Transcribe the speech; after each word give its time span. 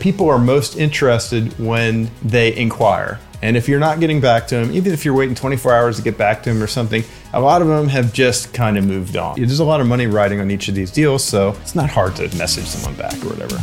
People 0.00 0.28
are 0.28 0.38
most 0.38 0.76
interested 0.76 1.58
when 1.58 2.08
they 2.22 2.54
inquire. 2.54 3.18
And 3.42 3.56
if 3.56 3.68
you're 3.68 3.80
not 3.80 3.98
getting 3.98 4.20
back 4.20 4.46
to 4.46 4.54
them, 4.54 4.70
even 4.70 4.92
if 4.92 5.04
you're 5.04 5.12
waiting 5.12 5.34
24 5.34 5.74
hours 5.74 5.96
to 5.96 6.02
get 6.02 6.16
back 6.16 6.40
to 6.44 6.52
them 6.52 6.62
or 6.62 6.68
something, 6.68 7.02
a 7.32 7.40
lot 7.40 7.62
of 7.62 7.66
them 7.66 7.88
have 7.88 8.12
just 8.12 8.54
kind 8.54 8.78
of 8.78 8.86
moved 8.86 9.16
on. 9.16 9.34
There's 9.34 9.58
a 9.58 9.64
lot 9.64 9.80
of 9.80 9.88
money 9.88 10.06
riding 10.06 10.40
on 10.40 10.52
each 10.52 10.68
of 10.68 10.76
these 10.76 10.92
deals, 10.92 11.24
so 11.24 11.56
it's 11.62 11.74
not 11.74 11.90
hard 11.90 12.14
to 12.14 12.32
message 12.36 12.66
someone 12.66 12.94
back 12.96 13.12
or 13.24 13.30
whatever. 13.30 13.56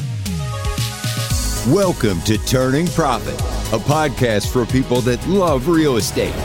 Welcome 1.74 2.20
to 2.24 2.38
Turning 2.46 2.88
Profit, 2.88 3.40
a 3.72 3.82
podcast 3.82 4.52
for 4.52 4.66
people 4.66 5.00
that 5.04 5.26
love 5.30 5.70
real 5.70 5.96
estate. 5.96 6.36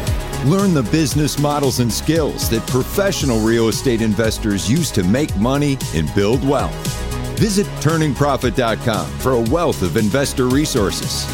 Learn 0.45 0.73
the 0.73 0.87
business 0.93 1.37
models 1.37 1.81
and 1.81 1.93
skills 1.93 2.49
that 2.51 2.65
professional 2.69 3.41
real 3.41 3.67
estate 3.67 4.03
investors 4.03 4.71
use 4.71 4.93
to 4.93 5.03
make 5.03 5.37
money 5.37 5.77
and 5.97 6.15
build 6.15 6.49
wealth. 6.49 7.10
Visit 7.41 7.67
turningprofit.com 7.81 9.07
for 9.21 9.33
a 9.33 9.41
wealth 9.41 9.81
of 9.81 9.97
investor 9.97 10.45
resources. 10.45 11.25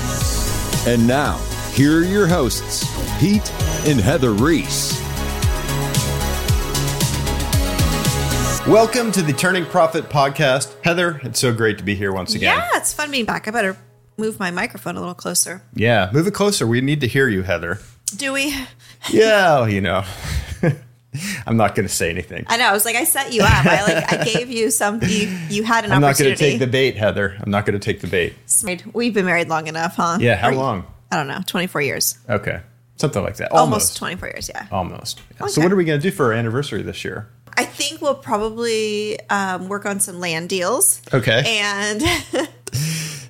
And 0.86 1.04
now, 1.04 1.36
here 1.72 1.98
are 1.98 2.04
your 2.04 2.28
hosts, 2.28 2.86
Pete 3.18 3.50
and 3.88 3.98
Heather 3.98 4.30
Reese. 4.30 5.00
Welcome 8.68 9.10
to 9.10 9.20
the 9.20 9.34
Turning 9.36 9.66
Profit 9.66 10.04
podcast. 10.04 10.76
Heather, 10.84 11.20
it's 11.24 11.40
so 11.40 11.52
great 11.52 11.76
to 11.78 11.82
be 11.82 11.96
here 11.96 12.12
once 12.12 12.36
again. 12.36 12.56
Yeah, 12.56 12.78
it's 12.78 12.94
fun 12.94 13.10
being 13.10 13.24
back. 13.24 13.48
I 13.48 13.50
better 13.50 13.76
move 14.16 14.38
my 14.38 14.52
microphone 14.52 14.96
a 14.96 15.00
little 15.00 15.12
closer. 15.12 15.64
Yeah, 15.74 16.10
move 16.12 16.28
it 16.28 16.34
closer. 16.34 16.68
We 16.68 16.80
need 16.82 17.00
to 17.00 17.08
hear 17.08 17.26
you, 17.26 17.42
Heather. 17.42 17.80
Do 18.14 18.32
we? 18.32 18.54
Yeah, 19.10 19.66
you 19.66 19.80
know. 19.80 20.04
I'm 21.46 21.56
not 21.56 21.74
going 21.74 21.86
to 21.88 21.92
say 21.94 22.10
anything. 22.10 22.44
I 22.48 22.56
know. 22.56 22.66
I 22.68 22.72
was 22.72 22.84
like, 22.84 22.96
I 22.96 23.04
set 23.04 23.32
you 23.32 23.42
up. 23.42 23.66
I 23.66 23.82
like, 23.94 24.12
I 24.12 24.24
gave 24.24 24.50
you 24.50 24.70
some. 24.70 25.00
You, 25.02 25.28
you 25.48 25.62
had 25.62 25.84
an 25.84 25.92
opportunity. 25.92 25.94
I'm 25.94 26.00
not 26.00 26.18
going 26.18 26.30
to 26.30 26.36
take 26.36 26.58
the 26.58 26.66
bait, 26.66 26.96
Heather. 26.96 27.36
I'm 27.40 27.50
not 27.50 27.66
going 27.66 27.78
to 27.78 27.84
take 27.84 28.00
the 28.00 28.06
bait. 28.06 28.34
We've 28.92 29.14
been 29.14 29.26
married 29.26 29.48
long 29.48 29.66
enough, 29.66 29.96
huh? 29.96 30.18
Yeah, 30.20 30.36
how 30.36 30.50
Or- 30.50 30.54
long? 30.54 30.86
I 31.10 31.16
don't 31.16 31.28
know. 31.28 31.40
24 31.46 31.80
years. 31.82 32.18
Okay, 32.28 32.60
something 32.96 33.22
like 33.22 33.36
that. 33.36 33.52
Almost, 33.52 33.72
Almost. 33.72 33.96
24 33.98 34.28
years. 34.28 34.50
Yeah. 34.52 34.66
Almost. 34.72 35.20
Yeah. 35.40 35.46
So, 35.46 35.62
what 35.62 35.70
are 35.72 35.76
we 35.76 35.84
going 35.84 36.00
to 36.00 36.02
do 36.02 36.14
for 36.14 36.26
our 36.26 36.32
anniversary 36.32 36.82
this 36.82 37.04
year? 37.04 37.28
I 37.58 37.64
think 37.64 38.02
we'll 38.02 38.14
probably 38.16 39.18
um, 39.30 39.68
work 39.68 39.86
on 39.86 39.98
some 40.00 40.20
land 40.20 40.48
deals. 40.48 41.00
Okay. 41.14 41.42
And 41.46 42.02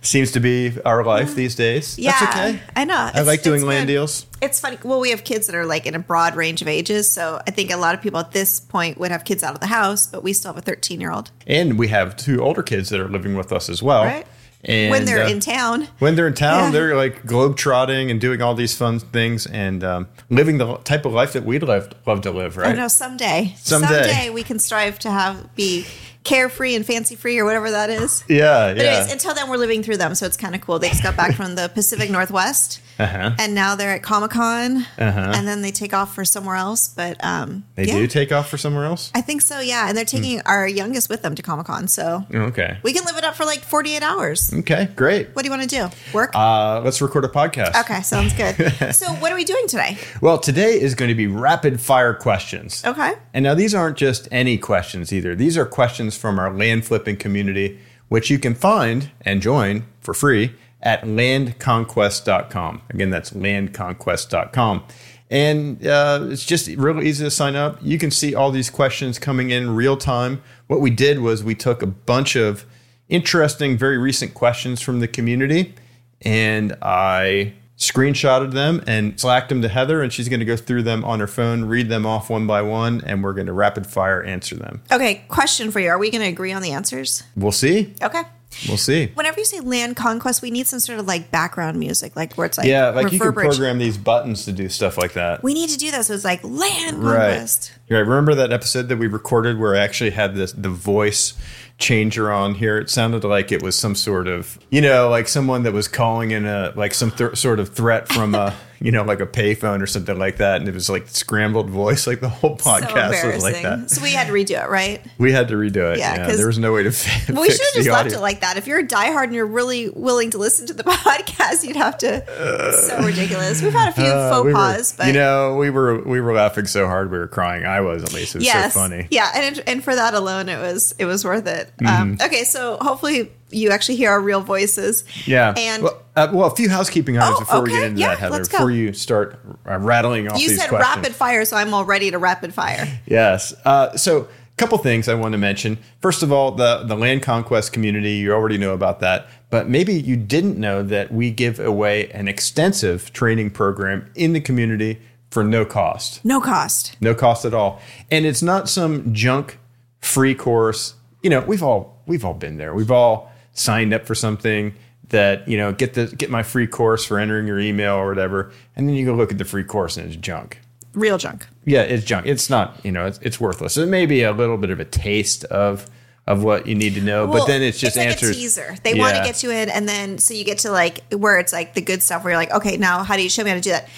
Seems 0.06 0.30
to 0.32 0.40
be 0.40 0.72
our 0.84 1.02
life 1.04 1.34
these 1.34 1.54
days. 1.56 1.98
yeah, 1.98 2.12
That's 2.20 2.36
okay. 2.36 2.60
I 2.76 2.84
know. 2.84 2.94
I 2.96 3.08
It's- 3.08 3.26
like 3.26 3.42
doing 3.42 3.56
it's 3.62 3.64
land 3.64 3.86
good. 3.88 3.92
deals. 3.94 4.26
It's 4.40 4.60
funny. 4.60 4.78
Well, 4.84 5.00
we 5.00 5.10
have 5.10 5.24
kids 5.24 5.46
that 5.46 5.56
are 5.56 5.66
like 5.66 5.84
in 5.86 5.94
a 5.94 5.98
broad 5.98 6.36
range 6.36 6.62
of 6.62 6.68
ages. 6.68 7.10
So 7.10 7.40
I 7.46 7.50
think 7.50 7.72
a 7.72 7.76
lot 7.76 7.94
of 7.94 8.02
people 8.02 8.20
at 8.20 8.32
this 8.32 8.60
point 8.60 8.98
would 8.98 9.10
have 9.10 9.24
kids 9.24 9.42
out 9.42 9.54
of 9.54 9.60
the 9.60 9.66
house, 9.66 10.06
but 10.06 10.22
we 10.22 10.32
still 10.32 10.52
have 10.52 10.58
a 10.58 10.64
13 10.64 11.00
year 11.00 11.10
old. 11.10 11.30
And 11.46 11.78
we 11.78 11.88
have 11.88 12.16
two 12.16 12.42
older 12.42 12.62
kids 12.62 12.90
that 12.90 13.00
are 13.00 13.08
living 13.08 13.34
with 13.36 13.50
us 13.52 13.68
as 13.68 13.82
well. 13.82 14.04
Right. 14.04 14.26
And 14.64 14.90
when 14.90 15.04
they're 15.04 15.24
uh, 15.24 15.28
in 15.28 15.38
town. 15.40 15.86
when 16.00 16.16
they're 16.16 16.26
in 16.26 16.34
town, 16.34 16.64
Yeah. 16.64 16.70
they're 16.70 16.96
like 16.96 17.22
globetrotting 17.24 18.10
and 18.10 18.20
doing 18.20 18.42
all 18.42 18.54
these 18.54 18.76
fun 18.76 18.98
things 18.98 19.46
and 19.46 19.84
um, 19.84 20.08
living 20.30 20.58
the 20.58 20.76
type 20.78 21.04
of 21.04 21.12
life 21.12 21.32
that 21.34 21.44
we'd 21.44 21.62
love, 21.62 21.90
love 22.06 22.20
to 22.22 22.30
live, 22.30 22.58
I 22.58 22.62
right? 22.62 22.76
know 22.76 22.88
someday, 22.88 23.54
Someday. 23.58 24.30
we 24.30 24.42
can 24.42 24.58
strive 24.58 24.98
to 25.00 25.10
have 25.10 25.54
be 25.54 25.86
carefree 26.26 26.74
and 26.74 26.84
fancy 26.84 27.14
free 27.16 27.38
or 27.38 27.44
whatever 27.44 27.70
that 27.70 27.88
is. 27.88 28.24
Yeah, 28.28 28.74
But 28.74 28.82
yeah. 28.82 28.90
anyways, 28.90 29.12
until 29.12 29.32
then, 29.34 29.48
we're 29.48 29.56
living 29.56 29.82
through 29.82 29.96
them, 29.98 30.14
so 30.14 30.26
it's 30.26 30.36
kind 30.36 30.54
of 30.54 30.60
cool. 30.60 30.78
They 30.78 30.88
just 30.88 31.02
got 31.02 31.16
back 31.16 31.34
from 31.36 31.54
the 31.54 31.68
Pacific 31.72 32.10
Northwest, 32.10 32.80
uh-huh. 32.98 33.32
and 33.38 33.54
now 33.54 33.74
they're 33.74 33.92
at 33.92 34.02
Comic 34.02 34.30
Con, 34.30 34.78
Uh-huh. 34.98 35.32
and 35.34 35.46
then 35.46 35.62
they 35.62 35.70
take 35.70 35.92
off 35.94 36.14
for 36.14 36.24
somewhere 36.24 36.56
else. 36.56 36.88
But 36.88 37.22
um, 37.24 37.64
They 37.74 37.84
yeah, 37.84 37.94
do 37.94 38.06
take 38.06 38.32
off 38.32 38.48
for 38.48 38.56
somewhere 38.58 38.84
else? 38.84 39.10
I 39.14 39.20
think 39.20 39.42
so. 39.42 39.60
Yeah, 39.60 39.88
and 39.88 39.96
they're 39.96 40.04
taking 40.04 40.40
our 40.42 40.66
youngest 40.66 41.08
with 41.08 41.22
them 41.22 41.34
to 41.34 41.42
Comic 41.42 41.66
Con, 41.66 41.88
so 41.88 42.24
Okay. 42.32 42.78
we 42.82 42.92
can 42.92 43.04
live 43.04 43.16
it 43.16 43.24
up 43.24 43.34
for 43.36 43.44
like 43.44 43.60
forty 43.60 43.94
eight 43.96 44.02
hours. 44.02 44.52
Okay, 44.52 44.88
great. 44.96 45.28
What 45.34 45.42
do 45.42 45.46
you 45.46 45.56
want 45.56 45.68
to 45.68 45.76
do? 45.76 45.88
Work? 46.12 46.34
Uh, 46.34 46.80
let's 46.84 47.00
record 47.02 47.24
a 47.24 47.28
podcast. 47.28 47.78
okay, 47.80 48.02
sounds 48.02 48.32
good. 48.32 48.54
so, 48.94 49.06
what 49.14 49.32
are 49.32 49.36
we 49.36 49.44
doing 49.44 49.66
today? 49.68 49.98
Well, 50.20 50.38
today 50.38 50.80
is 50.80 50.94
going 50.94 51.08
to 51.10 51.14
be 51.14 51.26
rapid 51.26 51.80
fire 51.80 52.14
questions. 52.14 52.82
Okay. 52.84 53.12
And 53.34 53.42
now 53.42 53.54
these 53.54 53.74
aren't 53.74 53.96
just 53.96 54.28
any 54.30 54.58
questions 54.58 55.12
either. 55.12 55.34
These 55.34 55.56
are 55.58 55.66
questions 55.66 56.16
from 56.16 56.38
our 56.38 56.52
land 56.52 56.84
flipping 56.86 57.16
community, 57.16 57.78
which 58.08 58.30
you 58.30 58.38
can 58.38 58.54
find 58.54 59.10
and 59.22 59.42
join 59.42 59.84
for 60.00 60.14
free 60.14 60.54
at 60.86 61.02
landconquest.com. 61.02 62.82
Again, 62.90 63.10
that's 63.10 63.30
landconquest.com. 63.32 64.84
And 65.28 65.84
uh, 65.84 66.28
it's 66.30 66.46
just 66.46 66.68
really 66.68 67.08
easy 67.08 67.24
to 67.24 67.30
sign 67.30 67.56
up. 67.56 67.78
You 67.82 67.98
can 67.98 68.12
see 68.12 68.34
all 68.34 68.52
these 68.52 68.70
questions 68.70 69.18
coming 69.18 69.50
in 69.50 69.74
real 69.74 69.96
time. 69.96 70.40
What 70.68 70.80
we 70.80 70.90
did 70.90 71.18
was 71.18 71.42
we 71.42 71.56
took 71.56 71.82
a 71.82 71.86
bunch 71.86 72.36
of 72.36 72.64
interesting, 73.08 73.76
very 73.76 73.98
recent 73.98 74.34
questions 74.34 74.80
from 74.80 75.00
the 75.00 75.08
community 75.08 75.74
and 76.22 76.76
I 76.80 77.54
screenshotted 77.76 78.52
them 78.52 78.82
and 78.86 79.18
slacked 79.20 79.50
them 79.50 79.62
to 79.62 79.68
Heather, 79.68 80.02
and 80.02 80.12
she's 80.12 80.28
going 80.28 80.40
to 80.40 80.46
go 80.46 80.56
through 80.56 80.82
them 80.82 81.04
on 81.04 81.20
her 81.20 81.26
phone, 81.26 81.66
read 81.66 81.88
them 81.88 82.06
off 82.06 82.30
one 82.30 82.46
by 82.46 82.62
one, 82.62 83.02
and 83.04 83.22
we're 83.22 83.34
going 83.34 83.46
to 83.46 83.52
rapid 83.52 83.86
fire 83.86 84.22
answer 84.22 84.56
them. 84.56 84.82
Okay, 84.90 85.24
question 85.28 85.70
for 85.70 85.80
you: 85.80 85.88
Are 85.90 85.98
we 85.98 86.10
going 86.10 86.22
to 86.22 86.28
agree 86.28 86.52
on 86.52 86.62
the 86.62 86.72
answers? 86.72 87.22
We'll 87.36 87.52
see. 87.52 87.94
Okay. 88.02 88.22
We'll 88.68 88.76
see. 88.78 89.10
Whenever 89.14 89.38
you 89.38 89.44
say 89.44 89.60
land 89.60 89.96
conquest, 89.96 90.42
we 90.42 90.50
need 90.50 90.66
some 90.66 90.80
sort 90.80 90.98
of 90.98 91.06
like 91.06 91.30
background 91.30 91.78
music, 91.78 92.16
like 92.16 92.34
where 92.34 92.46
it's 92.46 92.56
like 92.58 92.66
Yeah, 92.66 92.88
like 92.88 93.12
you 93.12 93.18
can 93.20 93.32
program 93.32 93.78
these 93.78 93.98
buttons 93.98 94.44
to 94.46 94.52
do 94.52 94.68
stuff 94.68 94.96
like 94.96 95.12
that. 95.12 95.42
We 95.42 95.54
need 95.54 95.70
to 95.70 95.76
do 95.78 95.90
that. 95.90 96.04
So 96.06 96.14
it's 96.14 96.24
like 96.24 96.42
land 96.42 97.02
Right. 97.02 97.16
conquest. 97.34 97.72
Right. 97.90 97.98
Remember 98.00 98.34
that 98.34 98.52
episode 98.52 98.88
that 98.88 98.96
we 98.96 99.06
recorded 99.06 99.58
where 99.58 99.74
I 99.74 99.78
actually 99.80 100.10
had 100.10 100.34
this 100.34 100.52
the 100.52 100.68
voice 100.70 101.34
changer 101.78 102.32
on 102.32 102.54
here? 102.54 102.78
It 102.78 102.88
sounded 102.90 103.22
like 103.24 103.52
it 103.52 103.62
was 103.62 103.76
some 103.76 103.94
sort 103.94 104.26
of 104.26 104.58
you 104.70 104.80
know, 104.80 105.08
like 105.08 105.28
someone 105.28 105.62
that 105.64 105.72
was 105.72 105.86
calling 105.88 106.30
in 106.30 106.46
a 106.46 106.72
like 106.76 106.94
some 106.94 107.10
th- 107.10 107.36
sort 107.36 107.60
of 107.60 107.74
threat 107.74 108.08
from 108.08 108.34
a 108.34 108.54
you 108.80 108.92
know, 108.92 109.02
like 109.04 109.20
a 109.20 109.26
payphone 109.26 109.82
or 109.82 109.86
something 109.86 110.18
like 110.18 110.36
that, 110.38 110.60
and 110.60 110.68
it 110.68 110.74
was 110.74 110.88
like 110.90 111.08
scrambled 111.08 111.70
voice. 111.70 112.06
Like 112.06 112.20
the 112.20 112.28
whole 112.28 112.58
So 112.58 112.70
podcast 112.70 113.32
was 113.34 113.42
like 113.42 113.62
that. 113.62 113.90
So 113.90 114.02
we 114.02 114.10
had 114.10 114.26
to 114.28 114.32
redo 114.32 114.62
it, 114.62 114.68
right? 114.68 115.04
We 115.18 115.32
had 115.32 115.48
to 115.48 115.54
redo 115.54 115.92
it. 115.92 115.98
Yeah, 115.98 116.28
Yeah, 116.28 116.36
there 116.36 116.46
was 116.46 116.58
no 116.58 116.72
way 116.72 116.82
to 116.82 116.92
fi- 116.92 117.32
Well, 117.32 117.42
we 117.42 117.50
should 117.50 117.60
have 117.60 117.74
just 117.74 117.88
left 117.88 118.06
audio. 118.06 118.18
it 118.18 118.20
like 118.22 118.40
that. 118.40 118.56
If 118.56 118.66
you're 118.66 118.80
a 118.80 118.86
diehard 118.86 119.24
and 119.24 119.34
you're 119.34 119.46
really 119.46 119.88
willing 119.90 120.30
to 120.30 120.38
listen 120.38 120.66
to 120.68 120.74
the 120.74 120.82
podcast, 120.84 121.64
you'd 121.64 121.76
have 121.76 121.98
to. 121.98 122.24
it's 122.28 122.86
so 122.88 123.02
ridiculous. 123.02 123.62
We've 123.62 123.72
had 123.72 123.88
a 123.88 123.92
few 123.92 124.04
Uh, 124.04 124.30
faux 124.30 124.44
we 124.44 124.52
were- 124.52 124.58
pas, 124.58 124.92
but 124.96 125.06
you 125.08 125.12
know, 125.12 125.56
we 125.56 125.70
were 125.70 126.02
we 126.02 126.20
were 126.20 126.32
laughing 126.34 126.66
so 126.66 126.86
hard 126.86 127.10
we 127.10 127.18
were 127.18 127.28
crying. 127.28 127.64
I 127.64 127.80
was 127.80 128.02
at 128.02 128.12
least. 128.12 128.34
It 128.34 128.38
was 128.38 128.44
yes, 128.46 128.74
so 128.74 128.80
funny. 128.80 129.08
yeah, 129.10 129.30
and 129.34 129.58
it, 129.58 129.64
and 129.66 129.82
for 129.84 129.94
that 129.94 130.14
alone, 130.14 130.48
it 130.48 130.58
was 130.58 130.94
it 130.98 131.04
was 131.04 131.24
worth 131.24 131.46
it. 131.46 131.70
Mm-hmm. 131.80 132.02
Um, 132.02 132.18
okay, 132.22 132.44
so 132.44 132.76
hopefully 132.80 133.32
you 133.50 133.70
actually 133.70 133.96
hear 133.96 134.10
our 134.10 134.20
real 134.20 134.40
voices. 134.40 135.04
Yeah. 135.26 135.54
and 135.56 135.82
well, 135.84 136.02
uh, 136.16 136.28
well, 136.32 136.46
a 136.50 136.54
few 136.56 136.68
housekeeping 136.68 137.16
items 137.18 137.36
Oh, 137.36 137.40
before 137.40 137.62
we 137.62 137.70
get 137.70 137.84
into 137.84 138.00
Yeah, 138.00 138.08
that, 138.10 138.18
Heather. 138.18 138.32
let's 138.36 138.48
go. 138.48 138.58
Before 138.58 138.70
you 138.70 138.92
start 138.92 139.38
uh, 139.68 139.78
rattling 139.78 140.28
off 140.28 140.40
you 140.40 140.48
these 140.48 140.58
said 140.60 140.68
questions. 140.68 140.96
rapid 140.96 141.14
fire, 141.14 141.44
so 141.44 141.56
I'm 141.56 141.72
all 141.74 141.84
ready 141.84 142.10
to 142.10 142.18
rapid 142.18 142.52
fire. 142.54 143.00
Yes. 143.06 143.54
Uh, 143.64 143.96
so, 143.96 144.22
a 144.22 144.56
couple 144.56 144.78
things 144.78 145.08
I 145.08 145.14
want 145.14 145.32
to 145.32 145.38
mention. 145.38 145.78
First 146.00 146.22
of 146.22 146.32
all, 146.32 146.52
the 146.52 146.82
the 146.84 146.96
land 146.96 147.22
conquest 147.22 147.72
community. 147.74 148.12
You 148.12 148.32
already 148.32 148.56
know 148.58 148.72
about 148.72 149.00
that, 149.00 149.28
but 149.50 149.68
maybe 149.68 149.92
you 149.94 150.16
didn't 150.16 150.58
know 150.58 150.82
that 150.82 151.12
we 151.12 151.30
give 151.30 151.60
away 151.60 152.10
an 152.12 152.26
extensive 152.26 153.12
training 153.12 153.50
program 153.50 154.10
in 154.14 154.32
the 154.32 154.40
community 154.40 154.98
for 155.30 155.44
no 155.44 155.64
cost. 155.66 156.24
No 156.24 156.40
cost. 156.40 156.96
no 157.02 157.14
cost 157.14 157.44
at 157.44 157.52
all 157.52 157.80
and 158.10 158.24
it's 158.24 158.42
not 158.42 158.68
some 158.70 159.12
junk 159.12 159.58
free 160.00 160.34
course 160.34 160.94
you 161.22 161.28
know 161.28 161.40
we've 161.40 161.62
all 161.62 162.00
we've 162.06 162.24
all 162.24 162.32
been 162.32 162.56
there 162.56 162.72
we've 162.74 162.90
all 162.92 163.30
signed 163.56 163.92
up 163.92 164.06
for 164.06 164.14
something 164.14 164.74
that 165.08 165.46
you 165.48 165.56
know 165.56 165.72
get 165.72 165.94
the 165.94 166.06
get 166.06 166.30
my 166.30 166.42
free 166.42 166.66
course 166.66 167.04
for 167.04 167.18
entering 167.18 167.46
your 167.46 167.58
email 167.58 167.94
or 167.94 168.08
whatever 168.08 168.52
and 168.74 168.88
then 168.88 168.94
you 168.94 169.04
go 169.04 169.14
look 169.14 169.30
at 169.30 169.38
the 169.38 169.44
free 169.44 169.64
course 169.64 169.96
and 169.96 170.06
it's 170.06 170.16
junk 170.16 170.60
Real 170.94 171.18
junk. 171.18 171.46
yeah 171.64 171.82
it's 171.82 172.04
junk 172.04 172.26
it's 172.26 172.50
not 172.50 172.78
you 172.84 172.90
know 172.92 173.06
it's, 173.06 173.18
it's 173.22 173.40
worthless 173.40 173.76
it 173.76 173.86
may 173.86 174.06
be 174.06 174.22
a 174.22 174.32
little 174.32 174.56
bit 174.56 174.70
of 174.70 174.80
a 174.80 174.84
taste 174.84 175.44
of 175.44 175.88
of 176.26 176.42
what 176.42 176.66
you 176.66 176.74
need 176.74 176.94
to 176.94 177.00
know 177.00 177.26
but 177.26 177.46
then 177.46 177.62
it's 177.62 177.78
just 177.78 177.96
like 177.96 178.08
answers 178.08 178.30
a 178.30 178.34
teaser. 178.34 178.76
They 178.82 178.94
want 178.94 179.16
to 179.16 179.22
get 179.22 179.44
you 179.44 179.52
in, 179.52 179.68
and 179.68 179.88
then 179.88 180.18
so 180.18 180.34
you 180.34 180.44
get 180.44 180.58
to 180.58 180.72
like 180.72 181.12
where 181.12 181.38
it's 181.38 181.52
like 181.52 181.74
the 181.74 181.80
good 181.80 182.02
stuff 182.02 182.24
where 182.24 182.32
you're 182.32 182.40
like, 182.40 182.50
okay, 182.50 182.76
now 182.76 183.04
how 183.04 183.16
do 183.16 183.22
you 183.22 183.28
show 183.28 183.44
me 183.44 183.50
how 183.50 183.54
to 183.54 183.62
do 183.62 183.70
that? 183.70 183.88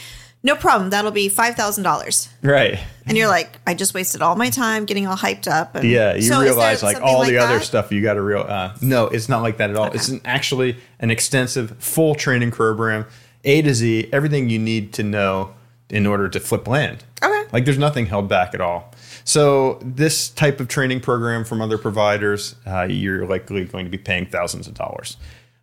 No 0.42 0.54
problem. 0.54 0.90
That'll 0.90 1.10
be 1.10 1.28
five 1.28 1.54
thousand 1.54 1.84
dollars. 1.84 2.28
right 2.42 2.78
And 3.06 3.16
you're 3.16 3.28
like, 3.28 3.58
I 3.66 3.74
just 3.74 3.94
wasted 3.94 4.22
all 4.22 4.36
my 4.36 4.50
time 4.50 4.84
getting 4.84 5.06
all 5.06 5.16
hyped 5.16 5.50
up. 5.50 5.74
And 5.74 5.88
Yeah, 5.88 6.14
you 6.14 6.22
So 6.22 6.40
realize 6.40 6.82
like 6.82 7.00
all 7.00 7.24
the 7.24 7.38
other 7.38 7.60
stuff 7.60 7.90
you 7.90 8.02
got 8.02 8.14
to 8.14 8.22
real. 8.22 8.40
Uh, 8.40 8.74
no, 8.80 9.06
it's 9.06 9.28
not 9.28 9.42
like 9.42 9.56
that 9.56 9.70
at 9.70 9.76
all. 9.76 9.86
It's 9.92 10.08
an, 10.08 10.20
actually 10.24 10.76
an 11.00 11.10
extensive, 11.10 11.76
full 11.78 12.14
training 12.14 12.50
program, 12.52 13.06
A 13.44 13.62
to 13.62 13.74
Z, 13.74 14.10
everything 14.12 14.48
you 14.48 14.58
need 14.58 14.92
to 14.94 15.02
know 15.02 15.54
in 15.90 16.06
order 16.06 16.28
to 16.28 16.38
flip 16.38 16.68
land. 16.68 17.04
Okay. 17.22 17.48
Like 17.52 17.64
there's 17.64 17.78
nothing 17.78 18.06
held 18.06 18.28
back 18.28 18.54
at 18.54 18.60
all. 18.60 18.92
So 19.24 19.78
this 19.82 20.28
type 20.28 20.60
of 20.60 20.68
training 20.68 21.00
program 21.00 21.44
from 21.44 21.60
other 21.60 21.78
providers, 21.78 22.54
uh, 22.66 22.84
you're 22.84 23.26
likely 23.26 23.64
going 23.64 23.84
to 23.86 23.90
be 23.90 23.98
paying 23.98 24.26
thousands 24.26 24.66
of 24.66 24.74
dollars. 24.74 25.16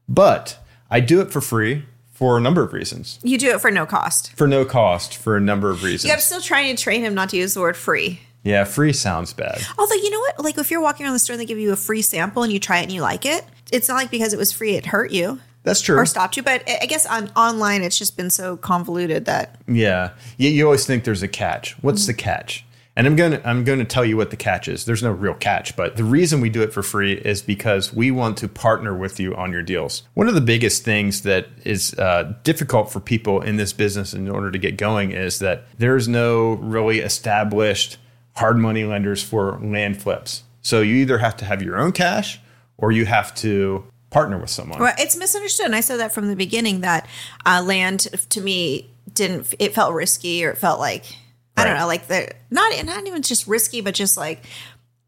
But 0.09 0.59
I 0.89 0.99
do 0.99 1.21
it 1.21 1.31
for 1.31 1.41
free 1.41 1.85
for 2.15 2.37
a 2.37 2.41
number 2.41 2.63
of 2.63 2.71
reasons. 2.73 3.19
You 3.23 3.37
do 3.37 3.51
it 3.51 3.61
for 3.61 3.69
no 3.69 3.85
cost. 3.85 4.31
For 4.33 4.47
no 4.47 4.63
cost, 4.65 5.17
for 5.17 5.35
a 5.35 5.41
number 5.41 5.69
of 5.69 5.83
reasons. 5.83 6.05
Yeah, 6.07 6.13
I'm 6.13 6.21
still 6.21 6.41
trying 6.41 6.73
to 6.75 6.81
train 6.81 7.01
him 7.01 7.13
not 7.13 7.29
to 7.29 7.37
use 7.37 7.53
the 7.53 7.59
word 7.59 7.75
free. 7.77 8.21
Yeah, 8.43 8.63
free 8.63 8.93
sounds 8.93 9.33
bad. 9.33 9.61
Although 9.77 9.95
you 9.95 10.09
know 10.11 10.19
what, 10.19 10.43
like 10.43 10.57
if 10.57 10.71
you're 10.71 10.81
walking 10.81 11.05
around 11.05 11.13
the 11.13 11.19
store 11.19 11.33
and 11.33 11.41
they 11.41 11.45
give 11.45 11.59
you 11.59 11.73
a 11.73 11.75
free 11.75 12.01
sample 12.01 12.43
and 12.43 12.53
you 12.53 12.59
try 12.59 12.79
it 12.79 12.83
and 12.83 12.91
you 12.91 13.01
like 13.01 13.25
it, 13.25 13.43
it's 13.71 13.89
not 13.89 13.95
like 13.95 14.11
because 14.11 14.33
it 14.33 14.37
was 14.37 14.51
free 14.51 14.75
it 14.75 14.85
hurt 14.85 15.11
you. 15.11 15.39
That's 15.63 15.81
true. 15.81 15.97
or 15.97 16.05
stopped 16.05 16.37
you. 16.37 16.43
But 16.43 16.63
I 16.81 16.85
guess 16.85 17.05
on 17.05 17.29
online, 17.35 17.81
it's 17.81 17.97
just 17.97 18.15
been 18.15 18.29
so 18.29 18.55
convoluted 18.55 19.25
that 19.25 19.59
Yeah, 19.67 20.11
you, 20.37 20.49
you 20.49 20.63
always 20.63 20.85
think 20.85 21.03
there's 21.03 21.23
a 21.23 21.27
catch. 21.27 21.75
What's 21.81 22.05
the 22.05 22.13
catch? 22.13 22.63
And 22.95 23.07
I'm 23.07 23.15
gonna 23.15 23.41
I'm 23.43 23.63
gonna 23.65 23.83
tell 23.83 24.05
you 24.05 24.15
what 24.15 24.29
the 24.29 24.37
catch 24.37 24.67
is. 24.67 24.85
There's 24.85 25.03
no 25.03 25.11
real 25.11 25.33
catch, 25.33 25.75
but 25.75 25.97
the 25.97 26.03
reason 26.03 26.39
we 26.39 26.49
do 26.49 26.61
it 26.61 26.71
for 26.71 26.81
free 26.81 27.13
is 27.13 27.41
because 27.41 27.93
we 27.93 28.09
want 28.09 28.37
to 28.37 28.47
partner 28.47 28.95
with 28.95 29.19
you 29.19 29.35
on 29.35 29.51
your 29.51 29.63
deals. 29.63 30.03
One 30.13 30.29
of 30.29 30.33
the 30.33 30.41
biggest 30.41 30.83
things 30.83 31.23
that 31.23 31.47
is 31.65 31.93
uh, 31.95 32.33
difficult 32.43 32.91
for 32.91 33.01
people 33.01 33.41
in 33.41 33.57
this 33.57 33.73
business 33.73 34.13
in 34.13 34.29
order 34.29 34.49
to 34.49 34.57
get 34.57 34.77
going 34.77 35.11
is 35.11 35.39
that 35.39 35.65
there's 35.77 36.07
no 36.07 36.53
really 36.53 36.99
established 36.99 37.97
hard 38.37 38.57
money 38.57 38.85
lenders 38.85 39.21
for 39.21 39.59
land 39.61 40.01
flips. 40.01 40.43
So 40.61 40.81
you 40.81 40.95
either 40.95 41.17
have 41.17 41.35
to 41.37 41.45
have 41.45 41.61
your 41.61 41.77
own 41.77 41.91
cash 41.91 42.39
or 42.77 42.91
you 42.91 43.05
have 43.05 43.35
to 43.35 43.85
partner 44.09 44.37
with 44.37 44.49
someone. 44.49 44.79
Well, 44.79 44.93
it's 44.97 45.17
misunderstood. 45.17 45.65
And 45.65 45.75
I 45.75 45.81
said 45.81 45.97
that 45.97 46.13
from 46.13 46.29
the 46.29 46.35
beginning 46.35 46.81
that 46.81 47.07
uh, 47.45 47.61
land 47.61 48.07
to 48.29 48.41
me 48.41 48.89
didn't. 49.13 49.53
It 49.59 49.75
felt 49.75 49.93
risky, 49.93 50.43
or 50.45 50.51
it 50.51 50.57
felt 50.57 50.79
like 50.79 51.17
I 51.57 51.63
don't 51.63 51.77
know, 51.77 51.87
like 51.87 52.07
the 52.07 52.31
not 52.51 52.71
not 52.85 53.07
even 53.07 53.21
just 53.21 53.47
risky, 53.47 53.81
but 53.81 53.93
just 53.93 54.17
like 54.17 54.43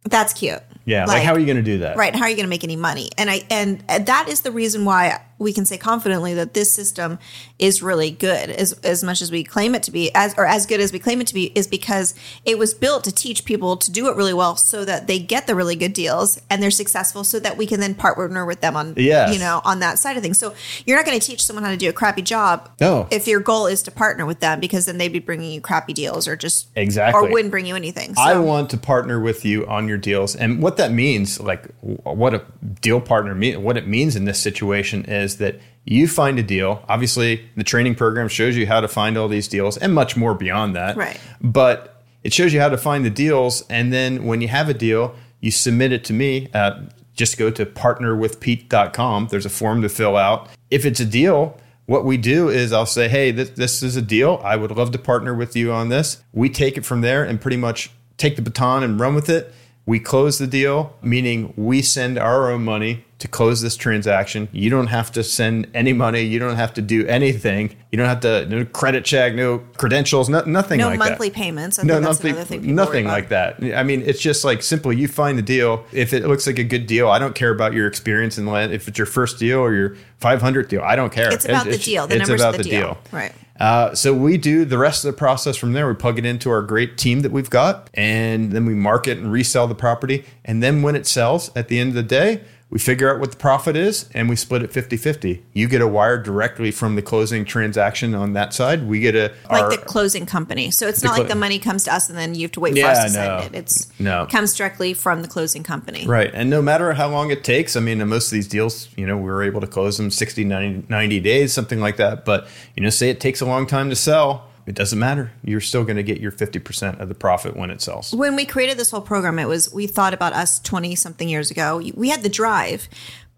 that's 0.03 0.33
cute. 0.33 0.61
Yeah, 0.87 1.05
like, 1.05 1.21
how 1.21 1.33
are 1.33 1.39
you 1.39 1.45
going 1.45 1.57
to 1.57 1.61
do 1.63 1.79
that? 1.79 1.97
right? 1.97 2.15
How 2.15 2.23
are 2.23 2.29
you 2.29 2.35
going 2.35 2.45
to 2.45 2.49
make 2.49 2.63
any 2.63 2.77
money? 2.77 3.09
And 3.17 3.29
I 3.29 3.41
and 3.51 3.81
that 3.87 4.27
is 4.29 4.41
the 4.41 4.51
reason 4.51 4.85
why 4.85 5.19
we 5.39 5.53
can 5.53 5.65
say 5.65 5.77
confidently 5.77 6.33
that 6.33 6.55
this 6.55 6.71
system 6.71 7.19
is 7.59 7.83
really 7.83 8.09
good, 8.09 8.49
as 8.49 8.71
as 8.83 9.03
much 9.03 9.21
as 9.21 9.29
we 9.29 9.43
claim 9.43 9.75
it 9.75 9.83
to 9.83 9.91
be, 9.91 10.09
as 10.15 10.33
or 10.37 10.45
as 10.47 10.65
good 10.65 10.79
as 10.79 10.91
we 10.93 10.97
claim 10.97 11.19
it 11.21 11.27
to 11.27 11.33
be, 11.33 11.51
is 11.55 11.67
because 11.67 12.15
it 12.45 12.57
was 12.57 12.73
built 12.73 13.03
to 13.03 13.11
teach 13.11 13.45
people 13.45 13.77
to 13.77 13.91
do 13.91 14.07
it 14.09 14.15
really 14.15 14.33
well, 14.33 14.55
so 14.55 14.83
that 14.85 15.05
they 15.07 15.19
get 15.19 15.45
the 15.45 15.53
really 15.55 15.75
good 15.75 15.93
deals 15.93 16.41
and 16.49 16.63
they're 16.63 16.71
successful, 16.71 17.23
so 17.23 17.39
that 17.39 17.57
we 17.57 17.65
can 17.67 17.79
then 17.81 17.93
partner 17.93 18.45
with 18.45 18.61
them 18.61 18.75
on, 18.77 18.93
Yes. 18.97 19.33
you 19.33 19.39
know, 19.39 19.61
on 19.65 19.79
that 19.81 19.99
side 19.99 20.15
of 20.17 20.23
things. 20.23 20.39
So 20.39 20.55
you're 20.85 20.97
not 20.97 21.05
going 21.05 21.19
to 21.19 21.25
teach 21.25 21.43
someone 21.43 21.63
how 21.65 21.71
to 21.71 21.77
do 21.77 21.89
a 21.89 21.93
crappy 21.93 22.21
job, 22.23 22.69
No. 22.79 23.07
if 23.11 23.27
your 23.27 23.41
goal 23.41 23.67
is 23.67 23.83
to 23.83 23.91
partner 23.91 24.25
with 24.25 24.39
them, 24.39 24.59
because 24.61 24.85
then 24.85 24.97
they'd 24.97 25.13
be 25.13 25.19
bringing 25.19 25.51
you 25.51 25.59
crappy 25.61 25.93
deals 25.93 26.27
or 26.27 26.35
just 26.37 26.67
Exactly. 26.75 27.27
or 27.27 27.31
wouldn't 27.31 27.51
bring 27.51 27.65
you 27.65 27.75
anything. 27.75 28.15
So. 28.15 28.21
I 28.21 28.37
want 28.39 28.69
to 28.71 28.77
partner 28.77 29.19
with 29.19 29.43
you 29.45 29.67
on 29.67 29.87
your 29.89 29.97
deals, 29.97 30.35
and 30.35 30.63
what 30.63 30.76
that 30.77 30.91
means, 30.91 31.39
like 31.39 31.67
what 31.81 32.33
a 32.33 32.43
deal 32.81 33.01
partner 33.01 33.35
mean, 33.35 33.63
what 33.63 33.77
it 33.77 33.87
means 33.87 34.15
in 34.15 34.25
this 34.25 34.39
situation 34.39 35.05
is 35.05 35.37
that 35.37 35.59
you 35.85 36.07
find 36.07 36.37
a 36.37 36.43
deal. 36.43 36.83
Obviously, 36.89 37.49
the 37.55 37.63
training 37.63 37.95
program 37.95 38.27
shows 38.27 38.55
you 38.57 38.67
how 38.67 38.81
to 38.81 38.87
find 38.87 39.17
all 39.17 39.27
these 39.27 39.47
deals, 39.47 39.77
and 39.77 39.93
much 39.93 40.17
more 40.17 40.33
beyond 40.33 40.75
that. 40.75 40.97
Right. 40.97 41.19
But 41.41 42.03
it 42.23 42.33
shows 42.33 42.53
you 42.53 42.59
how 42.59 42.69
to 42.69 42.77
find 42.77 43.05
the 43.05 43.09
deals, 43.09 43.63
and 43.69 43.93
then 43.93 44.25
when 44.25 44.41
you 44.41 44.47
have 44.47 44.69
a 44.69 44.73
deal, 44.73 45.15
you 45.39 45.51
submit 45.51 45.91
it 45.91 46.03
to 46.05 46.13
me. 46.13 46.49
Uh, 46.53 46.81
just 47.13 47.37
go 47.37 47.49
to 47.49 47.65
partnerwithpete.com. 47.65 49.27
There's 49.31 49.45
a 49.45 49.49
form 49.49 49.81
to 49.81 49.89
fill 49.89 50.15
out. 50.15 50.49
If 50.69 50.85
it's 50.85 50.99
a 50.99 51.05
deal, 51.05 51.57
what 51.85 52.05
we 52.05 52.17
do 52.17 52.49
is 52.49 52.73
I'll 52.73 52.85
say, 52.85 53.07
hey, 53.07 53.31
this, 53.31 53.49
this 53.51 53.81
is 53.81 53.95
a 53.95 54.01
deal. 54.01 54.41
I 54.43 54.55
would 54.55 54.71
love 54.71 54.91
to 54.91 54.99
partner 54.99 55.33
with 55.33 55.55
you 55.55 55.71
on 55.71 55.89
this. 55.89 56.21
We 56.33 56.49
take 56.49 56.77
it 56.77 56.85
from 56.85 57.01
there 57.01 57.23
and 57.23 57.39
pretty 57.39 57.57
much 57.57 57.91
take 58.17 58.35
the 58.35 58.41
baton 58.41 58.83
and 58.83 58.99
run 58.99 59.15
with 59.15 59.29
it. 59.29 59.53
We 59.87 60.01
close 60.01 60.37
the 60.37 60.47
deal, 60.47 60.93
meaning 61.01 61.53
we 61.55 61.81
send 61.81 62.19
our 62.19 62.51
own 62.51 62.65
money 62.65 63.05
to 63.19 63.27
close 63.27 63.61
this 63.61 63.75
transaction. 63.75 64.47
You 64.51 64.69
don't 64.69 64.87
have 64.87 65.11
to 65.13 65.23
send 65.23 65.71
any 65.73 65.93
money. 65.93 66.21
You 66.21 66.39
don't 66.39 66.57
have 66.57 66.73
to 66.75 66.81
do 66.81 67.07
anything. 67.07 67.75
You 67.91 67.97
don't 67.97 68.07
have 68.07 68.19
to 68.19 68.45
no 68.47 68.65
credit 68.65 69.05
check, 69.05 69.33
no 69.33 69.59
credentials, 69.77 70.29
no, 70.29 70.41
nothing 70.41 70.79
no 70.79 70.89
like 70.89 70.99
that 70.99 71.05
No 71.05 71.09
monthly 71.09 71.29
payments. 71.29 71.79
I 71.79 71.83
no, 71.83 71.95
think 71.95 72.03
nothing, 72.03 72.31
another 72.31 72.45
thing 72.45 72.75
nothing 72.75 73.07
like 73.07 73.29
that. 73.29 73.63
I 73.75 73.83
mean, 73.83 74.03
it's 74.03 74.19
just 74.19 74.43
like 74.43 74.61
simple. 74.61 74.91
you 74.91 75.07
find 75.07 75.37
the 75.37 75.41
deal. 75.41 75.85
If 75.93 76.13
it 76.13 76.27
looks 76.27 76.45
like 76.45 76.59
a 76.59 76.65
good 76.65 76.85
deal, 76.85 77.09
I 77.09 77.17
don't 77.17 77.33
care 77.33 77.51
about 77.51 77.73
your 77.73 77.87
experience 77.87 78.37
in 78.37 78.45
land. 78.45 78.73
If 78.73 78.87
it's 78.87 78.97
your 78.97 79.07
first 79.07 79.39
deal 79.39 79.59
or 79.59 79.73
your 79.73 79.95
500th 80.21 80.67
deal, 80.67 80.81
I 80.81 80.95
don't 80.95 81.11
care. 81.11 81.31
It's 81.31 81.45
about 81.45 81.65
the 81.65 81.77
deal. 81.77 82.07
The 82.07 82.17
it's 82.17 82.27
numbers 82.27 82.41
about 82.41 82.55
of 82.55 82.63
the 82.63 82.69
deal. 82.69 82.97
Right. 83.11 83.33
Uh, 83.59 83.93
so 83.95 84.13
we 84.13 84.37
do 84.37 84.65
the 84.65 84.77
rest 84.77 85.03
of 85.03 85.13
the 85.13 85.17
process 85.17 85.57
from 85.57 85.73
there. 85.73 85.87
We 85.87 85.95
plug 85.95 86.19
it 86.19 86.25
into 86.25 86.49
our 86.49 86.61
great 86.61 86.97
team 86.97 87.21
that 87.21 87.31
we've 87.31 87.49
got, 87.49 87.89
and 87.93 88.51
then 88.51 88.65
we 88.65 88.73
market 88.73 89.17
and 89.17 89.31
resell 89.31 89.67
the 89.67 89.75
property. 89.75 90.25
And 90.45 90.61
then 90.61 90.81
when 90.81 90.95
it 90.95 91.07
sells, 91.07 91.51
at 91.55 91.67
the 91.67 91.79
end 91.79 91.89
of 91.89 91.95
the 91.95 92.03
day, 92.03 92.41
we 92.69 92.79
figure 92.79 93.09
out 93.13 93.21
what 93.21 93.31
the 93.31 93.37
profit 93.37 93.77
is 93.77 94.09
and 94.13 94.27
we 94.27 94.35
split 94.35 94.61
it 94.61 94.73
50 94.73 94.97
50. 94.97 95.41
You 95.53 95.69
get 95.69 95.81
a 95.81 95.87
wire 95.87 96.21
directly 96.21 96.69
from 96.71 96.95
the 96.95 97.01
closing 97.01 97.45
transaction 97.45 98.13
on 98.13 98.33
that 98.33 98.53
side. 98.53 98.85
We 98.87 98.99
get 98.99 99.15
a. 99.15 99.31
like 99.49 99.63
our- 99.63 99.69
the 99.71 99.77
closing 99.77 100.25
company. 100.25 100.69
So 100.71 100.85
it's 100.85 101.01
not 101.01 101.13
clo- 101.13 101.23
like 101.23 101.29
the 101.29 101.35
money 101.39 101.59
comes 101.59 101.85
to 101.85 101.93
us 101.93 102.09
and 102.09 102.17
then 102.17 102.35
you 102.35 102.41
have 102.41 102.51
to 102.53 102.59
wait 102.59 102.73
for 102.73 102.79
Yeah, 102.79 102.87
us 102.91 103.13
to 103.13 103.17
no. 103.19 103.39
send 103.41 103.55
it. 103.55 103.57
It's 103.59 103.87
No. 103.99 104.23
it 104.23 104.29
comes 104.29 104.53
directly 104.53 104.93
from 104.93 105.21
the 105.21 105.29
closing 105.29 105.63
company. 105.63 106.05
Right. 106.05 106.29
And 106.33 106.49
no 106.49 106.61
matter 106.61 106.91
how 106.93 107.07
long 107.07 107.31
it 107.31 107.45
takes, 107.45 107.77
I 107.77 107.79
mean, 107.79 108.01
in 108.01 108.07
most 108.09 108.27
of 108.27 108.31
these 108.31 108.49
deals, 108.49 108.89
you 108.97 109.07
know, 109.07 109.15
we 109.15 109.23
were 109.23 109.43
able 109.43 109.61
to 109.61 109.67
close 109.67 109.95
them 109.95 110.11
60, 110.11 110.43
90, 110.43 110.87
90 110.89 111.19
days, 111.21 111.53
something 111.53 111.79
like 111.79 111.95
that. 111.97 112.25
But, 112.25 112.47
you 112.75 112.83
know, 112.83 112.89
say 112.89 113.09
it 113.09 113.21
takes 113.21 113.39
a 113.39 113.45
long 113.45 113.65
time 113.65 113.89
to 113.89 113.95
sell, 113.95 114.43
it 114.67 114.75
doesn't 114.75 114.99
matter. 114.99 115.31
You're 115.43 115.61
still 115.61 115.83
going 115.83 115.95
to 115.97 116.03
get 116.03 116.19
your 116.19 116.31
50% 116.31 116.99
of 116.99 117.07
the 117.09 117.15
profit 117.15 117.55
when 117.55 117.71
it 117.71 117.81
sells. 117.81 118.13
When 118.13 118.35
we 118.35 118.45
created 118.45 118.77
this 118.77 118.91
whole 118.91 119.01
program, 119.01 119.39
it 119.39 119.47
was 119.47 119.73
we 119.73 119.87
thought 119.87 120.13
about 120.13 120.33
us 120.33 120.59
20 120.59 120.93
something 120.95 121.27
years 121.27 121.49
ago. 121.49 121.81
We 121.95 122.09
had 122.09 122.21
the 122.21 122.29
drive, 122.29 122.87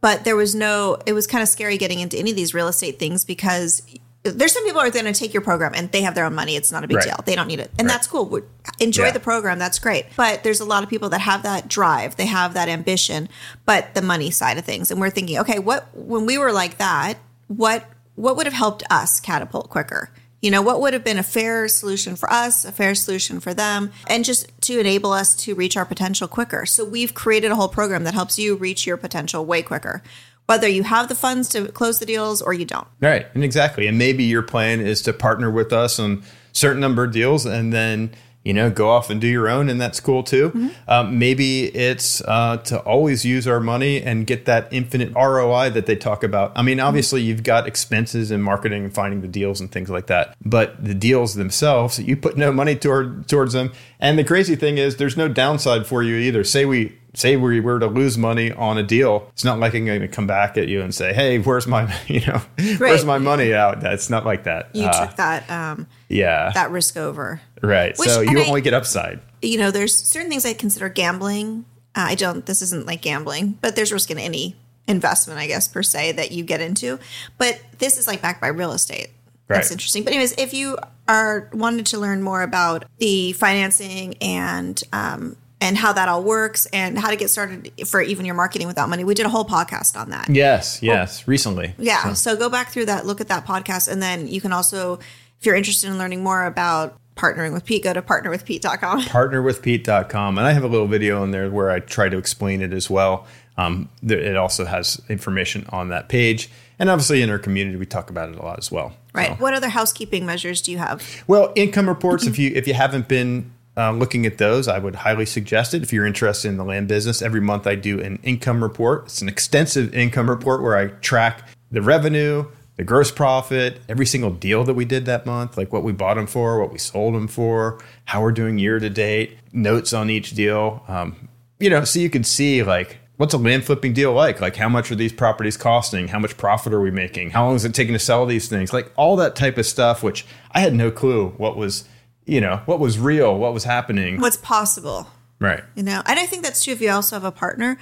but 0.01 0.23
there 0.25 0.35
was 0.35 0.55
no 0.55 0.97
it 1.05 1.13
was 1.13 1.27
kind 1.27 1.41
of 1.41 1.47
scary 1.47 1.77
getting 1.77 1.99
into 1.99 2.17
any 2.17 2.31
of 2.31 2.35
these 2.35 2.53
real 2.53 2.67
estate 2.67 2.99
things 2.99 3.23
because 3.23 3.81
there's 4.23 4.51
some 4.51 4.65
people 4.65 4.81
who 4.81 4.87
are 4.87 4.91
going 4.91 5.05
to 5.05 5.13
take 5.13 5.33
your 5.33 5.41
program 5.41 5.71
and 5.75 5.89
they 5.93 6.01
have 6.01 6.13
their 6.13 6.25
own 6.25 6.35
money. 6.35 6.57
It's 6.57 6.73
not 6.73 6.83
a 6.83 6.87
big 6.87 6.97
Right. 6.97 7.05
deal. 7.05 7.19
They 7.25 7.35
don't 7.35 7.47
need 7.47 7.61
it. 7.61 7.71
And 7.79 7.87
Right. 7.87 7.93
that's 7.93 8.05
cool. 8.07 8.25
We- 8.25 8.41
Enjoy 8.79 9.05
Yeah. 9.05 9.11
the 9.11 9.19
program. 9.21 9.59
That's 9.59 9.79
great. 9.79 10.07
But 10.17 10.43
there's 10.43 10.59
a 10.59 10.65
lot 10.65 10.83
of 10.83 10.89
people 10.89 11.07
that 11.09 11.21
have 11.21 11.43
that 11.43 11.67
drive. 11.69 12.17
They 12.17 12.25
have 12.25 12.53
that 12.53 12.67
ambition, 12.67 13.29
but 13.65 13.93
the 13.93 14.01
money 14.01 14.29
side 14.29 14.57
of 14.57 14.65
things. 14.65 14.91
And 14.91 14.99
we're 14.99 15.09
thinking, 15.09 15.37
okay, 15.39 15.59
what 15.59 15.87
when 15.95 16.25
we 16.25 16.37
were 16.37 16.51
like 16.51 16.77
that, 16.79 17.17
what 17.47 17.85
what 18.15 18.35
would 18.35 18.45
have 18.45 18.53
helped 18.53 18.83
us 18.89 19.19
catapult 19.21 19.69
quicker? 19.69 20.11
You 20.41 20.51
know, 20.51 20.61
what 20.61 20.79
would 20.81 20.93
have 20.93 21.03
been 21.03 21.17
a 21.17 21.23
fair 21.23 21.67
solution 21.67 22.15
for 22.15 22.31
us, 22.31 22.63
a 22.63 22.71
fair 22.71 22.95
solution 22.95 23.39
for 23.39 23.53
them, 23.53 23.91
and 24.07 24.23
just 24.23 24.49
to 24.61 24.79
enable 24.79 25.11
us 25.11 25.35
to 25.37 25.53
reach 25.53 25.75
our 25.75 25.85
potential 25.85 26.27
quicker. 26.27 26.65
So 26.65 26.85
we've 26.85 27.13
created 27.13 27.51
a 27.51 27.55
whole 27.55 27.67
program 27.67 28.05
that 28.05 28.13
helps 28.13 28.39
you 28.39 28.55
reach 28.55 28.87
your 28.87 28.95
potential 28.95 29.45
way 29.45 29.61
quicker, 29.61 30.01
whether 30.45 30.67
you 30.67 30.83
have 30.83 31.09
the 31.09 31.15
funds 31.15 31.49
to 31.49 31.67
close 31.67 31.99
the 31.99 32.05
deals 32.05 32.41
or 32.41 32.53
you 32.53 32.65
don't. 32.65 32.87
Right. 33.01 33.27
And 33.33 33.43
exactly. 33.43 33.85
And 33.87 33.97
maybe 33.97 34.23
your 34.23 34.41
plan 34.41 34.79
is 34.79 35.01
to 35.03 35.13
partner 35.13 35.51
with 35.51 35.73
us 35.73 35.99
on 35.99 36.23
certain 36.53 36.79
number 36.79 37.03
of 37.03 37.11
deals 37.11 37.45
and 37.45 37.73
then, 37.73 38.11
you 38.43 38.53
know, 38.53 38.69
go 38.69 38.89
off 38.89 39.09
and 39.09 39.19
do 39.19 39.27
your 39.27 39.49
own. 39.49 39.69
And 39.69 39.79
that's 39.79 39.99
cool 39.99 40.23
too. 40.23 40.71
Um, 40.87 41.19
maybe 41.19 41.65
it's 41.65 42.21
uh, 42.21 42.57
to 42.65 42.79
always 42.79 43.25
use 43.25 43.47
our 43.47 43.59
money 43.59 44.01
and 44.01 44.25
get 44.25 44.45
that 44.45 44.67
infinite 44.71 45.13
ROI 45.13 45.71
that 45.71 45.85
they 45.85 45.95
talk 45.95 46.23
about. 46.23 46.53
I 46.55 46.61
mean, 46.61 46.79
obviously, 46.79 47.21
you've 47.21 47.43
got 47.43 47.67
expenses 47.67 48.31
in 48.31 48.41
marketing 48.41 48.85
and 48.85 48.93
finding 48.93 49.21
the 49.21 49.27
deals 49.27 49.59
and 49.59 49.71
things 49.71 49.89
like 49.89 50.07
that. 50.07 50.35
But 50.43 50.83
the 50.83 50.93
deals 50.93 51.35
themselves, 51.35 51.99
you 51.99 52.15
put 52.15 52.37
no 52.37 52.51
money 52.51 52.75
toward, 52.75 53.27
towards 53.27 53.53
them. 53.53 53.71
And 53.99 54.17
the 54.17 54.23
crazy 54.23 54.55
thing 54.55 54.77
is, 54.77 54.95
there's 54.95 55.17
no 55.17 55.27
downside 55.27 55.85
for 55.85 56.01
you 56.01 56.15
either. 56.15 56.43
Say 56.43 56.65
we 56.65 56.98
say 57.15 57.35
we 57.37 57.59
were 57.59 57.79
to 57.79 57.87
lose 57.87 58.17
money 58.17 58.51
on 58.51 58.77
a 58.77 58.83
deal, 58.83 59.27
it's 59.33 59.43
not 59.43 59.59
like 59.59 59.73
I'm 59.73 59.85
going 59.85 60.01
to 60.01 60.07
come 60.07 60.27
back 60.27 60.57
at 60.57 60.67
you 60.67 60.81
and 60.81 60.93
say, 60.93 61.13
"Hey, 61.13 61.39
where's 61.39 61.67
my, 61.67 61.93
you 62.07 62.21
know, 62.27 62.41
where's 62.77 63.05
my 63.05 63.17
money 63.17 63.53
out?" 63.53 63.81
That's 63.81 64.09
not 64.09 64.25
like 64.25 64.43
that. 64.43 64.69
You 64.75 64.85
Uh, 64.85 65.07
took 65.07 65.15
that 65.17 65.49
um, 65.49 65.87
yeah, 66.07 66.51
that 66.53 66.71
risk 66.71 66.97
over. 66.97 67.41
right. 67.61 67.97
Which- 67.97 68.09
so 68.09 68.21
you 68.21 68.39
I- 68.39 68.45
only 68.45 68.61
get 68.61 68.73
upside. 68.73 69.19
you 69.41 69.57
know, 69.57 69.71
there's 69.71 69.95
certain 69.97 70.29
things 70.29 70.45
I 70.45 70.53
consider 70.53 70.89
gambling. 70.89 71.65
Uh, 71.95 72.07
I 72.09 72.15
don't, 72.15 72.45
this 72.45 72.61
isn't 72.61 72.85
like 72.85 73.01
gambling, 73.01 73.57
but 73.61 73.75
there's 73.75 73.91
risk 73.91 74.11
in 74.11 74.19
any 74.19 74.55
investment, 74.87 75.39
I 75.39 75.47
guess, 75.47 75.67
per 75.67 75.81
se, 75.83 76.13
that 76.13 76.31
you 76.31 76.43
get 76.43 76.61
into. 76.61 76.99
But 77.37 77.59
this 77.79 77.97
is 77.97 78.05
like 78.07 78.21
backed 78.21 78.41
by 78.41 78.47
real 78.47 78.71
estate. 78.73 79.09
That's 79.47 79.71
interesting. 79.71 80.03
But, 80.03 80.13
anyways, 80.13 80.33
if 80.37 80.53
you 80.53 80.77
are 81.07 81.49
wanted 81.53 81.87
to 81.87 81.97
learn 81.97 82.21
more 82.21 82.43
about 82.43 82.85
the 82.99 83.33
financing 83.33 84.13
and, 84.21 84.79
um, 84.93 85.35
and 85.61 85.77
how 85.77 85.91
that 85.93 86.07
all 86.07 86.23
works 86.23 86.65
and 86.67 86.97
how 86.97 87.09
to 87.09 87.15
get 87.15 87.29
started 87.29 87.71
for 87.87 88.01
even 88.01 88.25
your 88.25 88.35
marketing 88.35 88.67
without 88.67 88.87
money, 88.89 89.03
we 89.03 89.13
did 89.13 89.25
a 89.25 89.29
whole 89.29 89.45
podcast 89.45 89.99
on 89.99 90.09
that. 90.11 90.29
Yes, 90.29 90.81
yes. 90.81 91.27
recently, 91.27 91.73
Yeah. 91.77 92.13
So 92.13 92.35
go 92.35 92.49
back 92.49 92.69
through 92.71 92.85
that, 92.85 93.05
look 93.05 93.19
at 93.21 93.27
that 93.27 93.45
podcast, 93.45 93.87
and 93.91 94.01
then 94.01 94.27
you 94.27 94.39
can 94.41 94.53
also, 94.53 94.99
if 95.39 95.45
you're 95.45 95.55
interested 95.55 95.89
in 95.89 95.97
learning 95.97 96.23
more 96.23 96.45
about 96.45 96.97
partnering 97.15 97.51
with 97.51 97.65
Pete, 97.65 97.83
go 97.83 97.91
to 97.93 98.01
partnerwithpete.com. 98.01 99.01
partnerwithpete.com. 99.03 100.37
And 100.37 100.47
I 100.47 100.53
have 100.53 100.63
a 100.63 100.67
little 100.67 100.87
video 100.87 101.23
in 101.23 101.31
there 101.31 101.49
where 101.49 101.69
I 101.69 101.79
try 101.79 102.09
to 102.09 102.17
explain 102.17 102.61
it 102.61 102.71
as 102.73 102.89
well. 102.89 103.27
Um, 103.57 103.89
it 104.01 104.37
also 104.37 104.63
has 104.65 105.01
information 105.09 105.65
on 105.69 105.89
that 105.89 106.07
page. 106.07 106.49
And 106.77 106.89
obviously, 106.89 107.21
in 107.21 107.29
our 107.29 107.39
community, 107.39 107.75
we 107.75 107.85
talk 107.85 108.09
about 108.09 108.29
it 108.29 108.35
a 108.37 108.41
lot 108.41 108.57
as 108.57 108.71
well. 108.71 108.93
Right. 109.13 109.29
So- 109.29 109.33
What 109.43 109.53
other 109.53 109.67
housekeeping 109.67 110.25
measures 110.25 110.61
do 110.61 110.71
you 110.71 110.77
have? 110.77 111.03
Well, 111.27 111.51
income 111.55 111.89
reports. 111.89 112.25
if 112.25 112.39
you 112.39 112.53
if 112.55 112.67
you 112.67 112.73
haven't 112.73 113.09
been 113.09 113.51
uh, 113.79 113.91
looking 113.91 114.25
at 114.25 114.37
those, 114.37 114.67
I 114.67 114.77
would 114.77 114.95
highly 114.95 115.25
suggest 115.25 115.73
it. 115.73 115.81
If 115.81 115.93
you're 115.93 116.05
interested 116.05 116.49
in 116.49 116.57
the 116.57 116.65
land 116.65 116.89
business, 116.89 117.21
every 117.21 117.39
month 117.39 117.65
I 117.65 117.75
do 117.75 118.01
an 118.01 118.19
income 118.23 118.61
report. 118.61 119.05
It's 119.05 119.21
an 119.21 119.29
extensive 119.29 119.93
income 119.93 120.29
report 120.29 120.61
where 120.61 120.75
I 120.75 120.87
track 120.87 121.47
the 121.71 121.81
revenue, 121.81 122.45
the 122.75 122.83
gross 122.83 123.09
profit, 123.09 123.79
every 123.87 124.05
single 124.05 124.31
deal 124.31 124.63
that 124.65 124.73
we 124.73 124.83
did 124.83 125.05
that 125.05 125.25
month, 125.25 125.57
like 125.57 125.71
what 125.71 125.83
we 125.83 125.93
bought 125.93 126.15
them 126.15 126.27
for, 126.27 126.59
what 126.59 126.73
we 126.73 126.77
sold 126.77 127.15
them 127.15 127.27
for, 127.27 127.79
how 128.05 128.21
we're 128.21 128.33
doing 128.33 128.57
year 128.57 128.79
to 128.79 128.89
date, 128.89 129.37
notes 129.53 129.93
on 129.93 130.09
each 130.09 130.31
deal. 130.31 130.83
Um, 130.87 131.29
you 131.59 131.69
know, 131.69 131.85
so 131.85 131.99
you 131.99 132.09
can 132.09 132.23
see 132.23 132.63
like 132.63 132.97
what's 133.19 133.33
a 133.33 133.37
land 133.37 133.65
flipping 133.65 133.91
deal 133.91 134.13
like? 134.13 134.39
Like, 134.39 134.55
how 134.55 134.69
much 134.69 134.91
are 134.91 134.95
these 134.95 135.11
properties 135.11 135.57
costing? 135.57 136.07
How 136.07 136.19
much 136.19 136.37
profit 136.37 136.73
are 136.73 136.79
we 136.79 136.89
making? 136.89 137.31
How 137.31 137.45
long 137.45 137.55
is 137.55 137.65
it 137.65 137.73
taking 137.73 137.93
to 137.93 137.99
sell 137.99 138.25
these 138.25 138.47
things? 138.47 138.71
Like, 138.71 138.93
all 138.95 139.17
that 139.17 139.35
type 139.35 139.57
of 139.57 139.65
stuff, 139.65 140.01
which 140.01 140.25
I 140.51 140.61
had 140.61 140.73
no 140.73 140.89
clue 140.89 141.31
what 141.35 141.57
was, 141.57 141.83
you 142.29 142.39
know, 142.41 142.61
what 142.65 142.79
was 142.79 142.97
real, 142.99 143.37
what 143.37 143.53
was 143.53 143.63
happening. 143.63 144.19
What's 144.21 144.37
possible, 144.37 145.07
Right. 145.39 145.63
you 145.75 145.83
know? 145.83 146.01
And 146.05 146.19
I 146.19 146.25
think 146.25 146.43
that's 146.43 146.63
true 146.63 146.73
if 146.73 146.81
you 146.81 146.89
also 146.91 147.15
have 147.15 147.23
a 147.23 147.31
partner 147.31 147.77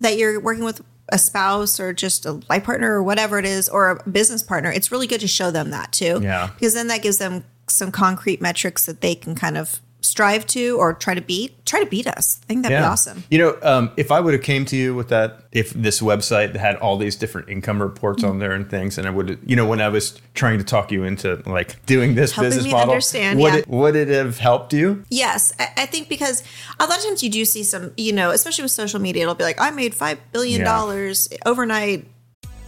that 0.00 0.16
you're 0.18 0.38
working 0.40 0.64
with 0.64 0.82
a 1.10 1.18
spouse 1.18 1.78
or 1.80 1.92
just 1.92 2.26
a 2.26 2.40
life 2.50 2.64
partner 2.64 2.92
or 2.92 3.02
whatever 3.02 3.38
it 3.38 3.44
is, 3.44 3.68
or 3.68 3.90
a 3.90 4.08
business 4.08 4.42
partner. 4.42 4.70
It's 4.72 4.90
really 4.90 5.06
good 5.06 5.20
to 5.20 5.28
show 5.28 5.50
them 5.50 5.70
that 5.70 5.92
too. 5.92 6.20
Yeah. 6.22 6.50
Because 6.54 6.74
then 6.74 6.88
that 6.88 7.00
gives 7.02 7.18
them 7.18 7.44
some 7.68 7.90
concrete 7.92 8.40
metrics 8.42 8.86
that 8.86 9.00
they 9.00 9.14
can 9.14 9.34
kind 9.34 9.56
of 9.56 9.80
strive 10.00 10.46
to 10.46 10.78
or 10.78 10.94
try 10.94 11.14
to 11.14 11.20
beat. 11.20 11.64
Try 11.66 11.82
to 11.82 11.90
beat 11.90 12.06
us. 12.06 12.40
I 12.42 12.46
think 12.46 12.62
that'd 12.62 12.78
be 12.78 12.82
awesome. 12.82 13.24
You 13.30 13.38
know, 13.38 13.58
um, 13.62 13.90
if 13.96 14.10
I 14.10 14.20
would 14.20 14.34
have 14.34 14.42
came 14.42 14.64
to 14.66 14.76
you 14.76 14.94
with 14.94 15.08
that, 15.08 15.44
if 15.52 15.70
this 15.70 16.00
website 16.00 16.54
had 16.54 16.76
all 16.76 16.96
these 16.96 17.16
different 17.16 17.48
income 17.48 17.82
reports 17.82 18.22
on 18.22 18.38
there 18.38 18.52
and 18.52 18.70
things, 18.70 18.98
and 18.98 19.06
I 19.06 19.10
would, 19.10 19.38
you 19.44 19.56
know, 19.56 19.66
when 19.66 19.80
I 19.80 19.88
was 19.88 20.20
trying 20.34 20.58
to 20.58 20.64
talk 20.64 20.92
you 20.92 21.04
into 21.04 21.42
like 21.46 21.84
doing 21.86 22.14
this 22.14 22.32
Helping 22.32 22.50
business 22.50 22.72
model, 22.72 22.90
understand, 22.90 23.40
would 23.40 23.52
yeah. 23.52 23.58
it 23.60 23.68
would 23.68 23.96
it 23.96 24.08
have 24.08 24.38
helped 24.38 24.72
you? 24.72 25.04
Yes, 25.10 25.52
I, 25.58 25.68
I 25.76 25.86
think 25.86 26.08
because 26.08 26.42
a 26.78 26.86
lot 26.86 26.98
of 26.98 27.04
times 27.04 27.22
you 27.22 27.30
do 27.30 27.44
see 27.44 27.64
some, 27.64 27.92
you 27.96 28.12
know, 28.12 28.30
especially 28.30 28.62
with 28.62 28.72
social 28.72 29.00
media, 29.00 29.22
it'll 29.22 29.34
be 29.34 29.44
like, 29.44 29.60
I 29.60 29.70
made 29.70 29.94
$5 29.94 30.18
billion 30.32 30.66
overnight. 31.44 32.06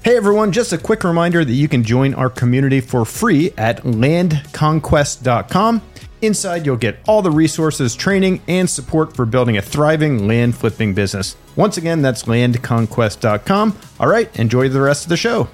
Hey 0.04 0.16
everyone, 0.16 0.52
just 0.52 0.72
a 0.72 0.78
quick 0.78 1.04
reminder 1.04 1.44
that 1.44 1.52
you 1.52 1.68
can 1.68 1.82
join 1.82 2.14
our 2.14 2.30
community 2.30 2.80
for 2.80 3.04
free 3.04 3.52
at 3.58 3.82
landconquest.com. 3.82 5.82
Inside, 6.22 6.66
you'll 6.66 6.76
get 6.76 6.98
all 7.06 7.22
the 7.22 7.30
resources, 7.30 7.94
training, 7.94 8.42
and 8.48 8.68
support 8.68 9.14
for 9.14 9.24
building 9.26 9.56
a 9.56 9.62
thriving 9.62 10.26
land 10.26 10.56
flipping 10.56 10.94
business. 10.94 11.36
Once 11.56 11.76
again, 11.76 12.02
that's 12.02 12.24
landconquest.com. 12.24 13.76
All 14.00 14.08
right, 14.08 14.34
enjoy 14.38 14.68
the 14.68 14.80
rest 14.80 15.04
of 15.04 15.08
the 15.10 15.16
show. 15.16 15.48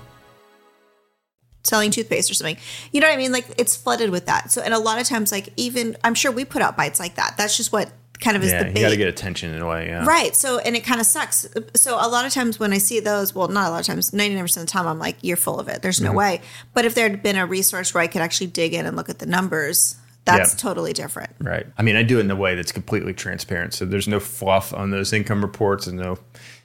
selling 1.64 1.90
toothpaste 1.90 2.30
or 2.30 2.34
something. 2.34 2.58
You 2.92 3.00
know 3.00 3.08
what 3.08 3.14
I 3.14 3.16
mean? 3.16 3.32
Like 3.32 3.46
it's 3.58 3.74
flooded 3.74 4.10
with 4.10 4.26
that. 4.26 4.50
So, 4.50 4.60
and 4.60 4.74
a 4.74 4.78
lot 4.78 5.00
of 5.00 5.06
times, 5.06 5.32
like 5.32 5.48
even 5.56 5.96
I'm 6.04 6.14
sure 6.14 6.30
we 6.30 6.44
put 6.44 6.60
out 6.62 6.76
bites 6.76 7.00
like 7.00 7.14
that. 7.16 7.34
That's 7.38 7.56
just 7.56 7.72
what 7.72 7.90
kind 8.20 8.36
of 8.36 8.44
is 8.44 8.52
Yeah, 8.52 8.64
the 8.64 8.68
you 8.78 8.80
got 8.84 8.90
to 8.90 8.96
get 8.96 9.08
attention 9.08 9.52
in 9.54 9.60
a 9.62 9.66
way. 9.66 9.86
Yeah. 9.88 10.04
Right. 10.06 10.36
So, 10.36 10.58
and 10.58 10.76
it 10.76 10.84
kind 10.84 11.00
of 11.00 11.06
sucks. 11.06 11.46
So, 11.74 11.94
a 11.96 12.06
lot 12.08 12.26
of 12.26 12.32
times 12.32 12.60
when 12.60 12.72
I 12.72 12.78
see 12.78 13.00
those, 13.00 13.34
well, 13.34 13.48
not 13.48 13.68
a 13.68 13.70
lot 13.70 13.80
of 13.80 13.86
times, 13.86 14.10
99% 14.12 14.42
of 14.56 14.62
the 14.62 14.66
time, 14.66 14.86
I'm 14.86 14.98
like, 14.98 15.16
you're 15.22 15.36
full 15.38 15.58
of 15.58 15.68
it. 15.68 15.80
There's 15.82 16.00
no 16.00 16.10
Mm-hmm. 16.10 16.18
way. 16.18 16.40
But 16.74 16.84
if 16.84 16.94
there 16.94 17.08
had 17.08 17.22
been 17.22 17.36
a 17.36 17.46
resource 17.46 17.92
where 17.94 18.02
I 18.02 18.06
could 18.08 18.20
actually 18.22 18.48
dig 18.48 18.74
in 18.74 18.84
and 18.86 18.94
look 18.96 19.08
at 19.08 19.18
the 19.18 19.26
numbers, 19.26 19.96
that's 20.24 20.52
Yeah. 20.54 20.58
totally 20.58 20.92
different. 20.92 21.30
Right. 21.40 21.66
I 21.78 21.82
mean, 21.82 21.96
I 21.96 22.02
do 22.02 22.18
it 22.18 22.22
in 22.22 22.30
a 22.30 22.36
way 22.36 22.54
that's 22.54 22.72
completely 22.72 23.12
transparent. 23.14 23.74
So 23.74 23.84
there's 23.84 24.08
no 24.08 24.20
fluff 24.20 24.72
on 24.72 24.90
those 24.90 25.12
income 25.12 25.42
reports 25.42 25.86
and 25.86 25.98
no 25.98 26.18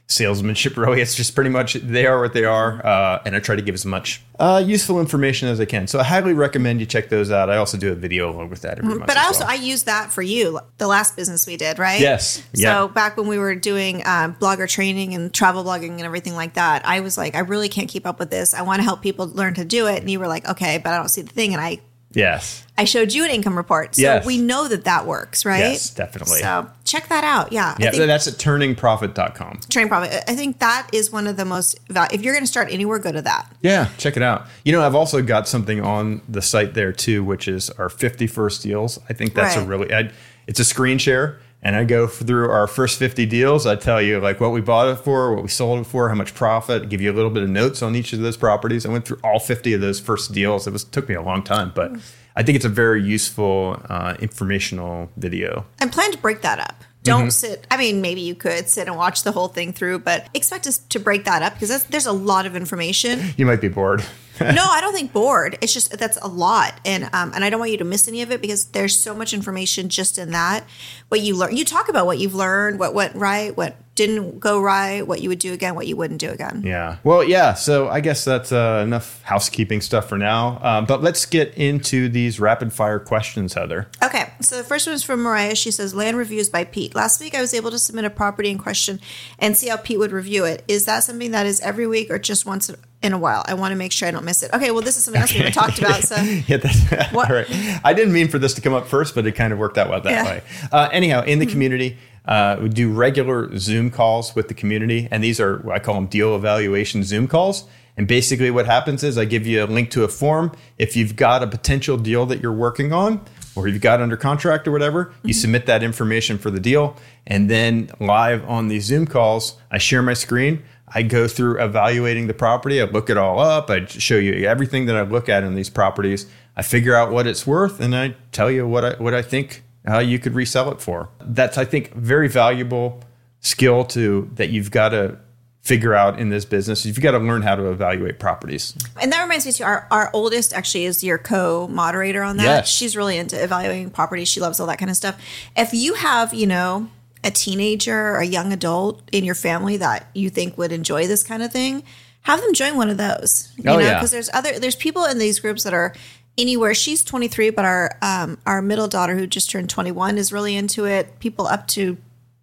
salesmanship, 0.07 0.75
really. 0.77 1.01
It's 1.01 1.13
just 1.15 1.35
pretty 1.35 1.49
much 1.51 1.73
they 1.75 2.05
are 2.07 2.19
what 2.21 2.33
they 2.33 2.45
are. 2.45 2.83
Uh, 2.85 3.21
and 3.25 3.35
I 3.35 3.39
try 3.39 3.55
to 3.55 3.61
give 3.61 3.75
as 3.75 3.85
much 3.85 4.23
uh, 4.39 4.63
useful 4.65 4.99
information 4.99 5.49
as 5.49 5.59
I 5.59 5.65
can. 5.65 5.85
So 5.87 5.99
I 5.99 6.03
highly 6.03 6.33
recommend 6.33 6.79
you 6.79 6.85
check 6.85 7.09
those 7.09 7.29
out. 7.29 7.49
I 7.49 7.57
also 7.57 7.77
do 7.77 7.91
a 7.91 7.95
video 7.95 8.31
along 8.31 8.49
with 8.49 8.61
that 8.61 8.79
every 8.79 8.95
month. 8.95 9.05
But 9.07 9.17
I 9.17 9.25
also 9.25 9.41
well. 9.41 9.51
I 9.51 9.55
use 9.55 9.83
that 9.83 10.11
for 10.11 10.21
you, 10.21 10.59
the 10.77 10.87
last 10.87 11.15
business 11.15 11.45
we 11.45 11.57
did, 11.57 11.77
right? 11.77 11.99
Yes. 12.01 12.37
So 12.55 12.61
Yeah. 12.61 12.87
back 12.87 13.17
when 13.17 13.27
we 13.27 13.37
were 13.37 13.53
doing 13.55 13.97
um, 14.07 14.35
blogger 14.35 14.67
training 14.67 15.13
and 15.13 15.31
travel 15.33 15.63
blogging 15.63 15.91
and 15.91 16.01
everything 16.01 16.33
like 16.35 16.53
that, 16.55 16.85
I 16.87 17.01
was 17.01 17.17
like, 17.17 17.35
I 17.35 17.39
really 17.39 17.69
can't 17.69 17.89
keep 17.89 18.07
up 18.07 18.17
with 18.19 18.31
this. 18.31 18.53
I 18.53 18.61
want 18.63 18.79
to 18.79 18.83
help 18.83 19.01
people 19.01 19.27
learn 19.27 19.53
to 19.55 19.65
do 19.65 19.87
it. 19.87 19.99
And 19.99 20.09
you 20.09 20.19
were 20.19 20.27
like, 20.27 20.47
okay, 20.47 20.77
but 20.79 20.93
I 20.93 20.97
don't 20.97 21.09
see 21.09 21.21
the 21.21 21.33
thing. 21.33 21.53
And 21.53 21.61
I 21.61 21.79
yes. 22.11 22.65
I 22.77 22.85
showed 22.85 23.11
you 23.13 23.25
an 23.25 23.31
income 23.31 23.57
report, 23.57 23.95
so 23.95 24.01
Yes. 24.01 24.25
we 24.25 24.37
know 24.37 24.67
that 24.69 24.85
that 24.85 25.05
works, 25.05 25.43
right? 25.45 25.59
Yes, 25.59 25.89
definitely. 25.89 26.39
So 26.39 26.69
check 26.85 27.09
that 27.09 27.25
out. 27.25 27.51
Yeah. 27.51 27.75
Yeah, 27.77 27.91
that's 28.05 28.25
at 28.27 28.35
turningprofit.com. 28.35 29.59
train 29.69 29.87
profit. 29.89 30.23
I 30.27 30.35
think 30.35 30.59
that 30.59 30.87
is 30.93 31.11
one 31.11 31.27
of 31.27 31.35
the 31.37 31.43
most 31.45 31.77
val- 31.89 32.07
if 32.13 32.21
you're 32.21 32.33
going 32.33 32.43
to 32.43 32.47
start 32.49 32.69
anywhere, 32.71 32.99
go 32.99 33.11
to 33.11 33.21
that. 33.21 33.51
Yeah, 33.61 33.89
check 33.97 34.15
it 34.17 34.23
out. 34.23 34.47
You 34.63 34.71
know, 34.71 34.81
I've 34.85 34.95
also 34.95 35.21
got 35.21 35.47
something 35.47 35.81
on 35.81 36.21
the 36.29 36.41
site 36.41 36.73
there 36.73 36.93
too, 36.93 37.23
which 37.23 37.47
is 37.47 37.69
our 37.71 37.89
50 37.89 38.27
first 38.27 38.63
deals. 38.63 38.97
I 39.09 39.13
think 39.13 39.33
that's 39.33 39.55
a 39.57 39.65
really, 39.65 39.93
I, 39.93 40.11
it's 40.47 40.59
a 40.59 40.65
screen 40.65 40.97
share. 40.97 41.39
And 41.61 41.75
I 41.75 41.83
go 41.83 42.07
through 42.07 42.49
our 42.49 42.67
first 42.67 42.97
50 42.99 43.25
deals. 43.25 43.65
I 43.65 43.75
tell 43.75 44.01
you 44.01 44.19
like 44.19 44.39
what 44.39 44.51
we 44.51 44.61
bought 44.61 44.87
it 44.87 44.95
for, 44.95 45.33
what 45.35 45.43
we 45.43 45.49
sold 45.49 45.79
it 45.81 45.83
for, 45.85 46.07
how 46.07 46.15
much 46.15 46.33
profit, 46.33 46.87
give 46.87 47.01
you 47.01 47.11
a 47.11 47.15
little 47.15 47.29
bit 47.31 47.43
of 47.43 47.49
notes 47.49 47.81
on 47.81 47.95
each 47.95 48.13
of 48.13 48.19
those 48.19 48.37
properties. 48.37 48.85
I 48.85 48.89
went 48.89 49.05
through 49.05 49.19
all 49.25 49.39
50 49.39 49.73
of 49.73 49.81
those 49.81 49.99
first 49.99 50.31
deals. 50.31 50.67
It 50.67 50.71
was 50.71 50.85
took 50.85 51.09
me 51.09 51.15
a 51.15 51.21
long 51.21 51.43
time, 51.43 51.73
but 51.75 51.91
I 52.37 52.43
think 52.43 52.55
it's 52.55 52.63
a 52.65 52.69
very 52.69 53.03
useful, 53.03 53.81
uh, 53.89 54.15
informational 54.19 55.09
video. 55.17 55.65
And 55.79 55.91
plan 55.91 56.11
to 56.13 56.17
break 56.17 56.41
that 56.43 56.59
up. 56.59 56.83
Don't 57.03 57.23
Mm-hmm. 57.23 57.29
sit. 57.29 57.67
I 57.71 57.75
mean, 57.77 58.01
maybe 58.01 58.21
you 58.21 58.35
could 58.35 58.69
sit 58.69 58.87
and 58.87 58.95
watch 58.95 59.23
the 59.23 59.31
whole 59.33 59.47
thing 59.49 59.73
through, 59.73 59.99
but 59.99 60.27
expect 60.33 60.65
us 60.67 60.77
to 60.77 60.99
break 60.99 61.25
that 61.25 61.41
up 61.41 61.53
because 61.53 61.69
that's, 61.69 61.83
there's 61.85 62.05
a 62.05 62.11
lot 62.13 62.45
of 62.45 62.55
information. 62.55 63.33
You 63.37 63.45
might 63.45 63.61
be 63.61 63.67
bored. 63.69 64.03
no, 64.55 64.63
I 64.63 64.79
don't 64.81 64.93
think 64.93 65.13
bored. 65.13 65.57
It's 65.61 65.73
just 65.73 65.97
that's 65.97 66.17
a 66.21 66.27
lot, 66.27 66.79
and 66.85 67.05
um, 67.13 67.31
and 67.33 67.43
I 67.43 67.49
don't 67.49 67.59
want 67.59 67.71
you 67.71 67.77
to 67.77 67.85
miss 67.85 68.07
any 68.07 68.21
of 68.21 68.31
it 68.31 68.41
because 68.41 68.65
there's 68.65 68.97
so 68.97 69.13
much 69.13 69.33
information 69.33 69.89
just 69.89 70.17
in 70.17 70.31
that. 70.31 70.65
What 71.09 71.21
you 71.21 71.35
learn, 71.35 71.55
you 71.55 71.65
talk 71.65 71.89
about 71.89 72.05
what 72.05 72.19
you've 72.19 72.35
learned, 72.35 72.79
what 72.79 72.93
went 72.93 73.15
right, 73.15 73.55
what 73.55 73.75
didn't 73.99 74.39
go 74.39 74.61
right, 74.61 75.05
what 75.05 75.21
you 75.21 75.27
would 75.27 75.39
do 75.39 75.51
again, 75.51 75.75
what 75.75 75.85
you 75.85 75.97
wouldn't 75.97 76.21
do 76.21 76.29
again. 76.29 76.63
Yeah. 76.65 76.99
Well, 77.03 77.21
yeah. 77.21 77.53
So 77.53 77.89
I 77.89 77.99
guess 77.99 78.23
that's 78.23 78.53
uh, 78.53 78.81
enough 78.81 79.21
housekeeping 79.23 79.81
stuff 79.81 80.07
for 80.07 80.17
now. 80.17 80.57
Um, 80.63 80.85
but 80.85 81.03
let's 81.03 81.25
get 81.25 81.53
into 81.55 82.07
these 82.07 82.39
rapid 82.39 82.71
fire 82.71 82.99
questions, 82.99 83.55
Heather. 83.55 83.89
Okay, 84.01 84.31
so 84.39 84.55
the 84.55 84.63
first 84.63 84.87
one 84.87 84.93
is 84.93 85.03
from 85.03 85.21
Mariah. 85.21 85.53
She 85.53 85.69
says, 85.69 85.93
Land 85.93 86.15
reviews 86.15 86.47
by 86.49 86.63
Pete. 86.63 86.95
Last 86.95 87.19
week 87.19 87.35
I 87.35 87.41
was 87.41 87.53
able 87.53 87.71
to 87.71 87.79
submit 87.79 88.05
a 88.05 88.09
property 88.09 88.49
in 88.49 88.57
question 88.57 89.01
and 89.37 89.57
see 89.57 89.67
how 89.67 89.75
Pete 89.75 89.99
would 89.99 90.13
review 90.13 90.45
it. 90.45 90.63
Is 90.69 90.85
that 90.85 91.03
something 91.03 91.31
that 91.31 91.45
is 91.45 91.59
every 91.59 91.85
week 91.85 92.09
or 92.09 92.17
just 92.19 92.45
once 92.45 92.71
in 93.01 93.13
a 93.13 93.17
while? 93.17 93.43
I 93.47 93.53
want 93.53 93.71
to 93.71 93.75
make 93.75 93.91
sure 93.91 94.07
I 94.07 94.11
don't 94.11 94.25
miss 94.25 94.43
it. 94.43 94.51
Okay, 94.53 94.71
well, 94.71 94.81
this 94.81 94.97
is 94.97 95.03
something 95.05 95.21
else 95.21 95.31
we 95.31 95.37
haven't 95.39 95.53
talked 95.53 95.79
about. 95.79 96.01
So, 96.03 96.15
Yeah, 96.47 96.57
that's 96.57 96.79
What- 97.13 97.29
all 97.29 97.35
right. 97.35 97.47
I 97.83 97.93
didn't 97.93 98.13
mean 98.13 98.27
for 98.27 98.39
this 98.39 98.53
to 98.55 98.61
come 98.61 98.73
up 98.73 98.87
first, 98.87 99.15
but 99.15 99.25
it 99.25 99.33
kind 99.33 99.53
of 99.53 99.59
worked 99.59 99.77
out 99.77 99.89
well 99.89 100.01
that 100.01 100.11
Yeah. 100.11 100.23
way. 100.25 100.41
Uh, 100.71 100.89
anyhow, 100.91 101.23
in 101.23 101.39
the 101.39 101.45
community, 101.45 101.97
uh, 102.25 102.57
we 102.61 102.69
do 102.69 102.91
regular 102.91 103.57
Zoom 103.57 103.89
calls 103.89 104.35
with 104.35 104.47
the 104.49 104.53
community, 104.53 105.07
and 105.11 105.23
these 105.23 105.39
are 105.39 105.69
I 105.71 105.79
call 105.79 105.95
them 105.95 106.07
deal 106.07 106.35
evaluation 106.35 107.03
Zoom 107.03 107.27
calls. 107.27 107.63
And 107.97 108.07
basically, 108.07 108.49
what 108.51 108.65
happens 108.65 109.03
is 109.03 109.17
I 109.17 109.25
give 109.25 109.45
you 109.45 109.63
a 109.63 109.65
link 109.65 109.89
to 109.91 110.03
a 110.03 110.07
form. 110.07 110.53
If 110.77 110.95
you've 110.95 111.15
got 111.17 111.43
a 111.43 111.47
potential 111.47 111.97
deal 111.97 112.25
that 112.27 112.41
you're 112.41 112.53
working 112.53 112.93
on, 112.93 113.19
or 113.55 113.67
you've 113.67 113.81
got 113.81 113.99
under 113.99 114.15
contract 114.15 114.67
or 114.67 114.71
whatever, 114.71 115.11
you 115.23 115.33
submit 115.33 115.65
that 115.65 115.83
information 115.83 116.37
for 116.37 116.49
the 116.49 116.61
deal, 116.61 116.95
and 117.27 117.49
then 117.49 117.89
live 117.99 118.45
on 118.47 118.69
these 118.69 118.85
Zoom 118.85 119.05
calls, 119.05 119.57
I 119.69 119.79
share 119.79 120.01
my 120.01 120.13
screen. 120.13 120.63
I 120.93 121.03
go 121.03 121.27
through 121.27 121.61
evaluating 121.61 122.27
the 122.27 122.33
property. 122.33 122.81
I 122.81 122.85
look 122.85 123.09
it 123.09 123.17
all 123.17 123.39
up. 123.39 123.69
I 123.69 123.85
show 123.85 124.17
you 124.17 124.47
everything 124.47 124.85
that 124.87 124.95
I 124.95 125.03
look 125.03 125.29
at 125.29 125.43
in 125.43 125.55
these 125.55 125.69
properties. 125.69 126.25
I 126.55 126.61
figure 126.61 126.95
out 126.95 127.11
what 127.11 127.27
it's 127.27 127.45
worth, 127.45 127.79
and 127.79 127.95
I 127.95 128.15
tell 128.31 128.51
you 128.51 128.67
what 128.67 128.85
I 128.85 128.93
what 129.01 129.13
I 129.13 129.21
think 129.21 129.63
uh, 129.87 129.99
you 129.99 130.19
could 130.19 130.33
resell 130.33 130.71
it 130.71 130.81
for. 130.81 131.09
That's 131.21 131.57
I 131.57 131.65
think 131.65 131.93
very 131.93 132.27
valuable 132.27 133.01
skill 133.39 133.85
to 133.85 134.29
that 134.33 134.49
you've 134.49 134.71
got 134.71 134.89
to 134.89 135.17
figure 135.61 135.93
out 135.93 136.19
in 136.19 136.29
this 136.29 136.45
business. 136.45 136.85
You've 136.85 136.99
got 137.01 137.11
to 137.11 137.19
learn 137.19 137.41
how 137.41 137.55
to 137.55 137.69
evaluate 137.69 138.19
properties. 138.19 138.75
and 139.01 139.11
that 139.11 139.21
reminds 139.21 139.45
me 139.45 139.51
too, 139.51 139.63
our, 139.63 139.87
our 139.91 140.09
oldest 140.13 140.53
actually 140.53 140.85
is 140.85 141.03
your 141.03 141.17
co 141.17 141.67
moderator 141.67 142.23
on 142.23 142.37
that. 142.37 142.43
Yes. 142.43 142.69
She's 142.69 142.97
really 142.97 143.17
into 143.17 143.41
evaluating 143.41 143.91
properties. 143.91 144.27
She 144.27 144.39
loves 144.39 144.59
all 144.59 144.67
that 144.67 144.79
kind 144.79 144.89
of 144.89 144.97
stuff. 144.97 145.21
If 145.55 145.73
you 145.73 145.93
have, 145.95 146.33
you 146.33 146.47
know, 146.47 146.89
a 147.23 147.31
teenager 147.31 147.97
or 148.11 148.17
a 148.19 148.25
young 148.25 148.53
adult 148.53 149.01
in 149.11 149.23
your 149.25 149.35
family 149.35 149.77
that 149.77 150.07
you 150.13 150.29
think 150.29 150.57
would 150.57 150.71
enjoy 150.71 151.07
this 151.07 151.23
kind 151.23 151.43
of 151.43 151.51
thing, 151.51 151.83
have 152.21 152.41
them 152.41 152.53
join 152.53 152.75
one 152.77 152.89
of 152.89 152.97
those. 152.97 153.51
You 153.57 153.63
Oh, 153.69 153.73
know, 153.73 153.79
yeah. 153.79 153.93
because 153.95 154.11
there's 154.11 154.29
other 154.33 154.59
there's 154.59 154.75
people 154.75 155.05
in 155.05 155.17
these 155.19 155.39
groups 155.39 155.63
that 155.63 155.73
are 155.73 155.93
anywhere. 156.37 156.73
She's 156.73 157.03
23, 157.03 157.49
but 157.49 157.65
our 157.65 157.97
um 158.01 158.37
our 158.45 158.61
middle 158.61 158.87
daughter 158.87 159.15
who 159.17 159.27
just 159.27 159.49
turned 159.49 159.69
21 159.69 160.17
is 160.17 160.31
really 160.31 160.55
into 160.55 160.85
it. 160.85 161.19
People 161.19 161.47
up 161.47 161.67
to 161.69 161.97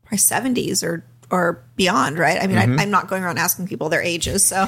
probably 0.04 0.18
70s 0.18 0.82
or 0.82 1.04
or 1.28 1.60
beyond, 1.74 2.18
right? 2.18 2.40
I 2.40 2.46
mean, 2.46 2.56
Mm-hmm. 2.56 2.78
I, 2.78 2.82
I'm 2.84 2.90
not 2.90 3.08
going 3.08 3.24
around 3.24 3.38
asking 3.38 3.66
people 3.66 3.88
their 3.88 4.00
ages, 4.02 4.44
so 4.44 4.58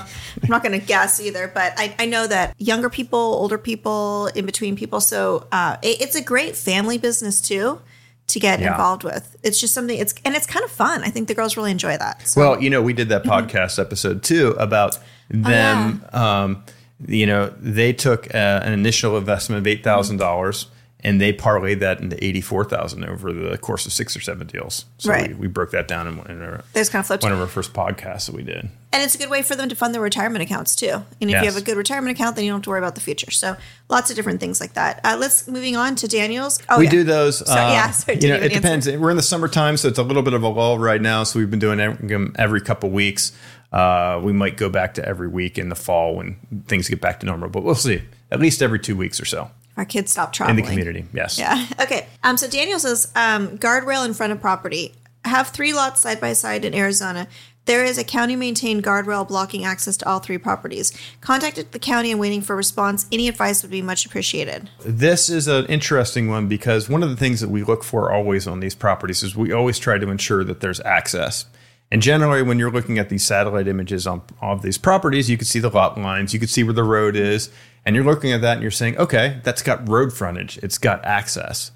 I'm 0.43 0.49
not 0.49 0.63
going 0.65 0.79
to 0.79 0.85
guess 0.85 1.21
either. 1.21 1.47
But 1.47 1.75
I, 1.77 1.95
I 2.01 2.07
know 2.07 2.27
that 2.27 2.55
younger 2.59 2.91
people, 2.91 3.19
older 3.21 3.59
people, 3.59 4.27
in 4.35 4.45
between 4.45 4.75
people. 4.75 5.01
So 5.01 5.47
uh, 5.53 5.77
it, 5.83 6.01
it's 6.01 6.17
a 6.17 6.23
great 6.23 6.57
family 6.57 6.99
business 6.99 7.41
too 7.41 7.81
to 8.29 8.39
get 8.41 8.61
Yeah. 8.61 8.71
involved 8.73 9.05
with. 9.05 9.37
It's 9.43 9.61
just 9.61 9.75
something. 9.75 9.99
It's 9.99 10.15
and 10.25 10.35
it's 10.37 10.47
kind 10.47 10.65
of 10.65 10.71
fun. 10.71 11.03
I 11.05 11.11
think 11.11 11.29
the 11.29 11.35
girls 11.35 11.57
really 11.57 11.71
enjoy 11.71 11.97
that. 11.99 12.27
So. 12.29 12.41
Well, 12.41 12.63
you 12.63 12.71
know, 12.71 12.81
we 12.83 12.93
did 12.93 13.09
that 13.09 13.25
podcast 13.25 13.79
episode 13.79 14.23
too 14.23 14.55
about 14.59 14.99
them. 15.31 16.05
um, 16.13 16.65
you 17.07 17.27
know, 17.27 17.53
they 17.61 17.93
took 17.93 18.35
uh, 18.35 18.61
an 18.65 18.73
initial 18.73 19.17
investment 19.17 19.59
of 19.61 19.67
eight 19.67 19.85
thousand 19.85 20.17
dollars, 20.19 20.67
and 21.05 21.21
they 21.21 21.33
parlayed 21.33 21.79
that 21.81 22.01
into 22.01 22.23
84,000 22.25 23.05
over 23.05 23.33
the 23.33 23.57
course 23.59 23.87
of 23.87 23.93
six 23.93 24.17
or 24.17 24.21
seven 24.21 24.47
deals. 24.49 24.85
So 24.99 25.11
Right. 25.11 25.29
we, 25.29 25.35
we 25.35 25.47
broke 25.47 25.71
that 25.71 25.87
down 25.87 26.09
in, 26.09 26.19
in 26.31 26.43
our, 26.43 26.65
They 26.73 26.81
just 26.81 26.91
kind 26.91 27.01
of 27.01 27.07
flipped. 27.07 27.23
one 27.23 27.33
of 27.33 27.41
our 27.41 27.47
first 27.47 27.73
podcasts 27.73 28.27
that 28.27 28.35
we 28.35 28.43
did. 28.43 28.69
And 28.93 29.03
it's 29.03 29.15
a 29.15 29.19
good 29.19 29.31
way 29.31 29.43
for 29.43 29.55
them 29.55 29.69
to 29.69 29.77
fund 29.77 29.95
their 29.95 30.01
retirement 30.03 30.43
accounts 30.43 30.75
too. 30.75 30.89
And 30.89 31.05
if 31.21 31.29
Yes. 31.31 31.43
you 31.45 31.51
have 31.53 31.57
a 31.57 31.65
good 31.65 31.77
retirement 31.77 32.17
account, 32.19 32.35
then 32.35 32.45
you 32.45 32.51
don't 32.51 32.59
have 32.59 32.65
to 32.65 32.71
worry 32.71 32.81
about 32.81 32.95
the 32.97 33.01
future. 33.01 33.31
So 33.31 33.57
lots 33.89 34.11
of 34.11 34.17
different 34.17 34.41
things 34.41 34.61
like 34.61 34.73
that. 34.75 35.01
Uh, 35.05 35.17
let's 35.21 35.47
moving 35.47 35.77
on 35.77 35.95
to 35.97 36.09
Daniel's. 36.09 36.59
Oh, 36.69 36.79
we 36.79 36.87
yeah. 36.87 36.91
do 36.91 37.05
those. 37.05 37.47
Sorry, 37.47 37.61
um, 37.61 37.73
yeah, 37.73 37.91
sorry, 37.93 38.19
you 38.19 38.29
know, 38.31 38.35
it 38.37 38.45
even 38.47 38.63
depends. 38.63 38.89
We're 38.89 39.11
in 39.11 39.17
the 39.17 39.23
summertime, 39.23 39.77
so 39.77 39.87
it's 39.89 39.99
a 39.99 40.03
little 40.03 40.23
bit 40.23 40.33
of 40.35 40.43
a 40.43 40.49
lull 40.49 40.79
right 40.81 41.01
now. 41.01 41.23
So 41.23 41.39
we've 41.39 41.51
been 41.51 41.59
doing 41.61 41.79
every, 41.79 42.31
every 42.37 42.61
couple 42.61 42.91
weeks. 42.91 43.31
Uh, 43.73 44.19
we 44.23 44.33
might 44.33 44.57
go 44.57 44.69
back 44.71 44.95
to 44.95 45.05
every 45.07 45.29
week 45.29 45.59
in 45.59 45.69
the 45.69 45.75
fall 45.77 46.17
when 46.17 46.37
things 46.67 46.89
get 46.89 47.01
back 47.01 47.21
to 47.21 47.27
normal, 47.27 47.51
but 47.51 47.63
we'll 47.63 47.75
see. 47.75 48.03
At 48.33 48.41
least 48.41 48.63
every 48.63 48.79
two 48.79 48.97
weeks 48.97 49.21
or 49.21 49.25
so 49.27 49.51
Our 49.79 49.85
kids 49.85 50.11
stop 50.11 50.33
traveling 50.33 50.59
in 50.59 50.65
the 50.65 50.69
community. 50.69 51.07
Yes. 51.15 51.39
Yeah. 51.39 51.65
Okay. 51.81 52.09
Um, 52.25 52.37
so 52.37 52.49
Daniel 52.49 52.81
says 52.81 53.11
um, 53.15 53.57
guardrail 53.59 54.05
in 54.05 54.13
front 54.13 54.33
of 54.33 54.41
property. 54.41 54.93
Have 55.25 55.49
three 55.49 55.73
lots 55.73 56.01
side 56.01 56.21
by 56.21 56.33
side 56.33 56.65
in 56.65 56.75
Arizona. 56.75 57.29
There 57.67 57.85
is 57.85 57.97
a 57.97 58.05
county 58.05 58.35
maintained 58.35 58.83
guardrail 58.83 59.29
blocking 59.29 59.65
access 59.65 59.97
to 59.99 60.09
all 60.09 60.19
three 60.19 60.39
properties. 60.39 60.93
Contacted 61.21 61.71
the 61.71 61.79
county 61.79 62.11
and 62.11 62.19
waiting 62.19 62.41
for 62.41 62.57
response. 62.57 63.07
Any 63.13 63.29
advice 63.29 63.63
would 63.63 63.71
be 63.71 63.81
much 63.81 64.05
appreciated. 64.05 64.69
This 64.85 65.29
is 65.29 65.47
an 65.47 65.67
interesting 65.67 66.29
one 66.29 66.49
because 66.49 66.89
one 66.89 67.03
of 67.03 67.11
the 67.11 67.17
things 67.17 67.41
that 67.41 67.49
we 67.49 67.63
look 67.63 67.85
for 67.85 68.11
always 68.11 68.47
on 68.49 68.61
these 68.61 68.75
properties 68.75 69.23
is 69.23 69.37
we 69.37 69.53
always 69.53 69.79
try 69.79 69.99
to 69.99 70.11
ensure 70.11 70.43
that 70.45 70.61
there's 70.61 70.81
access. 70.81 71.45
And 71.91 72.03
generally, 72.03 72.43
when 72.43 72.59
you're 72.59 72.71
looking 72.71 72.99
at 72.99 73.09
these 73.09 73.25
satellite 73.25 73.67
images 73.67 74.07
on 74.07 74.23
of 74.43 74.63
these 74.63 74.77
properties, 74.77 75.31
you 75.31 75.37
can 75.39 75.47
see 75.47 75.59
the 75.59 75.71
lot 75.71 75.99
lines, 75.99 76.35
you 76.35 76.39
can 76.39 76.49
see 76.49 76.63
where 76.63 76.75
the 76.75 76.85
road 76.85 77.17
is, 77.17 77.51
and 77.87 77.97
you're 77.97 78.05
looking 78.05 78.31
at 78.33 78.43
that 78.43 78.55
and 78.55 78.63
you're 78.63 78.71
saying, 78.71 78.99
okay, 78.99 79.41
that's 79.43 79.63
got 79.63 79.89
road 79.89 80.13
frontage, 80.13 80.59
it's 80.59 80.77
got 80.77 81.03
access. 81.05 81.71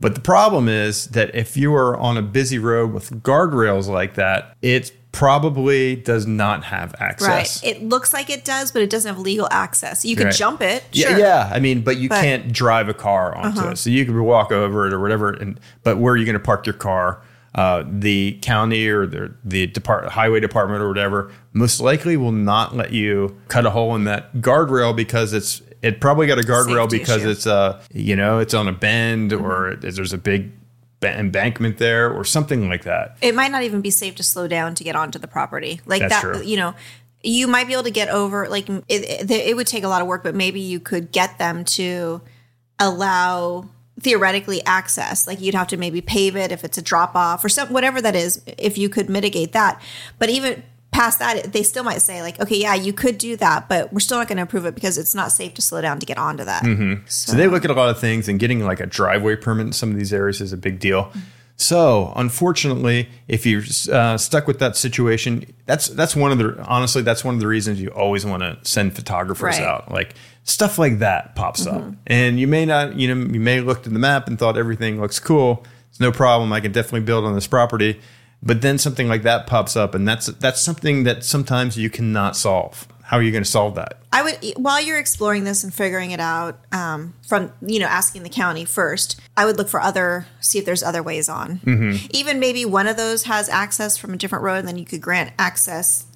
But 0.00 0.14
the 0.14 0.20
problem 0.22 0.68
is 0.68 1.08
that 1.08 1.34
if 1.34 1.56
you 1.56 1.74
are 1.74 1.96
on 1.96 2.16
a 2.16 2.22
busy 2.22 2.58
road 2.58 2.92
with 2.92 3.22
guardrails 3.22 3.88
like 3.88 4.14
that, 4.14 4.56
it 4.62 4.90
probably 5.12 5.94
does 5.94 6.26
not 6.26 6.64
have 6.64 6.94
access. 6.98 7.62
Right. 7.62 7.76
It 7.76 7.82
looks 7.84 8.12
like 8.14 8.30
it 8.30 8.44
does, 8.44 8.72
but 8.72 8.82
it 8.82 8.88
doesn't 8.90 9.08
have 9.14 9.22
legal 9.22 9.46
access. 9.50 10.04
You 10.04 10.16
can 10.16 10.26
Right. 10.26 10.34
jump 10.34 10.62
it. 10.62 10.82
Yeah, 10.92 11.08
Sure. 11.10 11.18
yeah. 11.18 11.50
I 11.52 11.60
mean, 11.60 11.82
but 11.82 11.98
you 11.98 12.08
But- 12.08 12.14
Uh-huh. 12.16 12.24
can't 12.24 12.52
drive 12.52 12.88
a 12.88 12.94
car 12.94 13.36
onto 13.36 13.68
it. 13.68 13.76
So 13.78 13.90
you 13.90 14.04
could 14.06 14.16
walk 14.16 14.50
over 14.50 14.86
it 14.86 14.92
or 14.94 14.98
whatever. 15.00 15.30
And 15.30 15.60
but 15.84 15.98
where 15.98 16.14
are 16.14 16.16
you 16.16 16.24
going 16.24 16.32
to 16.32 16.40
park 16.40 16.66
your 16.66 16.72
car? 16.74 17.18
Uh, 17.54 17.84
the 17.86 18.38
county 18.40 18.88
or 18.88 19.06
the 19.06 19.34
the 19.44 19.66
depart, 19.66 20.08
highway 20.08 20.40
department 20.40 20.80
or 20.82 20.88
whatever 20.88 21.30
most 21.52 21.80
likely 21.80 22.16
will 22.16 22.32
not 22.32 22.74
let 22.74 22.92
you 22.92 23.36
cut 23.48 23.66
a 23.66 23.70
hole 23.70 23.94
in 23.94 24.04
that 24.04 24.34
guardrail 24.36 24.96
because 24.96 25.34
it's 25.34 25.60
it 25.82 26.00
probably 26.00 26.26
got 26.26 26.38
a 26.38 26.42
guardrail 26.42 26.84
Safety 26.84 26.98
because 27.00 27.22
issue. 27.22 27.30
it's 27.30 27.46
uh 27.46 27.82
you 27.92 28.16
know 28.16 28.38
it's 28.38 28.54
on 28.54 28.68
a 28.68 28.72
bend 28.72 29.32
Mm-hmm. 29.32 29.44
or 29.44 29.76
there's 29.76 30.14
a 30.14 30.18
big 30.18 30.50
embankment 31.02 31.76
there 31.76 32.10
or 32.10 32.24
something 32.24 32.68
like 32.70 32.84
that. 32.84 33.16
it 33.20 33.34
might 33.34 33.50
not 33.50 33.64
even 33.64 33.82
be 33.82 33.90
safe 33.90 34.14
to 34.14 34.22
slow 34.22 34.48
down 34.48 34.74
to 34.76 34.82
get 34.84 34.96
onto 34.96 35.18
the 35.18 35.28
property. 35.28 35.80
Like 35.84 36.00
That's 36.00 36.14
that, 36.14 36.20
true. 36.22 36.42
you 36.42 36.56
know, 36.56 36.74
you 37.22 37.48
might 37.48 37.66
be 37.66 37.72
able 37.74 37.82
to 37.82 37.90
get 37.90 38.08
over. 38.08 38.48
Like 38.48 38.68
it, 38.70 38.84
it, 38.88 39.30
it 39.30 39.56
would 39.56 39.66
take 39.66 39.84
a 39.84 39.88
lot 39.88 40.00
of 40.00 40.06
work, 40.06 40.22
but 40.22 40.34
maybe 40.34 40.60
you 40.60 40.80
could 40.80 41.12
get 41.12 41.36
them 41.38 41.64
to 41.64 42.22
allow 42.78 43.68
theoretically 44.02 44.64
access. 44.64 45.26
Like 45.26 45.40
you'd 45.40 45.54
have 45.54 45.68
to 45.68 45.76
maybe 45.76 46.00
pave 46.00 46.36
it 46.36 46.52
if 46.52 46.64
it's 46.64 46.78
a 46.78 46.82
drop 46.82 47.16
off 47.16 47.44
or 47.44 47.48
some 47.48 47.68
whatever 47.68 48.00
that 48.00 48.14
is. 48.14 48.42
If 48.46 48.76
you 48.78 48.88
could 48.88 49.08
mitigate 49.08 49.52
that, 49.52 49.80
but 50.18 50.28
even 50.28 50.62
past 50.90 51.18
that, 51.20 51.52
they 51.52 51.62
still 51.62 51.84
might 51.84 52.02
say 52.02 52.20
like, 52.20 52.38
okay, 52.38 52.60
yeah, 52.60 52.74
you 52.74 52.92
could 52.92 53.16
do 53.16 53.36
that, 53.36 53.68
but 53.68 53.92
we're 53.92 54.00
still 54.00 54.18
not 54.18 54.28
going 54.28 54.36
to 54.36 54.42
approve 54.42 54.66
it 54.66 54.74
because 54.74 54.98
it's 54.98 55.14
not 55.14 55.32
safe 55.32 55.54
to 55.54 55.62
slow 55.62 55.80
down 55.80 55.98
to 55.98 56.06
get 56.06 56.18
onto 56.18 56.44
that. 56.44 56.62
Mm-hmm. 56.62 57.06
So 57.06 57.34
they 57.34 57.48
look 57.48 57.64
at 57.64 57.70
a 57.70 57.74
lot 57.74 57.88
of 57.88 57.98
things, 57.98 58.28
and 58.28 58.38
getting 58.38 58.64
like 58.64 58.78
a 58.78 58.86
driveway 58.86 59.36
permit 59.36 59.66
in 59.66 59.72
some 59.72 59.90
of 59.90 59.96
these 59.96 60.12
areas 60.12 60.40
is 60.40 60.52
a 60.52 60.56
big 60.58 60.78
deal. 60.78 61.10
So, 61.62 62.12
unfortunately, 62.16 63.08
if 63.28 63.46
you're 63.46 63.62
uh, 63.92 64.18
stuck 64.18 64.48
with 64.48 64.58
that 64.58 64.76
situation, 64.76 65.46
that's 65.66 65.86
that's 65.88 66.16
one 66.16 66.32
of 66.32 66.38
the 66.38 66.60
honestly 66.66 67.02
that's 67.02 67.24
one 67.24 67.34
of 67.34 67.40
the 67.40 67.46
reasons 67.46 67.80
you 67.80 67.88
always 67.90 68.26
want 68.26 68.42
to 68.42 68.58
send 68.68 68.96
photographers 68.96 69.58
Right. 69.58 69.60
Mm-hmm. 69.62 69.70
out. 69.70 69.92
Like 69.92 70.14
stuff 70.42 70.76
like 70.78 70.98
that 70.98 71.36
pops 71.36 71.66
up, 71.66 71.84
and 72.06 72.40
you 72.40 72.48
may 72.48 72.66
not, 72.66 72.96
you 72.96 73.14
know, 73.14 73.32
you 73.32 73.38
may 73.40 73.56
have 73.56 73.64
looked 73.64 73.86
at 73.86 73.92
the 73.92 73.98
map 74.00 74.26
and 74.26 74.38
thought 74.38 74.58
everything 74.58 75.00
looks 75.00 75.20
cool. 75.20 75.64
It's 75.90 76.00
no 76.00 76.10
problem. 76.10 76.52
I 76.52 76.60
can 76.60 76.72
definitely 76.72 77.02
build 77.02 77.24
on 77.24 77.34
this 77.34 77.46
property. 77.46 78.00
But 78.42 78.60
then 78.60 78.76
something 78.78 79.06
like 79.06 79.22
that 79.22 79.46
pops 79.46 79.76
up, 79.76 79.94
and 79.94 80.08
that's 80.08 80.26
that's 80.26 80.60
something 80.60 81.04
that 81.04 81.22
sometimes 81.22 81.76
you 81.78 81.88
cannot 81.90 82.36
solve. 82.36 82.88
How 83.12 83.18
are 83.18 83.22
you 83.22 83.30
going 83.30 83.44
to 83.44 83.50
solve 83.50 83.74
that? 83.74 83.98
I 84.10 84.22
would 84.22 84.54
while 84.56 84.82
you're 84.82 84.98
exploring 84.98 85.44
this 85.44 85.62
and 85.62 85.72
figuring 85.72 86.12
it 86.12 86.20
out 86.20 86.58
um, 86.72 87.12
from 87.28 87.52
you 87.60 87.78
know 87.78 87.84
asking 87.84 88.22
the 88.22 88.30
county 88.30 88.64
first. 88.64 89.20
I 89.36 89.44
would 89.44 89.58
look 89.58 89.68
for 89.68 89.82
other 89.82 90.26
see 90.40 90.58
if 90.58 90.64
there's 90.64 90.82
other 90.82 91.02
ways 91.02 91.28
on. 91.28 91.58
Mm-hmm. 91.58 92.06
Even 92.12 92.40
maybe 92.40 92.64
one 92.64 92.86
of 92.86 92.96
those 92.96 93.24
has 93.24 93.50
access 93.50 93.98
from 93.98 94.14
a 94.14 94.16
different 94.16 94.44
road, 94.44 94.60
and 94.60 94.68
then 94.68 94.78
you 94.78 94.86
could 94.86 95.02
grant 95.02 95.34
access 95.38 96.06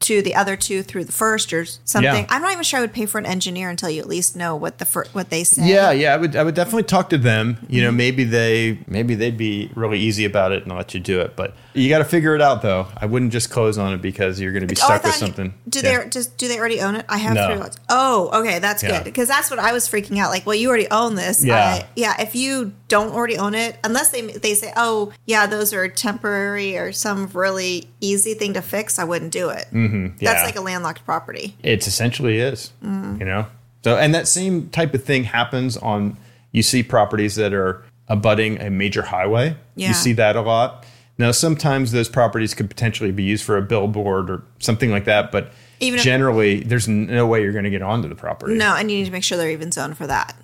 to 0.00 0.22
the 0.22 0.34
other 0.34 0.56
two 0.56 0.82
through 0.82 1.04
the 1.04 1.12
first 1.12 1.52
or 1.52 1.64
something. 1.64 2.04
Yeah. 2.24 2.26
I'm 2.28 2.40
not 2.40 2.52
even 2.52 2.62
sure 2.62 2.78
I 2.78 2.80
would 2.82 2.92
pay 2.92 3.04
for 3.04 3.18
an 3.18 3.26
engineer 3.26 3.68
until 3.68 3.90
you 3.90 4.00
at 4.00 4.06
least 4.08 4.36
know 4.36 4.54
what 4.54 4.78
the 4.78 4.84
fir- 4.84 5.06
what 5.12 5.30
they 5.30 5.42
say. 5.42 5.66
Yeah, 5.68 5.90
yeah, 5.90 6.14
I 6.14 6.16
would 6.16 6.36
I 6.36 6.44
would 6.44 6.54
definitely 6.54 6.84
talk 6.84 7.10
to 7.10 7.18
them. 7.18 7.58
You 7.68 7.82
know, 7.82 7.90
maybe 7.90 8.22
they 8.24 8.78
maybe 8.86 9.14
they'd 9.16 9.36
be 9.36 9.70
really 9.74 9.98
easy 9.98 10.24
about 10.24 10.52
it 10.52 10.62
and 10.64 10.72
let 10.76 10.94
you 10.94 11.00
do 11.00 11.20
it. 11.20 11.34
But 11.34 11.54
you 11.74 11.88
got 11.88 11.98
to 11.98 12.04
figure 12.04 12.34
it 12.36 12.40
out 12.40 12.62
though. 12.62 12.86
I 12.96 13.06
wouldn't 13.06 13.32
just 13.32 13.50
close 13.50 13.76
on 13.76 13.92
it 13.92 14.00
because 14.00 14.40
you're 14.40 14.52
going 14.52 14.66
to 14.66 14.72
be 14.72 14.80
Oh, 14.80 14.84
stuck 14.86 15.02
with 15.04 15.14
something. 15.14 15.52
Do 15.68 15.80
Yeah. 15.80 16.04
they 16.04 16.08
just 16.10 16.36
do 16.38 16.46
they 16.46 16.58
already 16.60 16.80
own 16.80 16.94
it? 16.94 17.04
I 17.08 17.18
have 17.18 17.34
No. 17.34 17.46
three 17.48 17.56
lots. 17.56 17.76
Oh, 17.88 18.30
okay, 18.40 18.60
that's 18.60 18.82
Yeah. 18.84 18.98
good 18.98 19.04
because 19.04 19.26
that's 19.26 19.50
what 19.50 19.58
I 19.58 19.72
was 19.72 19.88
freaking 19.88 20.18
out. 20.20 20.30
Like, 20.30 20.46
well, 20.46 20.54
you 20.54 20.68
already 20.68 20.88
own 20.90 21.16
this. 21.16 21.44
Yeah. 21.44 21.56
I- 21.56 21.86
yeah. 21.96 22.20
If 22.22 22.36
you 22.36 22.72
don't 22.86 23.12
already 23.12 23.36
own 23.36 23.54
it, 23.56 23.76
unless 23.82 24.10
they 24.10 24.22
they 24.22 24.54
say, 24.54 24.72
oh, 24.76 25.12
yeah, 25.26 25.46
those 25.46 25.72
are 25.74 25.88
temporary 25.88 26.78
or 26.78 26.92
some 26.92 27.28
really 27.32 27.88
easy 28.00 28.34
thing 28.34 28.54
to 28.54 28.62
fix, 28.62 28.98
I 28.98 29.04
wouldn't 29.04 29.32
do 29.32 29.48
it. 29.48 29.66
Mm-hmm. 29.72 29.87
Mm-hmm. 29.88 30.16
yeah. 30.20 30.32
That's 30.32 30.44
like 30.44 30.56
a 30.56 30.60
landlocked 30.60 31.04
property. 31.04 31.56
It 31.62 31.86
essentially 31.86 32.38
is. 32.38 32.72
Mm-hmm. 32.84 33.20
You 33.20 33.26
know, 33.26 33.46
so 33.84 33.96
and 33.96 34.14
that 34.14 34.28
same 34.28 34.68
type 34.70 34.94
of 34.94 35.02
thing 35.04 35.24
happens 35.24 35.76
on. 35.76 36.16
You 36.52 36.62
see 36.62 36.82
properties 36.82 37.34
that 37.36 37.52
are 37.52 37.82
abutting 38.08 38.60
a 38.60 38.70
major 38.70 39.02
highway. 39.02 39.56
Yeah. 39.76 39.88
You 39.88 39.94
see 39.94 40.12
that 40.14 40.34
a 40.36 40.40
lot. 40.40 40.86
Now, 41.18 41.30
sometimes 41.32 41.92
those 41.92 42.08
properties 42.08 42.54
could 42.54 42.70
potentially 42.70 43.10
be 43.12 43.22
used 43.24 43.44
for 43.44 43.56
a 43.58 43.62
billboard 43.62 44.30
or 44.30 44.42
something 44.60 44.90
like 44.90 45.04
that, 45.06 45.30
but 45.32 45.52
Even 45.80 45.98
if- 45.98 46.04
generally, 46.04 46.60
there's 46.60 46.86
no 46.88 47.26
way 47.26 47.42
you're 47.42 47.52
going 47.52 47.64
to 47.64 47.70
get 47.70 47.82
onto 47.82 48.08
the 48.08 48.14
property. 48.14 48.54
No, 48.54 48.76
and 48.76 48.88
you 48.90 48.98
need 48.98 49.06
to 49.06 49.10
make 49.10 49.24
sure 49.24 49.36
they're 49.36 49.50
even 49.50 49.72
zoned 49.72 49.98
for 49.98 50.06
that. 50.06 50.36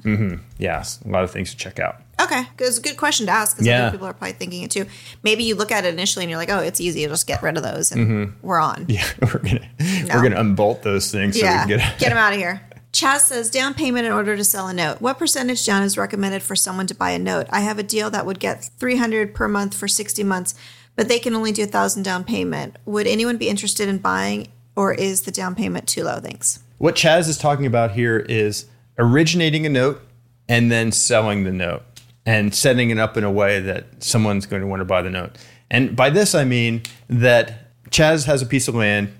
Yes, 0.59 1.01
a 1.05 1.09
lot 1.09 1.23
of 1.25 1.31
things 1.31 1.53
to 1.53 1.57
check 1.57 1.79
out. 1.79 2.03
Okay, 2.21 2.45
it's 2.59 2.79
a 2.79 2.83
good 2.83 2.97
question 2.97 3.27
to 3.27 3.33
ask 3.33 3.57
because 3.57 3.67
Yeah. 3.67 3.83
other 3.85 3.93
people 3.93 4.07
are 4.07 4.13
probably 4.13 4.33
thinking 4.35 4.63
it 4.63 4.71
too. 4.71 4.87
Maybe 5.23 5.45
you 5.45 5.55
look 5.57 5.73
at 5.73 5.85
it 5.85 5.93
initially 5.95 6.25
and 6.25 6.31
you're 6.31 6.39
like, 6.39 6.51
oh, 6.51 6.61
it's 6.61 6.81
easy. 6.81 7.05
Just 7.07 7.27
get 7.27 7.43
rid 7.43 7.57
of 7.57 7.63
those 7.63 7.91
and 7.93 8.35
we're 8.43 8.61
on. 8.61 8.87
Mm-hmm. 8.87 8.91
Yeah, 8.95 9.05
we're 9.21 9.39
gonna 9.41 9.69
we're 10.15 10.23
gonna 10.23 10.41
unbolt 10.41 10.83
those 10.83 11.11
things 11.11 11.39
so 11.39 11.45
yeah, 11.45 11.65
we 11.67 11.71
can 11.73 11.79
get 11.81 11.99
get 11.99 12.09
them 12.11 12.19
out 12.19 12.33
of 12.33 12.39
here. 12.39 12.61
Chaz 12.93 13.21
says 13.23 13.51
down 13.51 13.75
payment 13.75 14.07
in 14.07 14.13
order 14.13 14.37
to 14.37 14.45
sell 14.45 14.69
a 14.69 14.73
note. 14.73 15.01
What 15.01 15.19
percentage 15.19 15.67
down 15.67 15.83
is 15.83 15.99
recommended 15.99 16.43
for 16.45 16.55
someone 16.55 16.87
to 16.87 16.95
buy 16.95 17.11
a 17.11 17.19
note? 17.19 17.49
I 17.51 17.61
have 17.61 17.79
a 17.81 17.83
deal 17.83 18.09
that 18.11 18.25
would 18.25 18.39
get 18.39 18.71
300 18.79 19.35
per 19.35 19.49
month 19.49 19.75
for 19.77 19.89
60 19.89 20.23
months, 20.23 20.55
but 20.95 21.09
they 21.09 21.19
can 21.19 21.35
only 21.35 21.51
do 21.51 21.63
a 21.63 21.67
1000 21.67 22.05
down 22.05 22.23
payment. 22.23 22.77
Would 22.85 23.09
anyone 23.09 23.37
be 23.37 23.49
interested 23.49 23.89
in 23.89 23.99
buying 23.99 24.47
or 24.77 24.95
is 24.95 25.23
the 25.23 25.33
down 25.33 25.57
payment 25.57 25.89
too 25.89 26.05
low? 26.05 26.21
Thanks. 26.21 26.61
What 26.79 26.95
Chaz 26.95 27.29
is 27.29 27.37
talking 27.37 27.67
about 27.67 27.91
here 27.93 28.19
is 28.19 28.67
originating 28.97 29.67
a 29.67 29.69
note 29.69 30.01
and 30.49 30.71
then 30.71 30.93
selling 30.93 31.43
the 31.43 31.53
note 31.53 31.83
and 32.27 32.55
setting 32.55 32.91
it 32.91 32.99
up 32.99 33.17
in 33.17 33.25
a 33.25 33.31
way 33.31 33.61
that 33.61 34.03
someone's 34.03 34.47
going 34.47 34.63
to 34.63 34.67
want 34.69 34.81
to 34.81 34.85
buy 34.85 35.03
the 35.03 35.11
note. 35.11 35.37
And 35.71 35.95
by 35.97 36.11
this, 36.11 36.35
I 36.35 36.45
mean 36.45 36.83
that 37.09 37.71
Chaz 37.91 38.27
has 38.27 38.43
a 38.43 38.47
piece 38.47 38.69
of 38.69 38.75
land. 38.75 39.13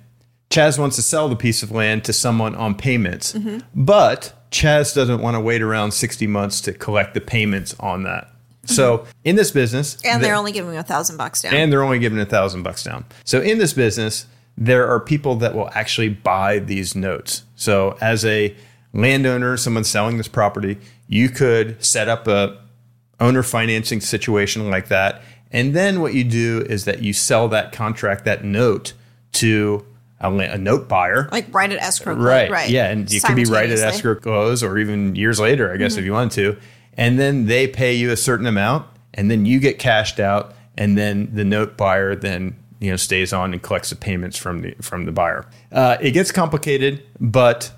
Chaz 0.51 0.79
wants 0.79 0.97
to 0.97 1.03
sell 1.03 1.29
the 1.29 1.37
piece 1.37 1.63
of 1.63 1.71
land 1.71 2.05
to 2.05 2.13
someone 2.13 2.55
on 2.55 2.75
payments, 2.75 3.33
Mm-hmm. 3.33 3.59
but 3.75 4.33
Chaz 4.51 4.95
doesn't 4.95 5.21
want 5.21 5.35
to 5.35 5.41
wait 5.41 5.63
around 5.63 5.93
60 5.93 6.27
months 6.29 6.61
to 6.63 6.73
collect 6.73 7.15
the 7.15 7.21
payments 7.21 7.75
on 7.81 8.05
that. 8.05 8.29
So 8.67 9.05
in 9.25 9.37
this 9.37 9.51
business, 9.51 9.99
And 10.05 10.23
they're 10.25 10.35
only 10.37 10.53
giving 10.53 10.77
a 10.77 10.83
thousand 10.83 11.17
bucks 11.19 11.43
down. 11.43 11.53
and 11.55 11.71
they're 11.73 11.83
only 11.83 11.99
giving 11.99 12.19
a 12.21 12.25
thousand 12.25 12.63
bucks 12.63 12.83
down. 12.83 13.05
So 13.25 13.41
in 13.43 13.59
this 13.59 13.73
business, 13.75 14.27
there 14.57 14.89
are 14.89 15.01
people 15.01 15.35
that 15.37 15.55
will 15.55 15.69
actually 15.75 16.09
buy 16.09 16.61
these 16.61 16.95
notes. 16.95 17.43
So 17.57 17.99
as 18.01 18.25
a 18.25 18.55
landowner, 18.95 19.57
someone 19.57 19.85
selling 19.85 20.17
this 20.17 20.29
property, 20.29 20.79
you 21.09 21.29
could 21.29 21.83
set 21.85 22.09
up 22.09 22.27
a 22.29 22.59
owner 23.21 23.43
financing 23.43 24.01
situation 24.01 24.71
like 24.71 24.89
that. 24.89 25.23
And 25.51 25.75
then 25.75 26.01
what 26.01 26.15
you 26.15 26.25
do 26.25 26.67
is 26.69 26.85
that 26.87 27.03
you 27.03 27.13
sell 27.13 27.49
that 27.49 27.73
contract, 27.73 28.25
that 28.25 28.45
note 28.45 28.93
to 29.35 29.85
a, 30.21 30.33
a 30.33 30.59
note 30.59 30.89
buyer. 30.89 31.29
like 31.33 31.53
right 31.55 31.71
at 31.71 31.79
escrow. 31.81 32.15
close, 32.15 32.27
Right. 32.27 32.51
Right. 32.51 32.71
Yeah. 32.71 32.89
And 32.91 33.11
you 33.11 33.21
could 33.21 33.37
be 33.37 33.45
right 33.45 33.71
at 33.71 33.79
escrow 33.79 34.15
close 34.17 34.63
or 34.63 34.79
even 34.79 35.15
years 35.15 35.39
later, 35.39 35.73
I 35.73 35.77
guess, 35.77 35.93
Mm-hmm. 35.93 35.99
if 36.01 36.05
you 36.07 36.13
want 36.13 36.33
to. 36.33 36.57
And 36.97 37.19
then 37.19 37.47
they 37.47 37.67
pay 37.69 37.95
you 37.95 38.11
a 38.11 38.17
certain 38.17 38.47
amount 38.47 38.87
and 39.13 39.31
then 39.31 39.47
you 39.47 39.61
get 39.61 39.79
cashed 39.79 40.19
out. 40.19 40.55
And 40.77 40.99
then 40.99 41.31
the 41.33 41.45
note 41.45 41.77
buyer 41.77 42.17
then, 42.17 42.57
you 42.81 42.91
know, 42.91 42.97
stays 42.97 43.33
on 43.33 43.53
and 43.53 43.63
collects 43.63 43.91
the 43.91 43.97
payments 43.97 44.37
from 44.37 44.63
the, 44.63 44.75
from 44.81 45.05
the 45.05 45.13
buyer. 45.13 45.47
Uh, 45.71 45.97
it 46.01 46.11
gets 46.13 46.33
complicated, 46.33 47.03
but 47.21 47.71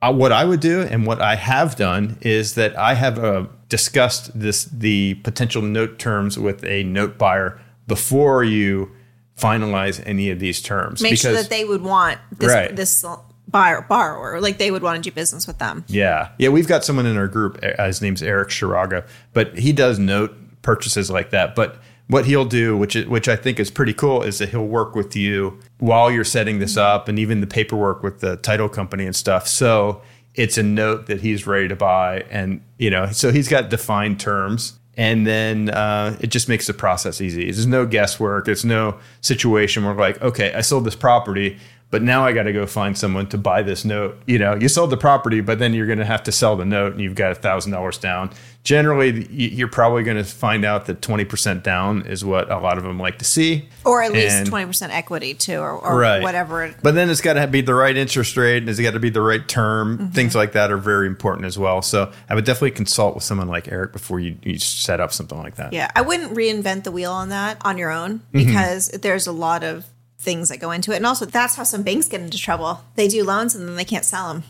uh, 0.00 0.12
what 0.12 0.30
I 0.30 0.44
would 0.44 0.60
do 0.60 0.82
and 0.82 1.06
what 1.06 1.20
I 1.20 1.34
have 1.34 1.74
done 1.74 2.18
is 2.20 2.54
that 2.54 2.78
I 2.78 2.94
have 2.94 3.18
a, 3.18 3.48
discussed 3.68 4.38
this 4.38 4.64
the 4.66 5.14
potential 5.14 5.62
note 5.62 5.98
terms 5.98 6.38
with 6.38 6.64
a 6.64 6.84
note 6.84 7.18
buyer 7.18 7.60
before 7.86 8.44
you 8.44 8.90
finalize 9.38 10.02
any 10.06 10.30
of 10.30 10.38
these 10.38 10.62
terms. 10.62 11.02
Make 11.02 11.18
sure 11.18 11.32
that 11.32 11.50
they 11.50 11.64
would 11.64 11.82
want 11.82 12.18
this 12.38 12.52
Right. 12.52 12.74
this 12.74 13.04
buyer 13.48 13.82
borrower, 13.88 14.40
like 14.40 14.58
they 14.58 14.70
would 14.70 14.82
want 14.82 15.02
to 15.02 15.10
do 15.10 15.14
business 15.14 15.46
with 15.46 15.58
them. 15.58 15.84
Yeah. 15.88 16.30
Yeah, 16.38 16.48
we've 16.48 16.66
got 16.66 16.84
someone 16.84 17.06
in 17.06 17.16
our 17.16 17.28
group. 17.28 17.58
uh, 17.62 17.86
His 17.86 18.00
name's 18.02 18.22
Eric 18.22 18.48
Shiraga, 18.48 19.06
but 19.32 19.56
he 19.58 19.72
does 19.72 19.98
note 19.98 20.34
purchases 20.62 21.10
like 21.10 21.30
that. 21.30 21.54
But 21.54 21.76
what 22.08 22.24
he'll 22.26 22.44
do, 22.44 22.76
which 22.76 22.96
is, 22.96 23.06
which 23.06 23.28
I 23.28 23.36
think 23.36 23.60
is 23.60 23.70
pretty 23.70 23.92
cool, 23.92 24.22
is 24.22 24.38
that 24.38 24.48
he'll 24.50 24.66
work 24.66 24.94
with 24.94 25.14
you 25.14 25.58
while 25.78 26.10
you're 26.10 26.24
setting 26.24 26.58
this 26.60 26.76
up, 26.76 27.08
and 27.08 27.18
even 27.18 27.40
the 27.40 27.46
paperwork 27.46 28.02
with 28.02 28.20
the 28.20 28.36
title 28.36 28.68
company 28.68 29.04
and 29.04 29.14
stuff. 29.14 29.46
So 29.46 30.02
it's 30.36 30.58
a 30.58 30.62
note 30.62 31.06
that 31.06 31.20
he's 31.20 31.46
ready 31.46 31.68
to 31.68 31.76
buy, 31.76 32.24
and 32.30 32.62
you 32.78 32.90
know, 32.90 33.06
so 33.10 33.32
he's 33.32 33.48
got 33.48 33.70
defined 33.70 34.20
terms. 34.20 34.78
And 34.98 35.26
then 35.26 35.68
uh, 35.68 36.16
it 36.20 36.28
just 36.28 36.48
makes 36.48 36.66
the 36.66 36.72
process 36.72 37.20
easy. 37.20 37.44
There's 37.44 37.66
no 37.66 37.84
guesswork. 37.84 38.46
There's 38.46 38.64
no 38.64 38.98
situation 39.20 39.84
where 39.84 39.94
like, 39.94 40.22
okay, 40.22 40.54
I 40.54 40.62
sold 40.62 40.84
this 40.84 40.96
property, 40.96 41.58
but 41.90 42.02
now 42.02 42.24
I 42.26 42.32
got 42.32 42.44
to 42.44 42.52
go 42.52 42.66
find 42.66 42.96
someone 42.98 43.28
to 43.28 43.38
buy 43.38 43.62
this 43.62 43.84
note. 43.84 44.20
You 44.26 44.38
know, 44.38 44.54
you 44.54 44.68
sold 44.68 44.90
the 44.90 44.96
property, 44.96 45.40
but 45.40 45.58
then 45.58 45.72
you're 45.74 45.86
going 45.86 45.98
to 46.00 46.04
have 46.04 46.22
to 46.24 46.32
sell 46.32 46.56
the 46.56 46.64
note, 46.64 46.92
and 46.92 47.00
you've 47.00 47.14
got 47.14 47.32
a 47.32 47.34
thousand 47.36 47.72
dollars 47.72 47.98
down. 47.98 48.30
Generally, 48.64 49.28
you're 49.30 49.68
probably 49.68 50.02
going 50.02 50.16
to 50.16 50.24
find 50.24 50.64
out 50.64 50.86
that 50.86 51.00
twenty 51.00 51.24
percent 51.24 51.62
down 51.62 52.02
is 52.04 52.24
what 52.24 52.50
a 52.50 52.58
lot 52.58 52.78
of 52.78 52.82
them 52.84 52.98
like 52.98 53.18
to 53.20 53.24
see, 53.24 53.68
Or 53.84 54.02
at 54.02 54.10
least 54.12 54.34
And- 54.34 54.46
twenty 54.48 54.66
percent 54.66 54.92
equity 54.92 55.34
too, 55.34 55.58
or, 55.58 55.70
or 55.78 55.96
right? 55.96 56.20
whatever. 56.20 56.74
But 56.82 56.96
then 56.96 57.08
it's 57.08 57.20
got 57.20 57.34
to 57.34 57.46
be 57.46 57.60
the 57.60 57.74
right 57.74 57.96
interest 57.96 58.36
rate, 58.36 58.58
and 58.58 58.68
it's 58.68 58.80
got 58.80 58.94
to 58.94 58.98
be 59.00 59.10
the 59.10 59.20
right 59.22 59.46
term. 59.46 59.98
Mm-hmm. 59.98 60.08
Things 60.10 60.34
like 60.34 60.52
that 60.52 60.72
are 60.72 60.78
very 60.78 61.06
important 61.06 61.46
as 61.46 61.56
well. 61.56 61.80
So 61.82 62.10
I 62.28 62.34
would 62.34 62.44
definitely 62.44 62.72
consult 62.72 63.14
with 63.14 63.22
someone 63.22 63.46
like 63.46 63.68
Eric 63.70 63.92
before 63.92 64.18
you, 64.18 64.36
you 64.42 64.58
set 64.58 64.98
up 65.00 65.12
something 65.12 65.38
like 65.38 65.54
that. 65.56 65.72
Yeah, 65.72 65.88
I 65.94 66.00
wouldn't 66.02 66.34
reinvent 66.34 66.82
the 66.82 66.90
wheel 66.90 67.12
on 67.12 67.28
that 67.28 67.58
on 67.64 67.78
your 67.78 67.90
own 67.92 68.18
Mm-hmm. 68.34 68.38
because 68.46 68.88
there's 68.88 69.28
a 69.28 69.32
lot 69.32 69.62
of 69.62 69.86
things 70.26 70.50
that 70.50 70.58
go 70.58 70.72
into 70.72 70.92
it, 70.92 70.96
and 70.96 71.06
also 71.06 71.24
that's 71.24 71.54
how 71.54 71.62
some 71.62 71.82
banks 71.82 72.08
get 72.08 72.20
into 72.20 72.36
trouble. 72.36 72.84
They 72.96 73.08
do 73.08 73.24
loans 73.24 73.54
and 73.54 73.66
then 73.66 73.76
they 73.76 73.86
can't 73.86 74.04
sell 74.04 74.34
them. 74.34 74.42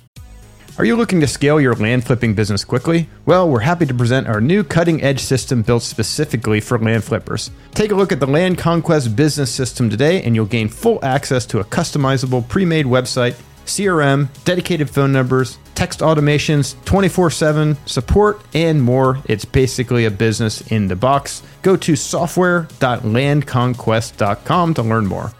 Are 0.78 0.84
you 0.84 0.96
looking 0.96 1.20
to 1.20 1.26
scale 1.26 1.58
your 1.58 1.74
land 1.74 2.04
flipping 2.04 2.34
business 2.34 2.62
quickly? 2.62 3.08
Well, 3.24 3.48
we're 3.48 3.60
happy 3.60 3.86
to 3.86 3.94
present 3.94 4.26
our 4.26 4.42
new 4.42 4.62
cutting 4.62 5.02
edge 5.02 5.20
system 5.20 5.62
built 5.62 5.82
specifically 5.82 6.60
for 6.60 6.78
land 6.78 7.04
flippers. 7.04 7.50
Take 7.72 7.92
a 7.92 7.94
look 7.94 8.12
at 8.12 8.20
the 8.20 8.26
Land 8.26 8.58
Conquest 8.58 9.16
business 9.16 9.50
system 9.50 9.88
today, 9.88 10.22
and 10.22 10.34
you'll 10.34 10.44
gain 10.44 10.68
full 10.68 11.02
access 11.02 11.46
to 11.46 11.60
a 11.60 11.64
customizable 11.64 12.46
pre 12.46 12.66
made 12.66 12.84
website, 12.84 13.40
CRM, 13.64 14.28
dedicated 14.44 14.90
phone 14.90 15.12
numbers, 15.12 15.56
text 15.74 16.00
automations, 16.00 16.74
24 16.84 17.30
7 17.30 17.78
support, 17.86 18.42
and 18.52 18.82
more. 18.82 19.22
It's 19.24 19.46
basically 19.46 20.04
a 20.04 20.10
business 20.10 20.60
in 20.70 20.88
the 20.88 20.96
box. 20.96 21.42
Go 21.62 21.76
to 21.76 21.96
software.landconquest.com 21.96 24.74
to 24.74 24.82
learn 24.82 25.06
more. 25.06 25.32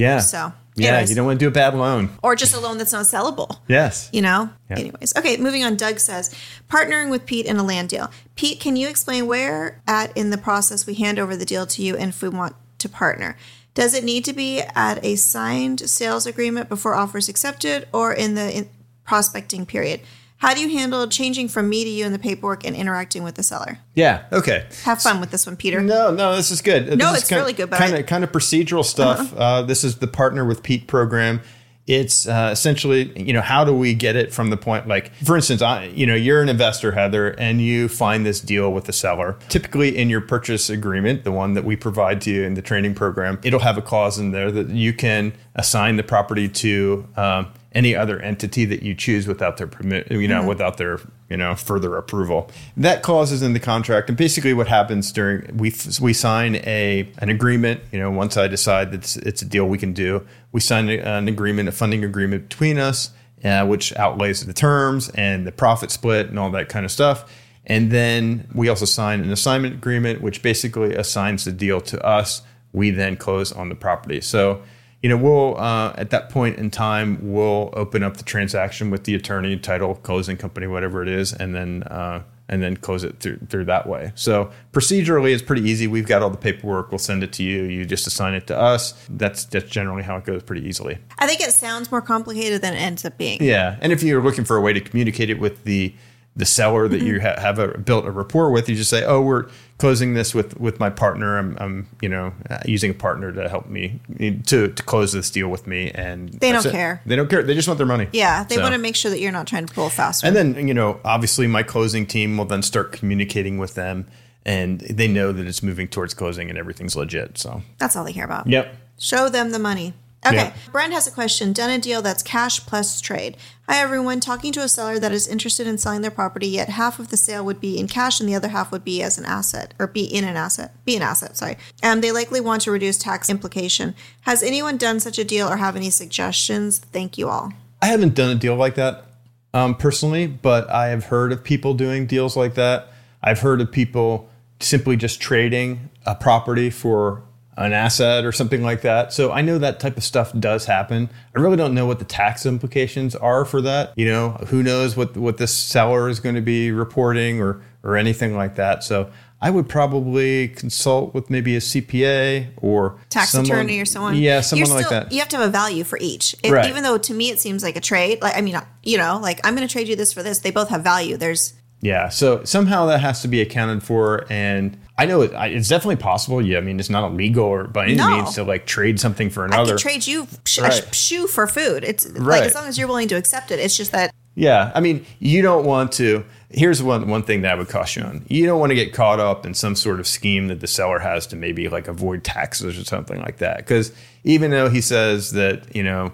Yeah. 0.00 0.20
So, 0.20 0.52
yeah, 0.76 0.90
anyways. 0.90 1.10
you 1.10 1.16
don't 1.16 1.26
want 1.26 1.38
to 1.38 1.44
do 1.44 1.48
a 1.48 1.52
bad 1.52 1.74
loan. 1.74 2.10
Or 2.22 2.34
just 2.34 2.54
a 2.54 2.60
loan 2.60 2.78
that's 2.78 2.92
not 2.92 3.04
sellable. 3.04 3.58
Yes. 3.68 4.08
You 4.12 4.22
know? 4.22 4.50
Anyways. 4.70 5.16
Okay, 5.16 5.36
moving 5.36 5.64
on. 5.64 5.76
Doug 5.76 5.98
says, 5.98 6.34
partnering 6.68 7.10
with 7.10 7.26
Pete 7.26 7.46
in 7.46 7.56
a 7.56 7.62
land 7.62 7.88
deal. 7.88 8.10
Pete, 8.34 8.60
can 8.60 8.76
you 8.76 8.88
explain 8.88 9.26
where 9.26 9.82
at 9.86 10.16
in 10.16 10.30
the 10.30 10.38
process 10.38 10.86
we 10.86 10.94
hand 10.94 11.18
over 11.18 11.36
the 11.36 11.44
deal 11.44 11.66
to 11.66 11.82
you 11.82 11.96
and 11.96 12.10
if 12.10 12.22
we 12.22 12.28
want 12.28 12.56
to 12.78 12.88
partner? 12.88 13.36
Does 13.74 13.94
it 13.94 14.04
need 14.04 14.24
to 14.24 14.32
be 14.32 14.60
at 14.60 15.04
a 15.04 15.16
signed 15.16 15.88
sales 15.88 16.26
agreement 16.26 16.68
before 16.68 16.94
offers 16.94 17.28
accepted 17.28 17.86
or 17.92 18.12
in 18.12 18.34
the 18.34 18.56
in 18.56 18.68
prospecting 19.04 19.66
period? 19.66 20.00
How 20.40 20.54
do 20.54 20.60
you 20.60 20.70
handle 20.78 21.06
changing 21.06 21.48
from 21.48 21.68
me 21.68 21.84
to 21.84 21.90
you 21.90 22.06
in 22.06 22.12
the 22.12 22.18
paperwork 22.18 22.64
and 22.66 22.74
interacting 22.74 23.22
with 23.22 23.34
the 23.34 23.42
seller? 23.42 23.78
Yeah. 23.94 24.24
Okay. 24.32 24.66
Have 24.84 25.02
fun 25.02 25.20
with 25.20 25.30
this 25.30 25.46
one, 25.46 25.54
Peter. 25.56 25.80
No, 25.82 26.10
no, 26.10 26.34
this 26.34 26.50
is 26.50 26.62
good. 26.62 26.96
No, 26.98 27.12
This 27.12 27.20
it's 27.22 27.28
kind, 27.30 27.40
really 27.40 27.52
good, 27.52 27.68
but 27.68 27.78
Kind 27.78 27.94
I- 27.94 27.98
of, 27.98 28.06
kind 28.06 28.24
of 28.24 28.32
procedural 28.32 28.84
stuff. 28.84 29.34
uh 29.36 29.62
this 29.62 29.84
is 29.84 29.96
the 29.96 30.06
partner 30.06 30.44
with 30.46 30.62
Pete 30.62 30.86
program. 30.86 31.42
It's 31.86 32.28
uh, 32.28 32.50
essentially, 32.52 33.10
you 33.20 33.32
know, 33.32 33.40
how 33.40 33.64
do 33.64 33.74
we 33.74 33.94
get 33.94 34.14
it 34.14 34.32
from 34.32 34.50
the 34.50 34.56
point, 34.56 34.86
like, 34.86 35.12
for 35.24 35.34
instance, 35.34 35.60
I, 35.60 35.86
you 35.86 36.06
know, 36.06 36.14
you're 36.14 36.40
an 36.40 36.48
investor, 36.48 36.92
Heather, 36.92 37.30
and 37.30 37.60
you 37.60 37.88
find 37.88 38.24
this 38.24 38.40
deal 38.40 38.72
with 38.72 38.84
the 38.84 38.92
seller. 38.92 39.36
Typically, 39.48 39.96
in 39.96 40.08
your 40.08 40.20
purchase 40.20 40.70
agreement, 40.70 41.24
the 41.24 41.32
one 41.32 41.54
that 41.54 41.64
we 41.64 41.74
provide 41.74 42.20
to 42.22 42.30
you 42.30 42.44
in 42.44 42.54
the 42.54 42.62
training 42.62 42.94
program, 42.94 43.40
it'll 43.42 43.60
have 43.60 43.76
a 43.76 43.82
clause 43.82 44.18
in 44.20 44.30
there 44.30 44.52
that 44.52 44.68
you 44.68 44.92
can 44.92 45.32
assign 45.56 45.96
the 45.96 46.04
property 46.04 46.48
to 46.48 47.08
um, 47.16 47.48
any 47.72 47.94
other 47.94 48.18
entity 48.20 48.64
that 48.64 48.82
you 48.82 48.94
choose 48.94 49.28
without 49.28 49.56
their 49.56 49.66
permit, 49.66 50.10
you 50.10 50.26
know, 50.26 50.44
without 50.46 50.76
their 50.76 51.00
you 51.28 51.36
know 51.36 51.54
further 51.54 51.96
approval. 51.96 52.50
That 52.76 53.02
clause 53.02 53.30
is 53.32 53.42
in 53.42 53.52
the 53.52 53.60
contract, 53.60 54.08
and 54.08 54.18
basically 54.18 54.54
what 54.54 54.68
happens 54.68 55.12
during 55.12 55.56
we 55.56 55.74
we 56.00 56.12
sign 56.12 56.56
a 56.56 57.08
an 57.18 57.28
agreement. 57.28 57.80
You 57.92 58.00
know, 58.00 58.10
once 58.10 58.36
I 58.36 58.48
decide 58.48 58.90
that 58.92 58.98
it's, 58.98 59.16
it's 59.16 59.42
a 59.42 59.44
deal 59.44 59.66
we 59.66 59.78
can 59.78 59.92
do, 59.92 60.26
we 60.52 60.60
sign 60.60 60.88
an 60.88 61.28
agreement, 61.28 61.68
a 61.68 61.72
funding 61.72 62.04
agreement 62.04 62.48
between 62.48 62.78
us, 62.78 63.10
uh, 63.44 63.64
which 63.66 63.96
outlays 63.96 64.44
the 64.44 64.52
terms 64.52 65.08
and 65.10 65.46
the 65.46 65.52
profit 65.52 65.90
split 65.90 66.28
and 66.28 66.38
all 66.38 66.50
that 66.50 66.68
kind 66.68 66.84
of 66.84 66.90
stuff. 66.90 67.30
And 67.66 67.92
then 67.92 68.48
we 68.52 68.68
also 68.68 68.84
sign 68.84 69.20
an 69.20 69.30
assignment 69.30 69.74
agreement, 69.74 70.22
which 70.22 70.42
basically 70.42 70.94
assigns 70.94 71.44
the 71.44 71.52
deal 71.52 71.80
to 71.82 72.04
us. 72.04 72.42
We 72.72 72.90
then 72.90 73.16
close 73.16 73.52
on 73.52 73.68
the 73.68 73.74
property. 73.74 74.20
So 74.20 74.62
you 75.02 75.08
know, 75.08 75.16
we'll 75.16 75.58
uh, 75.58 75.94
at 75.96 76.10
that 76.10 76.28
point 76.28 76.58
in 76.58 76.70
time 76.70 77.32
we'll 77.32 77.70
open 77.72 78.02
up 78.02 78.16
the 78.16 78.24
transaction 78.24 78.90
with 78.90 79.04
the 79.04 79.14
attorney, 79.14 79.56
title, 79.56 79.94
closing 79.94 80.36
company, 80.36 80.66
whatever 80.66 81.02
it 81.02 81.08
is, 81.08 81.32
and 81.32 81.54
then 81.54 81.82
uh, 81.84 82.22
and 82.50 82.62
then 82.62 82.76
close 82.76 83.02
it 83.02 83.18
through 83.20 83.38
through 83.48 83.64
that 83.64 83.88
way. 83.88 84.12
So 84.14 84.50
procedurally, 84.72 85.32
it's 85.32 85.42
pretty 85.42 85.62
easy. 85.62 85.86
We've 85.86 86.06
got 86.06 86.20
all 86.20 86.28
the 86.28 86.36
paperwork. 86.36 86.90
We'll 86.90 86.98
send 86.98 87.22
it 87.22 87.32
to 87.34 87.42
you. 87.42 87.62
You 87.62 87.86
just 87.86 88.06
assign 88.06 88.34
it 88.34 88.46
to 88.48 88.58
us. 88.58 88.92
That's 89.08 89.44
that's 89.46 89.70
generally 89.70 90.02
how 90.02 90.16
it 90.16 90.24
goes, 90.24 90.42
pretty 90.42 90.68
easily. 90.68 90.98
I 91.18 91.26
think 91.26 91.40
it 91.40 91.52
sounds 91.52 91.90
more 91.90 92.02
complicated 92.02 92.60
than 92.60 92.74
it 92.74 92.78
ends 92.78 93.04
up 93.06 93.16
being. 93.16 93.42
Yeah, 93.42 93.78
and 93.80 93.92
if 93.92 94.02
you're 94.02 94.22
looking 94.22 94.44
for 94.44 94.56
a 94.56 94.60
way 94.60 94.74
to 94.74 94.80
communicate 94.80 95.30
it 95.30 95.38
with 95.40 95.64
the 95.64 95.94
the 96.36 96.46
seller 96.46 96.88
that 96.88 97.02
you 97.02 97.20
ha- 97.20 97.38
have 97.40 97.58
a, 97.58 97.76
built 97.76 98.06
a 98.06 98.10
rapport 98.10 98.50
with, 98.50 98.68
you 98.68 98.76
just 98.76 98.90
say, 98.90 99.04
"Oh, 99.04 99.20
we're 99.20 99.48
closing 99.80 100.14
this 100.14 100.34
with 100.34 100.58
with 100.60 100.78
my 100.78 100.90
partner. 100.90 101.38
I'm, 101.38 101.56
I'm 101.60 101.86
you 102.00 102.08
know 102.08 102.32
uh, 102.48 102.58
using 102.64 102.90
a 102.92 102.94
partner 102.94 103.32
to 103.32 103.48
help 103.48 103.66
me 103.68 104.00
to 104.46 104.68
to 104.68 104.82
close 104.84 105.12
this 105.12 105.30
deal 105.30 105.48
with 105.48 105.66
me." 105.66 105.90
And 105.90 106.28
They 106.30 106.52
don't 106.52 106.64
it. 106.66 106.70
care. 106.72 107.02
They 107.06 107.16
don't 107.16 107.28
care. 107.28 107.42
They 107.42 107.54
just 107.54 107.66
want 107.68 107.78
their 107.78 107.86
money. 107.86 108.08
Yeah, 108.12 108.44
they 108.44 108.56
So- 108.56 108.62
want 108.62 108.74
to 108.74 108.78
make 108.78 108.94
sure 108.96 109.10
that 109.10 109.20
you're 109.20 109.32
not 109.32 109.46
trying 109.46 109.66
to 109.66 109.74
pull 109.74 109.86
a 109.86 109.90
fast 109.90 110.22
And 110.24 110.36
then 110.36 110.68
you 110.68 110.74
know, 110.74 111.00
obviously, 111.04 111.46
my 111.46 111.62
closing 111.62 112.06
team 112.06 112.36
will 112.38 112.44
then 112.44 112.62
start 112.62 112.92
communicating 112.92 113.58
with 113.58 113.74
them, 113.74 114.06
and 114.44 114.80
they 114.80 115.08
know 115.08 115.32
that 115.32 115.46
it's 115.46 115.62
moving 115.62 115.88
towards 115.88 116.14
closing 116.14 116.48
and 116.50 116.58
everything's 116.58 116.94
legit. 116.96 117.38
So, 117.38 117.62
That's 117.78 117.96
all 117.96 118.04
they 118.04 118.12
care 118.12 118.24
about. 118.24 118.46
yep. 118.46 118.74
Show 118.98 119.28
them 119.28 119.50
the 119.50 119.58
money. 119.58 119.94
Okay. 120.26 120.36
Yeah. 120.36 120.52
Brent 120.70 120.92
has 120.92 121.06
a 121.06 121.10
question. 121.10 121.52
Done 121.52 121.70
a 121.70 121.78
deal 121.78 122.02
that's 122.02 122.22
cash 122.22 122.66
plus 122.66 123.00
trade. 123.00 123.36
Hi, 123.68 123.78
everyone. 123.80 124.20
Talking 124.20 124.52
to 124.52 124.60
a 124.60 124.68
seller 124.68 124.98
that 124.98 125.12
is 125.12 125.26
interested 125.26 125.66
in 125.66 125.78
selling 125.78 126.02
their 126.02 126.10
property, 126.10 126.48
yet 126.48 126.68
half 126.68 126.98
of 126.98 127.08
the 127.08 127.16
sale 127.16 127.44
would 127.44 127.60
be 127.60 127.78
in 127.78 127.88
cash 127.88 128.20
and 128.20 128.28
the 128.28 128.34
other 128.34 128.48
half 128.48 128.70
would 128.70 128.84
be 128.84 129.02
as 129.02 129.16
an 129.16 129.24
asset 129.24 129.72
or 129.78 129.86
be 129.86 130.04
in 130.04 130.24
an 130.24 130.36
asset. 130.36 130.74
Be 130.84 130.96
an 130.96 131.02
asset, 131.02 131.36
sorry. 131.38 131.56
Um, 131.82 132.02
they 132.02 132.12
likely 132.12 132.40
want 132.40 132.62
to 132.62 132.70
reduce 132.70 132.98
tax 132.98 133.30
implication. 133.30 133.94
Has 134.22 134.42
anyone 134.42 134.76
done 134.76 135.00
such 135.00 135.18
a 135.18 135.24
deal 135.24 135.48
or 135.48 135.56
have 135.56 135.76
any 135.76 135.88
suggestions? 135.88 136.78
Thank 136.78 137.16
you 137.16 137.28
all. 137.28 137.52
I 137.80 137.86
haven't 137.86 138.14
done 138.14 138.36
a 138.36 138.38
deal 138.38 138.56
like 138.56 138.74
that 138.74 139.06
um, 139.54 139.74
personally, 139.74 140.26
but 140.26 140.68
I 140.68 140.88
have 140.88 141.04
heard 141.04 141.32
of 141.32 141.42
people 141.42 141.72
doing 141.72 142.06
deals 142.06 142.36
like 142.36 142.54
that. 142.54 142.88
I've 143.22 143.40
heard 143.40 143.60
of 143.62 143.72
people 143.72 144.28
simply 144.60 144.96
just 144.96 145.20
trading 145.20 145.88
a 146.04 146.14
property 146.14 146.68
for 146.68 147.22
an 147.60 147.72
asset 147.72 148.24
or 148.24 148.32
something 148.32 148.62
like 148.62 148.82
that. 148.82 149.12
So 149.12 149.30
I 149.32 149.42
know 149.42 149.58
that 149.58 149.78
type 149.80 149.96
of 149.96 150.02
stuff 150.02 150.32
does 150.38 150.64
happen. 150.66 151.10
I 151.36 151.40
really 151.40 151.56
don't 151.56 151.74
know 151.74 151.86
what 151.86 151.98
the 151.98 152.04
tax 152.04 152.46
implications 152.46 153.14
are 153.14 153.44
for 153.44 153.60
that. 153.60 153.92
You 153.96 154.06
know, 154.08 154.30
who 154.48 154.62
knows 154.62 154.96
what 154.96 155.16
what 155.16 155.36
this 155.36 155.52
seller 155.52 156.08
is 156.08 156.20
going 156.20 156.34
to 156.36 156.40
be 156.40 156.72
reporting 156.72 157.40
or 157.40 157.62
or 157.84 157.96
anything 157.96 158.34
like 158.36 158.56
that. 158.56 158.82
So 158.82 159.10
I 159.42 159.50
would 159.50 159.68
probably 159.70 160.48
consult 160.48 161.14
with 161.14 161.30
maybe 161.30 161.56
a 161.56 161.60
CPA 161.60 162.48
or 162.58 162.98
Tax 163.08 163.30
someone- 163.30 163.50
attorney 163.50 163.80
or 163.80 163.86
someone. 163.86 164.16
Yeah, 164.16 164.42
someone 164.42 164.68
You're 164.68 164.76
like 164.76 164.90
that. 164.90 165.12
You 165.12 165.18
have 165.20 165.28
to 165.30 165.38
have 165.38 165.48
a 165.48 165.50
value 165.52 165.84
for 165.84 165.98
each. 166.00 166.34
It- 166.42 166.50
Right. 166.52 166.66
Even 166.68 166.82
though 166.82 166.98
to 166.98 167.14
me 167.14 167.30
it 167.30 167.40
seems 167.40 167.62
like 167.62 167.76
a 167.76 167.80
trade. 167.80 168.20
Like 168.20 168.36
I 168.36 168.40
mean, 168.42 168.60
you 168.82 168.98
know, 168.98 169.18
like 169.22 169.40
I'm 169.44 169.54
going 169.54 169.66
to 169.66 169.72
trade 169.72 169.88
you 169.88 169.96
this 169.96 170.12
for 170.12 170.22
this. 170.22 170.40
They 170.40 170.50
both 170.50 170.68
have 170.68 170.82
value. 170.82 171.16
There's 171.16 171.54
Yeah, 171.82 172.10
so 172.10 172.44
somehow 172.44 172.84
that 172.86 173.00
has 173.00 173.22
to 173.22 173.28
be 173.28 173.40
accounted 173.40 173.82
for, 173.82 174.26
and 174.30 174.76
I 175.02 175.06
know 175.06 175.22
it, 175.22 175.32
I- 175.34 175.46
it's 175.48 175.68
definitely 175.68 175.96
possible. 175.96 176.44
Yeah, 176.44 176.58
I 176.58 176.60
mean 176.60 176.78
it's 176.78 176.90
not 176.90 177.10
illegal 177.10 177.44
or 177.44 177.64
by 177.64 177.84
any 177.86 177.94
No. 177.96 178.08
means 178.10 178.34
to 178.34 178.44
like 178.44 178.66
trade 178.66 179.00
something 179.00 179.30
for 179.30 179.44
another. 179.44 179.62
I 179.74 179.76
can 179.76 179.78
trade 179.78 180.06
you 180.06 180.26
sh- 180.44 180.58
a 180.58 180.62
Right. 180.62 180.72
sh- 180.92 180.96
shoe 180.96 181.26
for 181.26 181.46
food. 181.46 181.84
It's 181.84 182.08
like 182.10 182.42
as 182.44 182.54
long 182.54 182.66
as 182.66 182.78
you're 182.78 182.88
willing 182.88 183.08
to 183.08 183.16
accept 183.16 183.50
it. 183.50 183.58
It's 183.58 183.76
just 183.76 183.92
that 183.92 184.12
yeah, 184.36 184.70
I 184.74 184.80
mean 184.80 185.04
you 185.18 185.42
don't 185.42 185.64
want 185.66 185.92
to. 185.92 186.24
Here's 186.52 186.82
one 186.82 187.08
one 187.08 187.22
thing 187.22 187.42
that 187.42 187.52
I 187.52 187.54
would 187.56 187.68
caution 187.68 188.02
on: 188.02 188.24
you 188.28 188.44
don't 188.46 188.60
want 188.60 188.70
to 188.70 188.76
get 188.76 188.92
caught 188.92 189.20
up 189.20 189.46
in 189.46 189.54
some 189.54 189.74
sort 189.74 190.00
of 190.00 190.06
scheme 190.06 190.48
that 190.48 190.60
the 190.60 190.66
seller 190.66 190.98
has 191.00 191.26
to 191.28 191.36
maybe 191.36 191.68
like 191.68 191.88
avoid 191.88 192.22
taxes 192.24 192.78
or 192.78 192.84
something 192.84 193.20
like 193.20 193.38
that. 193.38 193.58
Because 193.58 193.92
even 194.24 194.50
though 194.50 194.68
he 194.68 194.80
says 194.80 195.30
that 195.32 195.74
you 195.74 195.82
know 195.82 196.12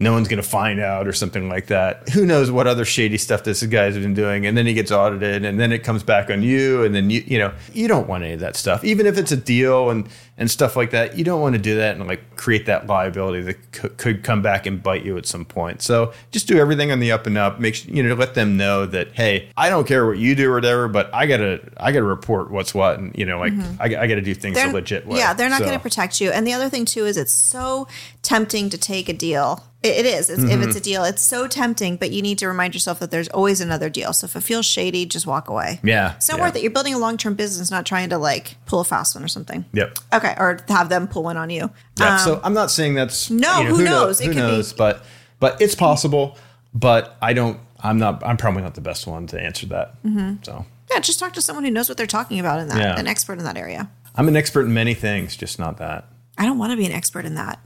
no 0.00 0.12
one's 0.12 0.28
going 0.28 0.40
to 0.42 0.48
find 0.48 0.78
out 0.78 1.08
or 1.08 1.12
something 1.12 1.48
like 1.48 1.66
that. 1.66 2.08
Who 2.10 2.24
knows 2.24 2.50
what 2.50 2.66
other 2.66 2.84
shady 2.84 3.18
stuff 3.18 3.42
this 3.42 3.62
guy's 3.64 3.94
been 3.94 4.14
doing? 4.14 4.46
And 4.46 4.56
then 4.56 4.66
he 4.66 4.72
gets 4.72 4.92
audited 4.92 5.44
and 5.44 5.58
then 5.58 5.72
it 5.72 5.80
comes 5.80 6.04
back 6.04 6.30
on 6.30 6.42
you. 6.42 6.84
And 6.84 6.94
then 6.94 7.10
you, 7.10 7.24
you 7.26 7.38
know, 7.38 7.52
you 7.72 7.88
don't 7.88 8.06
want 8.06 8.22
any 8.22 8.34
of 8.34 8.40
that 8.40 8.56
stuff. 8.56 8.84
Even 8.84 9.06
if 9.06 9.18
it's 9.18 9.32
a 9.32 9.36
deal 9.36 9.90
and, 9.90 10.08
and 10.38 10.50
stuff 10.50 10.76
like 10.76 10.92
that, 10.92 11.18
you 11.18 11.24
don't 11.24 11.40
want 11.40 11.54
to 11.56 11.60
do 11.60 11.76
that 11.76 11.96
and 11.96 12.06
like 12.06 12.36
create 12.36 12.66
that 12.66 12.86
liability 12.86 13.42
that 13.42 13.56
c- 13.74 13.88
could 13.96 14.22
come 14.22 14.40
back 14.40 14.64
and 14.66 14.82
bite 14.82 15.04
you 15.04 15.18
at 15.18 15.26
some 15.26 15.44
point. 15.44 15.82
So 15.82 16.12
just 16.30 16.46
do 16.46 16.56
everything 16.58 16.92
on 16.92 17.00
the 17.00 17.10
up 17.12 17.26
and 17.26 17.36
up. 17.36 17.58
Make 17.60 17.74
sure, 17.74 17.92
you 17.92 18.02
know, 18.02 18.14
let 18.14 18.34
them 18.34 18.56
know 18.56 18.86
that, 18.86 19.12
hey, 19.14 19.50
I 19.56 19.68
don't 19.68 19.86
care 19.86 20.06
what 20.06 20.18
you 20.18 20.34
do 20.36 20.50
or 20.50 20.54
whatever, 20.54 20.86
but 20.88 21.12
I 21.12 21.26
gotta, 21.26 21.60
I 21.76 21.90
gotta 21.92 22.04
report 22.04 22.50
what's 22.52 22.72
what. 22.72 22.98
And, 22.98 23.12
you 23.18 23.26
know, 23.26 23.38
like 23.40 23.52
I, 23.80 23.84
I 24.02 24.06
gotta 24.06 24.22
do 24.22 24.32
things 24.34 24.54
They're- 24.56 24.70
a 24.70 24.72
legit 24.72 25.06
way. 25.06 25.18
Yeah, 25.18 25.34
they're 25.34 25.48
not 25.50 25.58
So- 25.58 25.64
going 25.66 25.76
to 25.76 25.82
protect 25.82 26.20
you. 26.20 26.30
And 26.30 26.46
the 26.46 26.52
other 26.52 26.68
thing 26.68 26.84
too 26.84 27.04
is 27.04 27.16
it's 27.16 27.32
so 27.32 27.88
tempting 28.22 28.70
to 28.70 28.78
take 28.78 29.08
a 29.08 29.12
deal. 29.12 29.64
It, 29.80 30.06
is. 30.06 30.28
It's, 30.28 30.42
If 30.42 30.48
Mm-hmm. 30.50 30.62
it's 30.64 30.76
a 30.76 30.80
deal, 30.80 31.04
it's 31.04 31.22
so 31.22 31.46
tempting. 31.46 31.96
But 31.98 32.10
you 32.10 32.20
need 32.20 32.38
to 32.38 32.48
remind 32.48 32.74
yourself 32.74 32.98
that 32.98 33.12
there's 33.12 33.28
always 33.28 33.60
another 33.60 33.88
deal. 33.88 34.12
So 34.12 34.24
if 34.24 34.34
it 34.34 34.40
feels 34.40 34.66
shady, 34.66 35.06
just 35.06 35.24
walk 35.24 35.48
away. 35.48 35.78
Yeah. 35.84 36.14
it's 36.16 36.28
not 36.28 36.38
yeah. 36.38 36.44
worth 36.46 36.56
it. 36.56 36.62
You're 36.62 36.72
building 36.72 36.94
a 36.94 36.98
long 36.98 37.16
term 37.16 37.34
business, 37.34 37.70
not 37.70 37.86
trying 37.86 38.08
to 38.10 38.18
like 38.18 38.56
pull 38.66 38.80
a 38.80 38.84
fast 38.84 39.14
one 39.14 39.22
or 39.22 39.28
something. 39.28 39.64
Yep. 39.72 39.98
Okay, 40.14 40.27
or 40.38 40.58
have 40.68 40.88
them 40.88 41.06
pull 41.08 41.22
one 41.22 41.36
on 41.36 41.50
you. 41.50 41.70
Yeah, 41.98 42.14
Um, 42.14 42.18
so 42.18 42.40
I'm 42.44 42.54
not 42.54 42.70
saying 42.70 42.94
that's 42.94 43.30
no, 43.30 43.58
you 43.58 43.64
know, 43.68 43.74
who 43.76 43.84
know- 43.84 43.90
knows? 44.04 44.20
It 44.20 44.24
who 44.26 44.30
could 44.32 44.36
be- 44.36 44.42
knows? 44.42 44.72
But 44.72 45.04
but 45.40 45.60
it's 45.60 45.74
possible. 45.74 46.36
But 46.74 47.16
I 47.22 47.32
don't. 47.32 47.60
I'm 47.80 47.98
not. 47.98 48.22
I'm 48.26 48.36
probably 48.36 48.62
not 48.62 48.74
the 48.74 48.80
best 48.80 49.06
one 49.06 49.26
to 49.28 49.40
answer 49.40 49.66
that. 49.66 50.02
Mm-hmm. 50.04 50.42
So 50.42 50.66
yeah, 50.90 51.00
just 51.00 51.18
talk 51.18 51.32
to 51.34 51.42
someone 51.42 51.64
who 51.64 51.70
knows 51.70 51.88
what 51.88 51.96
they're 51.98 52.06
talking 52.06 52.40
about 52.40 52.60
in 52.60 52.68
that, 52.68 52.78
Yeah. 52.78 52.98
an 52.98 53.06
expert 53.06 53.38
in 53.38 53.44
that 53.44 53.56
area. 53.56 53.88
I'm 54.14 54.26
an 54.28 54.36
expert 54.36 54.62
in 54.66 54.74
many 54.74 54.94
things, 54.94 55.36
just 55.36 55.58
not 55.58 55.76
that. 55.78 56.06
I 56.36 56.44
don't 56.44 56.58
want 56.58 56.72
to 56.72 56.76
be 56.76 56.86
an 56.86 56.92
expert 56.92 57.24
in 57.24 57.34
that. 57.36 57.58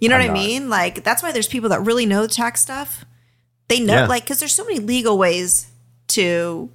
You 0.00 0.08
know 0.08 0.16
I'm 0.16 0.22
what 0.22 0.30
I 0.30 0.34
not. 0.34 0.46
mean? 0.46 0.68
Like 0.70 1.04
that's 1.04 1.22
why 1.22 1.30
there's 1.32 1.48
people 1.48 1.68
that 1.70 1.80
really 1.82 2.04
know 2.06 2.22
the 2.22 2.28
tax 2.28 2.60
stuff. 2.60 3.04
They 3.68 3.80
know, 3.80 3.94
Yeah. 3.94 4.06
like, 4.06 4.24
because 4.24 4.40
there's 4.40 4.52
so 4.54 4.64
many 4.64 4.78
legal 4.78 5.16
ways 5.16 5.68
to 6.08 6.70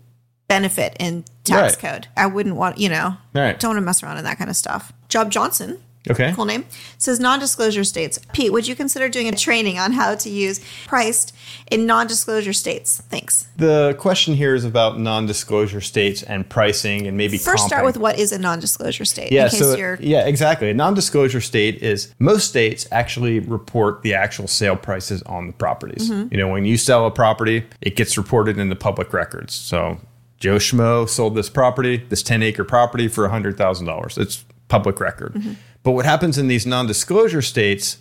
benefit 0.48 0.96
in 1.00 1.24
tax 1.44 1.76
Right. 1.76 1.94
code. 1.94 2.08
I 2.18 2.26
wouldn't 2.26 2.56
want, 2.56 2.78
you 2.80 2.90
know, 2.90 3.18
Right. 3.36 3.60
don't 3.60 3.70
want 3.70 3.78
to 3.78 3.82
mess 3.86 4.02
around 4.02 4.18
in 4.18 4.24
that 4.24 4.38
kind 4.38 4.50
of 4.50 4.56
stuff. 4.56 4.92
Job 5.10 5.32
Johnson, 5.32 5.80
Okay. 6.10 6.32
cool 6.34 6.46
name, 6.46 6.66
says 6.98 7.20
non-disclosure 7.20 7.84
states. 7.84 8.20
Pete, 8.32 8.54
would 8.54 8.68
you 8.68 8.76
consider 8.76 9.10
doing 9.10 9.28
a 9.28 9.36
training 9.36 9.78
on 9.78 9.92
how 9.92 10.16
to 10.16 10.30
use 10.30 10.62
priced 10.88 11.36
in 11.70 11.86
non-disclosure 11.86 12.54
states? 12.54 13.02
Thanks. 13.10 13.48
The 13.58 13.96
question 14.00 14.34
here 14.36 14.56
is 14.56 14.64
about 14.64 14.98
non-disclosure 14.98 15.82
states 15.82 16.24
and 16.24 16.48
pricing 16.48 17.06
and 17.06 17.18
maybe 17.18 17.38
First, 17.38 17.66
start 17.66 17.86
with 17.86 17.98
what 17.98 18.18
is 18.18 18.32
a 18.32 18.40
non-disclosure 18.40 19.04
state. 19.04 19.32
Yeah, 19.32 19.46
in 19.46 19.50
case 19.50 19.60
so 19.60 19.76
you're 19.76 19.98
yeah, 20.00 20.26
exactly. 20.26 20.70
A 20.70 20.74
non-disclosure 20.74 21.42
state 21.42 21.84
is 21.84 22.14
most 22.18 22.48
states 22.48 22.88
actually 22.92 23.40
report 23.40 24.02
the 24.02 24.14
actual 24.14 24.48
sale 24.48 24.78
prices 24.78 25.22
on 25.24 25.48
the 25.48 25.54
properties. 25.54 26.10
Mm-hmm. 26.10 26.34
You 26.34 26.40
know, 26.40 26.48
when 26.48 26.66
you 26.66 26.78
sell 26.78 27.06
a 27.08 27.12
property, 27.12 27.66
it 27.82 27.96
gets 27.98 28.18
reported 28.18 28.58
in 28.58 28.70
the 28.70 28.76
public 28.76 29.12
records. 29.12 29.54
So 29.54 30.00
Joe 30.40 30.56
Schmo 30.56 31.10
sold 31.10 31.36
this 31.36 31.50
property, 31.50 31.98
this 31.98 32.24
10-acre 32.24 32.64
property 32.64 33.10
for 33.10 33.28
$100,000. 33.28 34.18
It's 34.18 34.46
public 34.70 35.02
record. 35.02 35.34
Mm-hmm. 35.34 35.54
But 35.84 35.92
what 35.92 36.06
happens 36.06 36.38
in 36.38 36.48
these 36.48 36.66
non-disclosure 36.66 37.42
states 37.42 37.98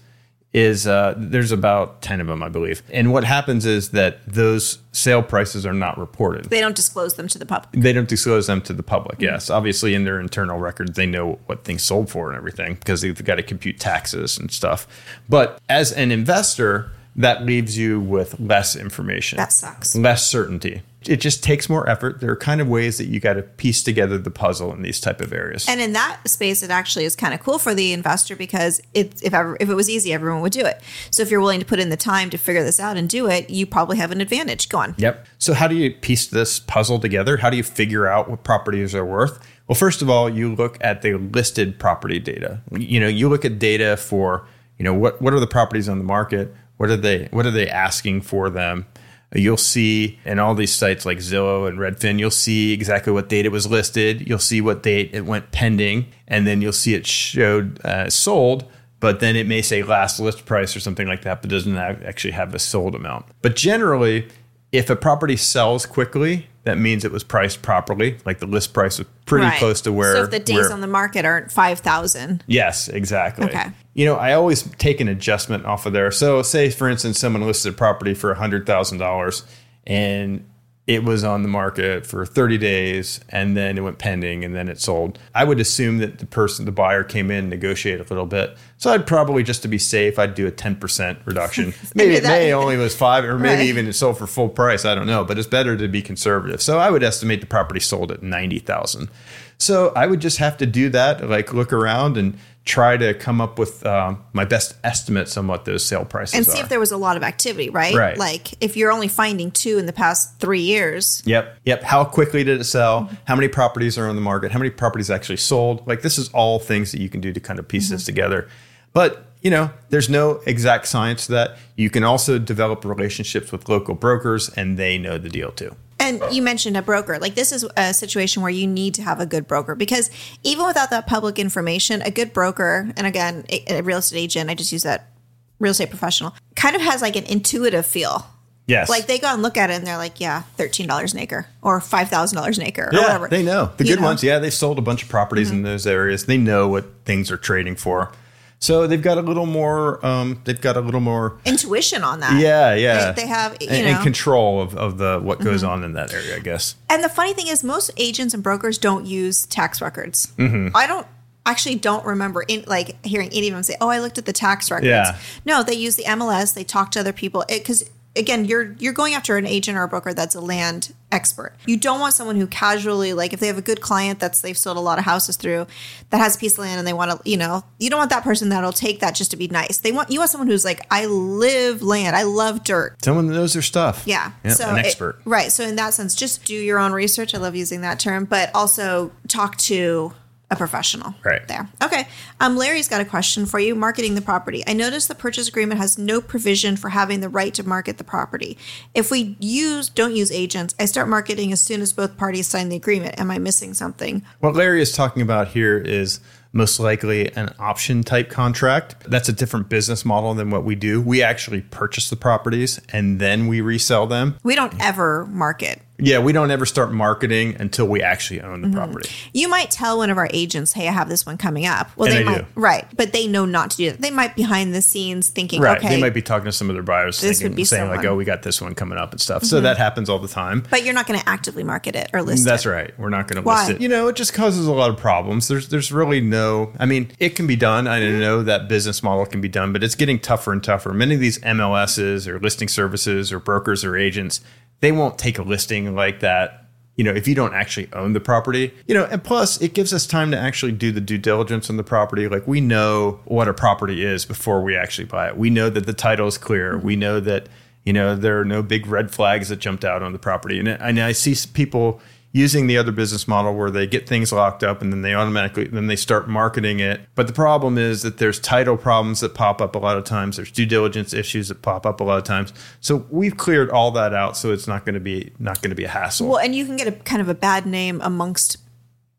is 0.52 0.86
uh, 0.86 1.14
there's 1.16 1.52
about 1.52 2.00
10 2.00 2.20
of 2.22 2.26
them, 2.26 2.42
I 2.42 2.48
believe. 2.48 2.82
And 2.90 3.12
what 3.12 3.24
happens 3.24 3.66
is 3.66 3.90
that 3.90 4.24
those 4.26 4.78
sale 4.92 5.22
prices 5.22 5.66
are 5.66 5.74
not 5.74 5.98
reported 5.98 6.46
they 6.46 6.60
don't 6.60 6.74
disclose 6.74 7.14
them 7.14 7.28
to 7.28 7.38
the 7.38 7.46
public. 7.46 7.82
they 7.82 7.92
don't 7.92 8.08
disclose 8.08 8.46
them 8.46 8.62
to 8.62 8.72
the 8.72 8.82
public. 8.82 9.20
Yes, 9.20 9.50
obviously 9.50 9.94
in 9.94 10.04
their 10.04 10.18
internal 10.18 10.58
records 10.58 10.96
they 10.96 11.06
know 11.06 11.38
what 11.46 11.64
things 11.64 11.82
sold 11.84 12.10
for 12.10 12.28
and 12.28 12.36
everything 12.36 12.74
because 12.74 13.02
they've 13.02 13.24
got 13.24 13.36
to 13.36 13.42
compute 13.42 13.78
taxes 13.78 14.38
and 14.38 14.50
stuff. 14.50 14.86
But 15.28 15.60
as 15.68 15.92
an 15.92 16.10
investor, 16.10 16.90
that 17.18 17.44
leaves 17.44 17.76
you 17.76 18.00
with 18.00 18.38
less 18.38 18.76
information. 18.76 19.36
That 19.36 19.52
sucks. 19.52 19.94
Less 19.96 20.26
certainty. 20.26 20.82
It 21.06 21.16
just 21.16 21.42
takes 21.42 21.68
more 21.68 21.88
effort. 21.88 22.20
There 22.20 22.30
are 22.30 22.36
kind 22.36 22.60
of 22.60 22.68
ways 22.68 22.98
that 22.98 23.06
you 23.06 23.18
got 23.18 23.34
to 23.34 23.42
piece 23.42 23.82
together 23.82 24.18
the 24.18 24.30
puzzle 24.30 24.72
in 24.72 24.82
these 24.82 25.00
type 25.00 25.20
of 25.20 25.32
areas. 25.32 25.66
And 25.68 25.80
in 25.80 25.92
that 25.94 26.20
space, 26.26 26.62
it 26.62 26.70
actually 26.70 27.04
is 27.04 27.16
kind 27.16 27.34
of 27.34 27.40
cool 27.40 27.58
for 27.58 27.74
the 27.74 27.92
investor 27.92 28.36
because 28.36 28.80
it, 28.94 29.20
if 29.22 29.34
ever, 29.34 29.56
if 29.58 29.68
it 29.68 29.74
was 29.74 29.90
easy, 29.90 30.12
everyone 30.12 30.42
would 30.42 30.52
do 30.52 30.64
it. 30.64 30.80
So 31.10 31.22
if 31.22 31.30
you're 31.30 31.40
willing 31.40 31.60
to 31.60 31.66
put 31.66 31.80
in 31.80 31.88
the 31.90 31.96
time 31.96 32.30
to 32.30 32.38
figure 32.38 32.62
this 32.62 32.78
out 32.78 32.96
and 32.96 33.08
do 33.08 33.28
it, 33.28 33.50
you 33.50 33.66
probably 33.66 33.96
have 33.96 34.12
an 34.12 34.20
advantage. 34.20 34.68
Go 34.68 34.78
on. 34.78 34.94
Yep. 34.98 35.26
So 35.38 35.54
how 35.54 35.66
do 35.66 35.74
you 35.74 35.92
piece 35.92 36.26
this 36.26 36.60
puzzle 36.60 37.00
together? 37.00 37.38
How 37.38 37.50
do 37.50 37.56
you 37.56 37.64
figure 37.64 38.06
out 38.06 38.30
what 38.30 38.44
properties 38.44 38.94
are 38.94 39.04
worth? 39.04 39.44
Well, 39.66 39.76
first 39.76 40.02
of 40.02 40.10
all, 40.10 40.30
you 40.30 40.54
look 40.54 40.78
at 40.80 41.02
the 41.02 41.14
listed 41.14 41.78
property 41.78 42.18
data. 42.20 42.60
You 42.72 43.00
know, 43.00 43.08
you 43.08 43.28
look 43.28 43.44
at 43.44 43.58
data 43.58 43.96
for, 43.96 44.46
you 44.78 44.84
know, 44.84 44.94
what 44.94 45.20
what 45.20 45.34
are 45.34 45.40
the 45.40 45.46
properties 45.46 45.88
on 45.88 45.98
the 45.98 46.04
market? 46.04 46.54
What 46.78 46.90
are 46.90 46.96
they 46.96 47.28
what 47.30 47.46
are 47.46 47.50
they 47.50 47.68
asking 47.68 48.22
for 48.22 48.48
them? 48.50 48.86
You'll 49.34 49.58
see 49.58 50.18
in 50.24 50.38
all 50.38 50.54
these 50.54 50.72
sites 50.72 51.04
like 51.04 51.18
Zillow 51.18 51.68
and 51.68 51.78
Redfin, 51.78 52.18
you'll 52.18 52.30
see 52.30 52.72
exactly 52.72 53.12
what 53.12 53.28
date 53.28 53.44
it 53.44 53.52
was 53.52 53.66
listed. 53.66 54.26
You'll 54.26 54.38
see 54.38 54.62
what 54.62 54.82
date 54.82 55.10
it 55.12 55.26
went 55.26 55.50
pending, 55.50 56.06
and 56.26 56.46
then 56.46 56.62
you'll 56.62 56.72
see 56.72 56.94
it 56.94 57.06
showed 57.06 57.84
uh, 57.84 58.08
sold 58.08 58.64
but 59.00 59.20
then 59.20 59.36
it 59.36 59.46
may 59.46 59.62
say 59.62 59.82
last 59.82 60.18
list 60.18 60.44
price 60.44 60.74
or 60.74 60.80
something 60.80 61.06
like 61.06 61.22
that, 61.22 61.40
but 61.40 61.50
doesn't 61.50 61.76
actually 61.76 62.32
have 62.32 62.54
a 62.54 62.58
sold 62.58 62.94
amount. 62.94 63.26
But 63.42 63.54
generally, 63.54 64.28
if 64.72 64.90
a 64.90 64.96
property 64.96 65.36
sells 65.36 65.86
quickly, 65.86 66.48
that 66.68 66.78
means 66.78 67.04
it 67.04 67.10
was 67.12 67.24
priced 67.24 67.62
properly. 67.62 68.18
Like 68.24 68.38
the 68.38 68.46
list 68.46 68.72
price 68.74 68.98
was 68.98 69.06
pretty 69.26 69.46
Right. 69.46 69.58
close 69.58 69.80
to 69.82 69.92
where. 69.92 70.14
So 70.14 70.22
if 70.24 70.30
the 70.30 70.38
days 70.38 70.56
where- 70.56 70.72
on 70.72 70.80
the 70.80 70.86
market 70.86 71.24
aren't 71.24 71.50
five 71.50 71.80
thousand, 71.80 72.44
Yes, 72.46 72.88
exactly. 72.88 73.46
Okay. 73.46 73.66
You 73.94 74.04
know, 74.04 74.14
I 74.16 74.32
always 74.34 74.62
take 74.78 75.00
an 75.00 75.08
adjustment 75.08 75.66
off 75.66 75.84
of 75.86 75.92
there. 75.92 76.10
So, 76.10 76.42
say 76.42 76.70
for 76.70 76.88
instance, 76.88 77.18
someone 77.18 77.42
listed 77.42 77.72
a 77.72 77.76
property 77.76 78.14
for 78.14 78.32
hundred 78.34 78.64
thousand 78.66 78.98
dollars, 78.98 79.42
and 79.86 80.44
it 80.88 81.04
was 81.04 81.22
on 81.22 81.42
the 81.42 81.48
market 81.50 82.06
for 82.06 82.24
30 82.24 82.56
days 82.56 83.20
and 83.28 83.54
then 83.54 83.76
it 83.76 83.82
went 83.82 83.98
pending 83.98 84.42
and 84.42 84.54
then 84.56 84.68
it 84.70 84.80
sold. 84.80 85.18
I 85.34 85.44
would 85.44 85.60
assume 85.60 85.98
that 85.98 86.18
the 86.18 86.24
person, 86.24 86.64
the 86.64 86.72
buyer 86.72 87.04
came 87.04 87.30
in, 87.30 87.50
negotiated 87.50 88.06
a 88.06 88.08
little 88.08 88.24
bit. 88.24 88.56
So 88.78 88.90
I'd 88.90 89.06
probably, 89.06 89.42
just 89.42 89.60
to 89.62 89.68
be 89.68 89.76
safe, 89.76 90.18
I'd 90.18 90.34
do 90.34 90.46
a 90.46 90.50
10% 90.50 91.18
reduction. 91.26 91.74
Maybe 91.94 92.14
it 92.14 92.22
may 92.22 92.54
only 92.54 92.78
was 92.78 92.96
five 92.96 93.24
or 93.24 93.38
maybe 93.38 93.56
Right. 93.56 93.66
even 93.66 93.86
it 93.86 93.92
sold 93.92 94.16
for 94.16 94.26
full 94.26 94.48
price. 94.48 94.86
I 94.86 94.94
don't 94.94 95.06
know, 95.06 95.24
but 95.24 95.36
it's 95.38 95.46
better 95.46 95.76
to 95.76 95.88
be 95.88 96.00
conservative. 96.00 96.62
So 96.62 96.78
I 96.78 96.90
would 96.90 97.02
estimate 97.02 97.40
the 97.42 97.46
property 97.46 97.80
sold 97.80 98.10
at 98.10 98.22
90,000. 98.22 99.10
So 99.58 99.92
I 99.94 100.06
would 100.06 100.20
just 100.20 100.38
have 100.38 100.56
to 100.56 100.66
do 100.66 100.88
that, 100.90 101.28
like 101.28 101.52
look 101.52 101.72
around 101.72 102.16
and 102.16 102.38
try 102.68 102.98
to 102.98 103.14
come 103.14 103.40
up 103.40 103.58
with 103.58 103.84
um, 103.86 104.22
my 104.34 104.44
best 104.44 104.74
estimates 104.84 105.38
on 105.38 105.46
what 105.46 105.64
those 105.64 105.82
sale 105.84 106.04
prices 106.04 106.34
and 106.34 106.46
see 106.46 106.60
are. 106.60 106.62
if 106.62 106.68
there 106.68 106.78
was 106.78 106.92
a 106.92 106.98
lot 106.98 107.16
of 107.16 107.22
activity, 107.22 107.70
right? 107.70 107.94
Right. 107.94 108.18
Like 108.18 108.62
if 108.62 108.76
you're 108.76 108.92
only 108.92 109.08
finding 109.08 109.50
two 109.50 109.78
in 109.78 109.86
the 109.86 109.92
past 109.92 110.38
three 110.38 110.60
years, 110.60 111.22
Yep. 111.24 111.58
Yep. 111.64 111.82
How 111.82 112.04
quickly 112.04 112.44
did 112.44 112.60
it 112.60 112.64
sell? 112.64 113.10
How 113.24 113.34
many 113.34 113.48
properties 113.48 113.96
are 113.96 114.06
on 114.06 114.16
the 114.16 114.20
market? 114.20 114.52
How 114.52 114.58
many 114.58 114.70
properties 114.70 115.10
actually 115.10 115.38
sold? 115.38 115.86
Like 115.86 116.02
this 116.02 116.18
is 116.18 116.28
all 116.28 116.58
things 116.58 116.92
that 116.92 117.00
you 117.00 117.08
can 117.08 117.22
do 117.22 117.32
to 117.32 117.40
kind 117.40 117.58
of 117.58 117.66
piece 117.66 117.88
this 117.88 118.04
together. 118.04 118.48
But 118.92 119.24
you 119.40 119.50
know, 119.50 119.70
there's 119.88 120.10
no 120.10 120.42
exact 120.46 120.86
science 120.86 121.26
to 121.26 121.32
that. 121.32 121.56
You 121.76 121.88
can 121.88 122.04
also 122.04 122.38
develop 122.38 122.84
relationships 122.84 123.50
with 123.50 123.68
local 123.68 123.94
brokers, 123.94 124.50
and 124.50 124.76
they 124.76 124.98
know 124.98 125.16
the 125.16 125.28
deal 125.30 125.52
too. 125.52 125.74
And 126.00 126.22
you 126.30 126.42
mentioned 126.42 126.76
a 126.76 126.82
broker. 126.82 127.18
Like 127.18 127.34
this 127.34 127.52
is 127.52 127.66
a 127.76 127.92
situation 127.92 128.42
where 128.42 128.50
you 128.50 128.66
need 128.66 128.94
to 128.94 129.02
have 129.02 129.20
a 129.20 129.26
good 129.26 129.46
broker 129.46 129.74
because 129.74 130.10
even 130.44 130.66
without 130.66 130.90
that 130.90 131.06
public 131.06 131.38
information, 131.38 132.02
a 132.02 132.10
good 132.10 132.32
broker, 132.32 132.90
and 132.96 133.06
again, 133.06 133.44
a, 133.48 133.78
a 133.78 133.82
real 133.82 133.98
estate 133.98 134.18
agent, 134.18 134.48
I 134.50 134.54
just 134.54 134.72
use 134.72 134.84
that 134.84 135.10
real 135.58 135.72
estate 135.72 135.90
professional, 135.90 136.34
kind 136.54 136.76
of 136.76 136.82
has 136.82 137.02
like 137.02 137.16
an 137.16 137.24
intuitive 137.24 137.84
feel. 137.84 138.26
Yes. 138.66 138.90
Like 138.90 139.06
they 139.06 139.18
go 139.18 139.32
and 139.32 139.42
look 139.42 139.56
at 139.56 139.70
it 139.70 139.74
and 139.74 139.86
they're 139.86 139.96
like, 139.96 140.20
yeah, 140.20 140.42
thirteen 140.56 140.86
dollars 140.86 141.14
an 141.14 141.20
acre 141.20 141.46
or 141.62 141.80
five 141.80 142.10
thousand 142.10 142.36
dollars 142.36 142.58
an 142.58 142.64
acre 142.64 142.84
or 142.84 142.90
yeah, 142.92 143.00
whatever. 143.00 143.28
they 143.28 143.42
know 143.42 143.72
the 143.78 143.84
You 143.84 143.94
good 143.94 144.00
know? 144.00 144.08
ones. 144.08 144.22
Yeah, 144.22 144.38
they've 144.38 144.52
sold 144.52 144.78
a 144.78 144.82
bunch 144.82 145.02
of 145.02 145.08
properties 145.08 145.50
in 145.50 145.58
mm-hmm. 145.58 145.64
those 145.64 145.86
areas. 145.86 146.26
They 146.26 146.36
know 146.36 146.68
what 146.68 146.84
things 147.06 147.30
are 147.30 147.38
trading 147.38 147.76
for. 147.76 148.12
So 148.60 148.86
they've 148.86 149.02
got 149.02 149.18
a 149.18 149.22
little 149.22 149.46
more. 149.46 150.04
Um, 150.04 150.40
they've 150.44 150.60
got 150.60 150.76
a 150.76 150.80
little 150.80 151.00
more. 151.00 151.38
Intuition 151.44 152.02
on 152.02 152.20
that. 152.20 152.40
Yeah, 152.40 152.74
yeah. 152.74 153.12
They, 153.12 153.22
they 153.22 153.28
have, 153.28 153.56
you 153.60 153.68
and, 153.68 153.86
know. 153.86 153.92
and 153.92 154.02
control 154.02 154.60
of, 154.60 154.74
of 154.76 154.98
the 154.98 155.20
what 155.22 155.40
goes 155.40 155.62
on 155.62 155.84
in 155.84 155.92
that 155.92 156.12
area. 156.12 156.36
I 156.36 156.40
guess. 156.40 156.74
And 156.90 157.02
the 157.04 157.08
funny 157.08 157.34
thing 157.34 157.46
is, 157.46 157.62
most 157.62 157.90
agents 157.96 158.34
and 158.34 158.42
brokers 158.42 158.78
don't 158.78 159.06
use 159.06 159.46
tax 159.46 159.80
records. 159.80 160.32
Mm-hmm. 160.38 160.76
I 160.76 160.86
don't 160.86 161.06
actually 161.46 161.76
don't 161.76 162.04
remember 162.04 162.42
in, 162.46 162.64
like 162.66 163.04
hearing 163.06 163.30
any 163.32 163.48
of 163.48 163.54
them 163.54 163.62
say, 163.62 163.76
"Oh, 163.80 163.88
I 163.88 164.00
looked 164.00 164.18
at 164.18 164.26
the 164.26 164.32
tax 164.32 164.70
records." 164.70 164.88
Yeah. 164.88 165.16
No, 165.44 165.62
they 165.62 165.74
use 165.74 165.96
the 165.96 166.04
MLS. 166.04 166.54
They 166.54 166.64
talk 166.64 166.90
to 166.92 167.00
other 167.00 167.12
people 167.12 167.44
because 167.48 167.88
again, 168.18 168.44
you're 168.44 168.72
you're 168.78 168.92
going 168.92 169.14
after 169.14 169.36
an 169.36 169.46
agent 169.46 169.78
or 169.78 169.82
a 169.84 169.88
broker 169.88 170.12
that's 170.12 170.34
a 170.34 170.40
land 170.40 170.92
expert. 171.10 171.54
You 171.66 171.76
don't 171.78 172.00
want 172.00 172.12
someone 172.14 172.36
who 172.36 172.46
casually 172.46 173.14
like 173.14 173.32
if 173.32 173.40
they 173.40 173.46
have 173.46 173.56
a 173.56 173.62
good 173.62 173.80
client 173.80 174.18
that's 174.20 174.40
they've 174.42 174.58
sold 174.58 174.76
a 174.76 174.80
lot 174.80 174.98
of 174.98 175.04
houses 175.04 175.36
through 175.36 175.66
that 176.10 176.18
has 176.18 176.36
a 176.36 176.38
piece 176.38 176.52
of 176.54 176.58
land 176.60 176.78
and 176.78 176.86
they 176.86 176.92
want 176.92 177.10
to, 177.10 177.30
you 177.30 177.36
know, 177.36 177.64
you 177.78 177.88
don't 177.88 177.98
want 177.98 178.10
that 178.10 178.24
person 178.24 178.50
that'll 178.50 178.72
take 178.72 179.00
that 179.00 179.14
just 179.14 179.30
to 179.30 179.36
be 179.36 179.48
nice. 179.48 179.78
They 179.78 179.92
want 179.92 180.10
you 180.10 180.18
want 180.18 180.30
someone 180.30 180.48
who's 180.48 180.64
like, 180.64 180.86
I 180.90 181.06
live 181.06 181.82
land. 181.82 182.14
I 182.16 182.24
love 182.24 182.64
dirt. 182.64 183.02
Someone 183.02 183.26
that 183.28 183.34
knows 183.34 183.54
their 183.54 183.62
stuff. 183.62 184.02
Yeah. 184.06 184.32
Yep, 184.44 184.52
so 184.54 184.68
an 184.68 184.78
it- 184.78 184.86
expert. 184.86 185.20
right. 185.24 185.50
So 185.50 185.64
in 185.64 185.76
that 185.76 185.94
sense, 185.94 186.14
just 186.14 186.44
do 186.44 186.54
your 186.54 186.78
own 186.78 186.92
research. 186.92 187.34
I 187.34 187.38
love 187.38 187.54
using 187.56 187.80
that 187.82 187.98
term, 188.00 188.24
but 188.24 188.50
also 188.54 189.12
talk 189.28 189.56
to 189.58 190.12
a 190.50 190.56
professional. 190.56 191.14
Right. 191.24 191.46
There. 191.46 191.68
Okay. 191.82 192.08
Um, 192.40 192.56
Larry's 192.56 192.88
got 192.88 193.00
a 193.00 193.04
question 193.04 193.44
for 193.44 193.58
you 193.58 193.74
marketing 193.74 194.14
the 194.14 194.22
property. 194.22 194.64
I 194.66 194.72
noticed 194.72 195.08
the 195.08 195.14
purchase 195.14 195.48
agreement 195.48 195.80
has 195.80 195.98
no 195.98 196.20
provision 196.20 196.76
for 196.76 196.88
having 196.88 197.20
the 197.20 197.28
right 197.28 197.52
to 197.54 197.62
market 197.62 197.98
the 197.98 198.04
property. 198.04 198.56
If 198.94 199.10
we 199.10 199.36
use 199.40 199.88
don't 199.88 200.16
use 200.16 200.32
agents, 200.32 200.74
I 200.78 200.86
start 200.86 201.08
marketing 201.08 201.52
as 201.52 201.60
soon 201.60 201.82
as 201.82 201.92
both 201.92 202.16
parties 202.16 202.46
sign 202.46 202.70
the 202.70 202.76
agreement. 202.76 203.20
Am 203.20 203.30
I 203.30 203.38
missing 203.38 203.74
something? 203.74 204.24
What 204.40 204.54
Larry 204.54 204.80
is 204.80 204.92
talking 204.92 205.22
about 205.22 205.48
here 205.48 205.76
is 205.76 206.20
most 206.52 206.80
likely 206.80 207.30
an 207.36 207.54
option 207.58 208.02
type 208.02 208.30
contract. 208.30 208.96
That's 209.06 209.28
a 209.28 209.32
different 209.32 209.68
business 209.68 210.04
model 210.04 210.32
than 210.34 210.50
what 210.50 210.64
we 210.64 210.74
do. 210.74 211.00
We 211.00 211.22
actually 211.22 211.60
purchase 211.60 212.08
the 212.08 212.16
properties 212.16 212.80
and 212.90 213.20
then 213.20 213.48
we 213.48 213.60
resell 213.60 214.06
them. 214.06 214.38
We 214.42 214.54
don't 214.54 214.74
ever 214.80 215.26
market. 215.26 215.82
Yeah, 216.00 216.20
we 216.20 216.32
don't 216.32 216.50
ever 216.50 216.64
start 216.64 216.92
marketing 216.92 217.56
until 217.58 217.86
we 217.88 218.02
actually 218.02 218.40
own 218.40 218.62
the 218.62 218.68
property. 218.70 219.08
You 219.32 219.48
might 219.48 219.70
tell 219.70 219.98
one 219.98 220.10
of 220.10 220.16
our 220.18 220.28
agents, 220.32 220.72
"Hey, 220.72 220.86
I 220.88 220.92
have 220.92 221.08
this 221.08 221.26
one 221.26 221.36
coming 221.36 221.66
up." 221.66 221.90
Well, 221.96 222.08
And 222.08 222.16
they 222.16 222.20
I 222.22 222.24
might, 222.24 222.38
do. 222.54 222.60
right? 222.60 222.86
But 222.96 223.12
they 223.12 223.26
know 223.26 223.44
not 223.44 223.72
to 223.72 223.76
do 223.76 223.90
that. 223.90 224.00
They 224.00 224.10
might 224.12 224.36
behind 224.36 224.74
the 224.74 224.80
scenes 224.80 225.28
thinking, 225.28 225.60
Right. 225.60 225.76
"Okay," 225.78 225.88
They 225.88 226.00
might 226.00 226.14
be 226.14 226.22
talking 226.22 226.44
to 226.44 226.52
some 226.52 226.70
of 226.70 226.76
their 226.76 226.84
buyers 226.84 227.20
This 227.20 227.38
thinking, 227.38 227.50
would 227.52 227.56
be 227.56 227.64
saying 227.64 227.82
like, 227.88 227.96
someone. 227.96 228.04
Mm-hmm. 228.04 228.12
oh, 228.14 228.16
we 228.16 228.24
got 228.24 228.42
this 228.42 228.60
one 228.60 228.74
coming 228.76 228.96
up 228.96 229.10
and 229.10 229.20
stuff. 229.20 229.42
So 229.42 229.60
that 229.60 229.76
happens 229.76 230.08
all 230.08 230.20
the 230.20 230.28
time. 230.28 230.64
but 230.70 230.84
you're 230.84 230.94
not 230.94 231.06
going 231.08 231.18
to 231.18 231.28
actively 231.28 231.64
market 231.64 231.96
it 231.96 232.10
or 232.14 232.22
list 232.22 232.42
it. 232.42 232.44
That's 232.48 232.64
it. 232.64 232.70
right. 232.70 232.94
We're 232.98 233.08
not 233.10 233.26
going 233.26 233.42
to 233.42 233.48
list 233.48 233.70
it. 233.70 233.80
You 233.80 233.88
know, 233.88 234.06
it 234.08 234.14
just 234.14 234.32
causes 234.34 234.66
a 234.68 234.72
lot 234.72 234.90
of 234.90 234.96
problems. 234.96 235.48
There's 235.48 235.68
there's 235.68 235.90
really 235.90 236.20
no. 236.20 236.72
I 236.78 236.86
mean, 236.86 237.10
it 237.18 237.34
can 237.34 237.48
be 237.48 237.56
done. 237.56 237.88
I 237.88 237.98
know 238.08 238.42
that 238.44 238.68
business 238.68 239.02
model 239.02 239.26
can 239.26 239.40
be 239.40 239.48
done, 239.48 239.72
but 239.72 239.82
it's 239.82 239.96
getting 239.96 240.20
tougher 240.20 240.52
and 240.52 240.62
tougher. 240.62 240.92
Many 240.92 241.14
of 241.16 241.20
these 241.20 241.38
MLSs 241.40 242.28
or 242.28 242.38
listing 242.38 242.68
services 242.68 243.32
or 243.32 243.40
brokers 243.40 243.84
or 243.84 243.96
agents, 243.96 244.40
they 244.80 244.92
won't 244.92 245.18
take 245.18 245.38
a 245.38 245.42
listing 245.42 245.94
like 245.94 246.20
that. 246.20 246.64
You 246.96 247.04
know, 247.04 247.12
if 247.12 247.28
you 247.28 247.34
don't 247.34 247.54
actually 247.54 247.88
own 247.92 248.12
the 248.12 248.20
property, 248.20 248.74
you 248.88 248.94
know, 248.94 249.04
and 249.04 249.22
plus 249.22 249.60
it 249.60 249.72
gives 249.72 249.92
us 249.92 250.04
time 250.04 250.32
to 250.32 250.38
actually 250.38 250.72
do 250.72 250.90
the 250.90 251.00
due 251.00 251.18
diligence 251.18 251.70
on 251.70 251.76
the 251.76 251.84
property. 251.84 252.28
Like 252.28 252.46
we 252.46 252.60
know 252.60 253.20
what 253.24 253.46
a 253.46 253.54
property 253.54 254.04
is 254.04 254.24
before 254.24 254.62
we 254.62 254.76
actually 254.76 255.04
buy 255.04 255.28
it. 255.28 255.36
We 255.36 255.48
know 255.48 255.70
that 255.70 255.86
the 255.86 255.92
title 255.92 256.26
is 256.26 256.38
clear. 256.38 256.74
Mm-hmm. 256.74 256.86
We 256.86 256.96
know 256.96 257.20
that 257.20 257.48
you 257.84 257.92
know 257.92 258.16
there 258.16 258.40
are 258.40 258.44
no 258.44 258.62
big 258.62 258.86
red 258.88 259.12
flags 259.12 259.48
that 259.48 259.60
jumped 259.60 259.84
out 259.84 260.02
on 260.02 260.12
the 260.12 260.18
property. 260.18 260.58
And, 260.58 260.68
and 260.68 260.98
I 260.98 261.12
see 261.12 261.36
people 261.52 262.00
using 262.32 262.66
the 262.66 262.76
other 262.76 262.92
business 262.92 263.26
model 263.26 263.54
where 263.54 263.70
they 263.70 263.86
get 263.86 264.08
things 264.08 264.32
locked 264.32 264.62
up 264.62 264.82
and 264.82 264.92
then 264.92 265.02
they 265.02 265.14
automatically 265.14 265.64
then 265.64 265.86
they 265.86 265.96
start 265.96 266.28
marketing 266.28 266.80
it. 266.80 267.00
But 267.14 267.26
the 267.26 267.32
problem 267.32 267.78
is 267.78 268.02
that 268.02 268.18
there's 268.18 268.38
title 268.38 268.76
problems 268.76 269.20
that 269.20 269.34
pop 269.34 269.60
up 269.60 269.74
a 269.74 269.78
lot 269.78 269.96
of 269.96 270.04
times. 270.04 270.36
There's 270.36 270.50
due 270.50 270.66
diligence 270.66 271.12
issues 271.12 271.48
that 271.48 271.62
pop 271.62 271.86
up 271.86 272.00
a 272.00 272.04
lot 272.04 272.18
of 272.18 272.24
times. 272.24 272.52
So 272.80 273.06
we've 273.10 273.36
cleared 273.36 273.70
all 273.70 273.90
that 273.92 274.14
out, 274.14 274.36
so 274.36 274.52
it's 274.52 274.66
not 274.66 274.84
going 274.84 274.94
to 274.94 275.00
be 275.00 275.32
not 275.38 275.62
going 275.62 275.70
to 275.70 275.76
be 275.76 275.84
a 275.84 275.88
hassle. 275.88 276.28
Well, 276.28 276.38
and 276.38 276.54
you 276.54 276.66
can 276.66 276.76
get 276.76 276.88
a 276.88 276.92
kind 276.92 277.22
of 277.22 277.28
a 277.28 277.34
bad 277.34 277.66
name 277.66 278.00
amongst 278.02 278.58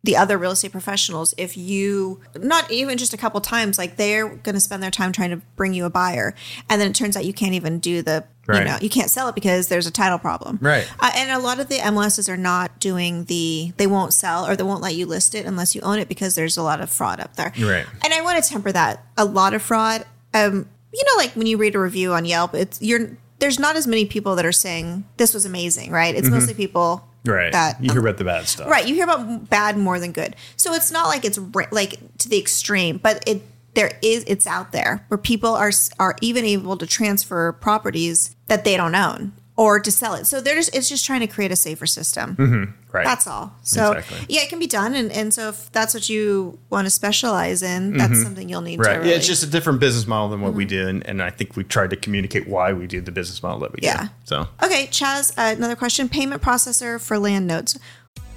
the 0.04 0.16
other 0.16 0.38
real 0.38 0.52
estate 0.52 0.72
professionals 0.72 1.34
if 1.38 1.58
you 1.58 2.22
not 2.36 2.72
even 2.72 2.98
just 2.98 3.14
a 3.14 3.18
couple 3.18 3.40
times 3.42 3.78
like 3.78 3.98
they're 3.98 4.30
going 4.30 4.56
to 4.56 4.60
spend 4.62 4.82
their 4.82 4.90
time 4.92 5.12
trying 5.12 5.30
to 5.30 5.38
bring 5.58 5.74
you 5.74 5.84
a 5.86 5.90
buyer 5.90 6.34
and 6.70 6.80
then 6.80 6.90
it 6.90 6.96
turns 6.96 7.18
out 7.18 7.26
you 7.26 7.34
can't 7.34 7.54
even 7.54 7.80
do 7.80 8.02
the 8.02 8.24
you 8.48 8.64
know 8.64 8.78
you 8.82 8.90
can't 8.90 9.10
sell 9.12 9.28
it 9.28 9.36
because 9.36 9.68
there's 9.68 9.86
a 9.86 9.92
title 9.92 10.18
problem 10.18 10.58
Right. 10.62 10.90
uh, 11.02 11.12
and 11.16 11.30
a 11.32 11.38
lot 11.40 11.60
of 11.60 11.68
the 11.68 11.76
mls's 11.76 12.30
are 12.30 12.38
not 12.38 12.80
doing 12.80 13.26
the 13.26 13.74
they 13.78 13.88
won't 13.88 14.14
sell 14.14 14.48
or 14.48 14.56
they 14.56 14.64
won't 14.64 14.82
let 14.82 14.96
you 14.96 15.06
list 15.06 15.36
it 15.36 15.46
unless 15.46 15.76
you 15.76 15.82
own 15.82 16.00
it 16.00 16.08
because 16.08 16.34
there's 16.34 16.56
a 16.58 16.64
lot 16.64 16.80
of 16.82 16.90
fraud 16.90 17.20
up 17.20 17.36
there 17.36 17.52
Right. 17.60 17.86
and 18.04 18.14
i 18.14 18.22
want 18.22 18.42
to 18.42 18.50
temper 18.50 18.72
that 18.72 19.06
a 19.18 19.26
lot 19.26 19.54
of 19.54 19.62
fraud 19.62 20.06
um 20.34 20.68
you 20.94 21.04
know 21.04 21.18
like 21.18 21.32
when 21.36 21.46
you 21.46 21.58
read 21.58 21.76
a 21.76 21.80
review 21.80 22.14
on 22.14 22.24
yelp 22.26 22.56
it's 22.56 22.82
you're 22.82 23.18
there's 23.40 23.60
not 23.60 23.76
as 23.76 23.86
many 23.86 24.06
people 24.06 24.36
that 24.38 24.46
are 24.46 24.52
saying 24.52 25.04
this 25.18 25.34
was 25.34 25.46
amazing 25.46 25.92
right 25.92 26.16
it's 26.16 26.30
mostly 26.30 26.54
people 26.54 26.98
Mm-hmm. 27.02 27.09
Right. 27.26 27.54
you 27.80 27.92
hear 27.92 28.00
um, 28.00 28.06
about 28.06 28.18
the 28.18 28.24
bad 28.24 28.48
stuff. 28.48 28.70
Right, 28.70 28.88
you 28.88 28.96
hear 28.96 29.04
about 29.04 29.50
bad 29.50 29.78
more 29.78 30.00
than 30.00 30.12
good. 30.12 30.36
So 30.56 30.74
it's 30.74 30.92
not 30.92 31.08
like 31.08 31.26
it's 31.26 31.40
like 31.72 32.00
to 32.20 32.30
the 32.30 32.40
extreme, 32.40 32.98
but 32.98 33.24
it 33.28 33.42
there 33.76 33.98
is 34.02 34.24
it's 34.28 34.48
out 34.48 34.72
there 34.72 35.06
where 35.08 35.18
people 35.18 35.54
are 35.56 35.72
are 36.00 36.16
even 36.22 36.46
able 36.46 36.78
to 36.78 36.88
transfer 36.88 37.52
properties 37.54 38.36
that 38.48 38.64
they 38.64 38.76
don't 38.76 38.96
own 38.96 39.34
or 39.60 39.78
to 39.78 39.92
sell 39.92 40.14
it. 40.14 40.26
So 40.26 40.40
they're 40.40 40.56
just 40.56 40.74
it's 40.74 40.88
just 40.88 41.06
trying 41.06 41.20
to 41.20 41.28
create 41.28 41.52
a 41.52 41.56
safer 41.58 41.86
system. 41.86 42.74
Right. 42.94 43.04
That's 43.06 43.28
all. 43.28 43.54
So 43.62 43.92
Exactly. 43.92 44.26
yeah, 44.36 44.42
it 44.44 44.50
can 44.50 44.58
be 44.58 44.68
done, 44.68 44.96
and 44.96 45.12
and 45.12 45.34
so 45.34 45.50
if 45.50 45.70
that's 45.74 45.94
what 45.94 46.08
you 46.08 46.58
want 46.70 46.86
to 46.86 46.90
specialize 46.90 47.62
in, 47.62 47.98
that's 47.98 48.24
something 48.24 48.48
you'll 48.48 48.62
need 48.62 48.80
Mm-hmm. 48.80 48.88
Right. 48.88 48.94
to. 48.94 49.00
Really, 49.00 49.10
Yeah, 49.12 49.18
it's 49.18 49.28
just 49.28 49.44
a 49.44 49.48
different 49.48 49.82
business 49.82 50.08
model 50.08 50.30
than 50.30 50.40
what 50.42 50.54
we 50.54 50.64
do. 50.64 50.88
And, 50.88 51.06
and 51.06 51.22
I 51.22 51.30
think 51.30 51.58
we 51.58 51.64
tried 51.66 51.90
to 51.90 51.98
communicate 51.98 52.48
why 52.48 52.72
we 52.72 52.88
do 52.88 53.02
the 53.02 53.12
business 53.12 53.44
model 53.44 53.60
that 53.60 53.74
we 53.74 53.80
Yeah. 53.84 54.04
do. 54.04 54.10
So 54.24 54.48
okay. 54.64 54.88
Chaz, 54.88 55.32
uh, 55.38 55.56
another 55.58 55.76
question: 55.76 56.08
payment 56.08 56.42
processor 56.42 57.00
for 57.00 57.20
land 57.20 57.46
notes. 57.46 57.78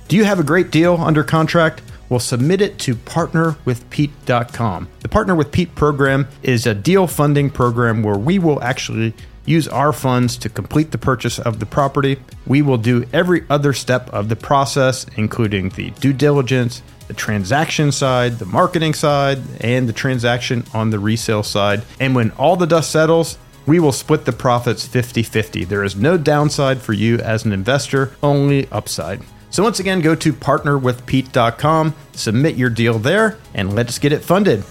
Do 0.09 0.17
you 0.17 0.25
have 0.25 0.41
a 0.41 0.45
great 0.45 0.71
deal 0.73 0.97
under 1.01 1.23
contract? 1.23 1.83
Well, 2.09 2.21
submit 2.21 2.61
it 2.61 2.79
to 2.81 2.95
partnerwithpete.com. 2.97 4.89
The 5.01 5.09
Partner 5.09 5.35
with 5.35 5.51
Pete 5.53 5.75
program 5.75 6.29
is 6.43 6.67
a 6.67 6.75
deal 6.75 7.07
funding 7.07 7.49
program 7.49 8.03
where 8.03 8.19
we 8.19 8.39
will 8.39 8.63
actually 8.63 9.15
use 9.45 9.69
our 9.69 9.93
funds 9.93 10.37
to 10.39 10.49
complete 10.49 10.91
the 10.91 10.99
purchase 10.99 11.39
of 11.39 11.59
the 11.59 11.67
property. 11.67 12.19
We 12.47 12.63
will 12.63 12.79
do 12.79 13.07
every 13.13 13.45
other 13.51 13.73
step 13.73 14.09
of 14.11 14.29
the 14.29 14.37
process, 14.37 15.07
including 15.17 15.71
the 15.71 15.91
due 15.91 16.13
diligence, 16.13 16.83
the 17.09 17.15
transaction 17.15 17.93
side, 17.93 18.39
the 18.39 18.47
marketing 18.47 18.95
side, 18.95 19.39
and 19.61 19.89
the 19.89 19.93
transaction 19.93 20.65
on 20.73 20.91
the 20.91 20.99
resale 20.99 21.43
side. 21.43 21.83
And 22.01 22.15
when 22.15 22.31
all 22.33 22.57
the 22.57 22.67
dust 22.67 22.91
settles, 22.91 23.39
we 23.67 23.79
will 23.79 23.93
split 23.93 24.25
the 24.25 24.33
profits 24.33 24.87
50 24.87 25.23
50. 25.23 25.65
There 25.65 25.85
is 25.85 25.97
no 25.97 26.17
downside 26.17 26.81
for 26.81 26.93
you 26.93 27.19
as 27.19 27.45
an 27.45 27.53
investor, 27.53 28.13
only 28.23 28.69
upside. 28.71 29.21
So, 29.51 29.63
once 29.63 29.81
again, 29.81 30.01
go 30.01 30.15
to 30.15 30.33
partnerwithpete.com, 30.33 31.95
submit 32.13 32.57
your 32.57 32.71
deal 32.71 32.99
there, 32.99 33.39
and 33.53 33.75
let's 33.75 33.99
get 33.99 34.13
it 34.13 34.23
funded. 34.23 34.65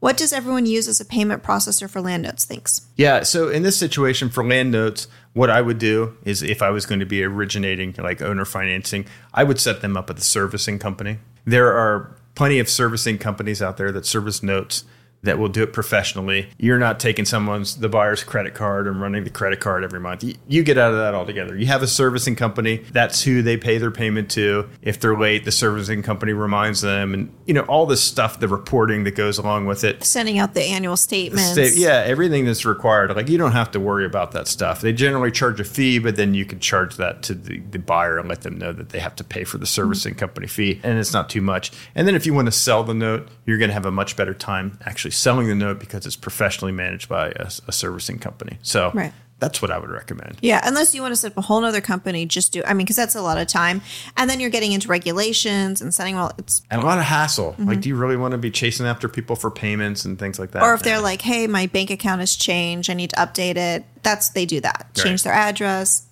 What 0.00 0.16
does 0.16 0.32
everyone 0.32 0.64
use 0.66 0.86
as 0.86 1.00
a 1.00 1.04
payment 1.04 1.42
processor 1.42 1.90
for 1.90 2.00
land 2.00 2.22
notes? 2.22 2.44
Thanks. 2.44 2.86
Yeah, 2.96 3.24
so 3.24 3.48
in 3.48 3.64
this 3.64 3.76
situation 3.76 4.28
for 4.28 4.46
land 4.46 4.70
notes, 4.70 5.08
what 5.32 5.50
I 5.50 5.60
would 5.60 5.78
do 5.78 6.16
is 6.24 6.42
if 6.42 6.62
I 6.62 6.70
was 6.70 6.86
going 6.86 7.00
to 7.00 7.06
be 7.06 7.24
originating 7.24 7.94
like 7.98 8.22
owner 8.22 8.44
financing, 8.44 9.06
I 9.34 9.42
would 9.42 9.58
set 9.58 9.80
them 9.80 9.96
up 9.96 10.08
with 10.08 10.18
a 10.18 10.22
servicing 10.22 10.78
company. 10.78 11.18
There 11.44 11.72
are 11.72 12.14
plenty 12.36 12.60
of 12.60 12.68
servicing 12.68 13.18
companies 13.18 13.60
out 13.60 13.76
there 13.76 13.90
that 13.90 14.06
service 14.06 14.40
notes 14.42 14.84
that 15.22 15.38
will 15.38 15.48
do 15.48 15.62
it 15.62 15.72
professionally. 15.72 16.48
You're 16.58 16.78
not 16.78 17.00
taking 17.00 17.24
someone's 17.24 17.76
the 17.76 17.88
buyer's 17.88 18.22
credit 18.22 18.54
card 18.54 18.86
and 18.86 19.00
running 19.00 19.24
the 19.24 19.30
credit 19.30 19.60
card 19.60 19.82
every 19.82 20.00
month. 20.00 20.22
You, 20.22 20.34
you 20.46 20.62
get 20.62 20.78
out 20.78 20.92
of 20.92 20.98
that 20.98 21.14
altogether. 21.14 21.56
You 21.56 21.66
have 21.66 21.82
a 21.82 21.88
servicing 21.88 22.36
company. 22.36 22.84
That's 22.92 23.22
who 23.22 23.42
they 23.42 23.56
pay 23.56 23.78
their 23.78 23.90
payment 23.90 24.30
to. 24.32 24.68
If 24.80 25.00
they're 25.00 25.18
late, 25.18 25.44
the 25.44 25.52
servicing 25.52 26.02
company 26.02 26.32
reminds 26.32 26.80
them, 26.80 27.14
and 27.14 27.32
you 27.46 27.54
know 27.54 27.62
all 27.62 27.86
this 27.86 28.02
stuff, 28.02 28.38
the 28.38 28.48
reporting 28.48 29.04
that 29.04 29.16
goes 29.16 29.38
along 29.38 29.66
with 29.66 29.82
it. 29.84 30.04
Sending 30.04 30.38
out 30.38 30.54
the 30.54 30.62
annual 30.62 30.96
statements. 30.96 31.52
State- 31.52 31.76
yeah, 31.76 32.04
everything 32.06 32.44
that's 32.44 32.64
required. 32.64 33.14
Like 33.14 33.28
you 33.28 33.38
don't 33.38 33.52
have 33.52 33.70
to 33.72 33.80
worry 33.80 34.04
about 34.04 34.32
that 34.32 34.46
stuff. 34.46 34.80
They 34.80 34.92
generally 34.92 35.32
charge 35.32 35.58
a 35.58 35.64
fee, 35.64 35.98
but 35.98 36.16
then 36.16 36.34
you 36.34 36.44
can 36.44 36.60
charge 36.60 36.96
that 36.96 37.22
to 37.24 37.34
the, 37.34 37.58
the 37.58 37.78
buyer 37.78 38.18
and 38.18 38.28
let 38.28 38.42
them 38.42 38.56
know 38.56 38.72
that 38.72 38.90
they 38.90 39.00
have 39.00 39.16
to 39.16 39.24
pay 39.24 39.44
for 39.44 39.58
the 39.58 39.66
servicing 39.66 40.14
company 40.14 40.46
fee, 40.46 40.80
and 40.82 40.98
it's 40.98 41.12
not 41.12 41.28
too 41.28 41.40
much. 41.40 41.72
And 41.94 42.06
then 42.06 42.14
if 42.14 42.24
you 42.24 42.34
want 42.34 42.46
to 42.46 42.52
sell 42.52 42.84
the 42.84 42.94
note, 42.94 43.28
you're 43.46 43.58
going 43.58 43.70
to 43.70 43.74
have 43.74 43.86
a 43.86 43.90
much 43.90 44.16
better 44.16 44.34
time 44.34 44.78
actually 44.84 45.07
selling 45.10 45.48
the 45.48 45.54
note 45.54 45.78
because 45.80 46.06
it's 46.06 46.16
professionally 46.16 46.72
managed 46.72 47.08
by 47.08 47.28
a, 47.30 47.50
a 47.66 47.72
servicing 47.72 48.18
company. 48.18 48.58
So 48.62 48.90
Right. 48.94 49.12
that's 49.38 49.62
what 49.62 49.70
I 49.70 49.78
would 49.78 49.90
recommend. 49.90 50.36
Yeah, 50.40 50.60
unless 50.64 50.94
you 50.94 51.00
want 51.02 51.12
to 51.12 51.16
set 51.16 51.32
up 51.32 51.38
a 51.38 51.42
whole 51.42 51.64
other 51.64 51.80
company, 51.80 52.26
just 52.26 52.52
do. 52.52 52.62
I 52.66 52.74
mean, 52.74 52.84
because 52.84 52.96
that's 52.96 53.14
a 53.14 53.22
lot 53.22 53.38
of 53.38 53.46
time, 53.46 53.82
and 54.16 54.28
then 54.28 54.40
you're 54.40 54.50
getting 54.50 54.72
into 54.72 54.88
regulations 54.88 55.80
and 55.80 55.94
sending 55.94 56.16
all. 56.16 56.32
It's 56.38 56.62
And 56.70 56.82
a 56.82 56.84
lot 56.84 56.98
of 56.98 57.04
hassle. 57.04 57.52
Mm-hmm. 57.52 57.66
Like, 57.68 57.80
do 57.80 57.88
you 57.88 57.96
really 57.96 58.16
want 58.16 58.32
to 58.32 58.38
be 58.38 58.50
chasing 58.50 58.86
after 58.86 59.08
people 59.08 59.36
for 59.36 59.50
payments 59.50 60.04
and 60.04 60.18
things 60.18 60.38
like 60.38 60.50
that? 60.52 60.62
or 60.62 60.74
if 60.74 60.82
they're 60.82 61.00
like, 61.00 61.22
"Hey, 61.22 61.46
my 61.46 61.66
bank 61.66 61.90
account 61.90 62.20
has 62.20 62.34
changed. 62.36 62.90
I 62.90 62.94
need 62.94 63.10
to 63.10 63.16
update 63.16 63.56
it." 63.56 63.84
That's 64.02 64.30
they 64.30 64.44
do 64.46 64.60
that. 64.60 64.88
Change 64.94 65.20
Right. 65.24 65.24
their 65.24 65.34
address. 65.34 66.06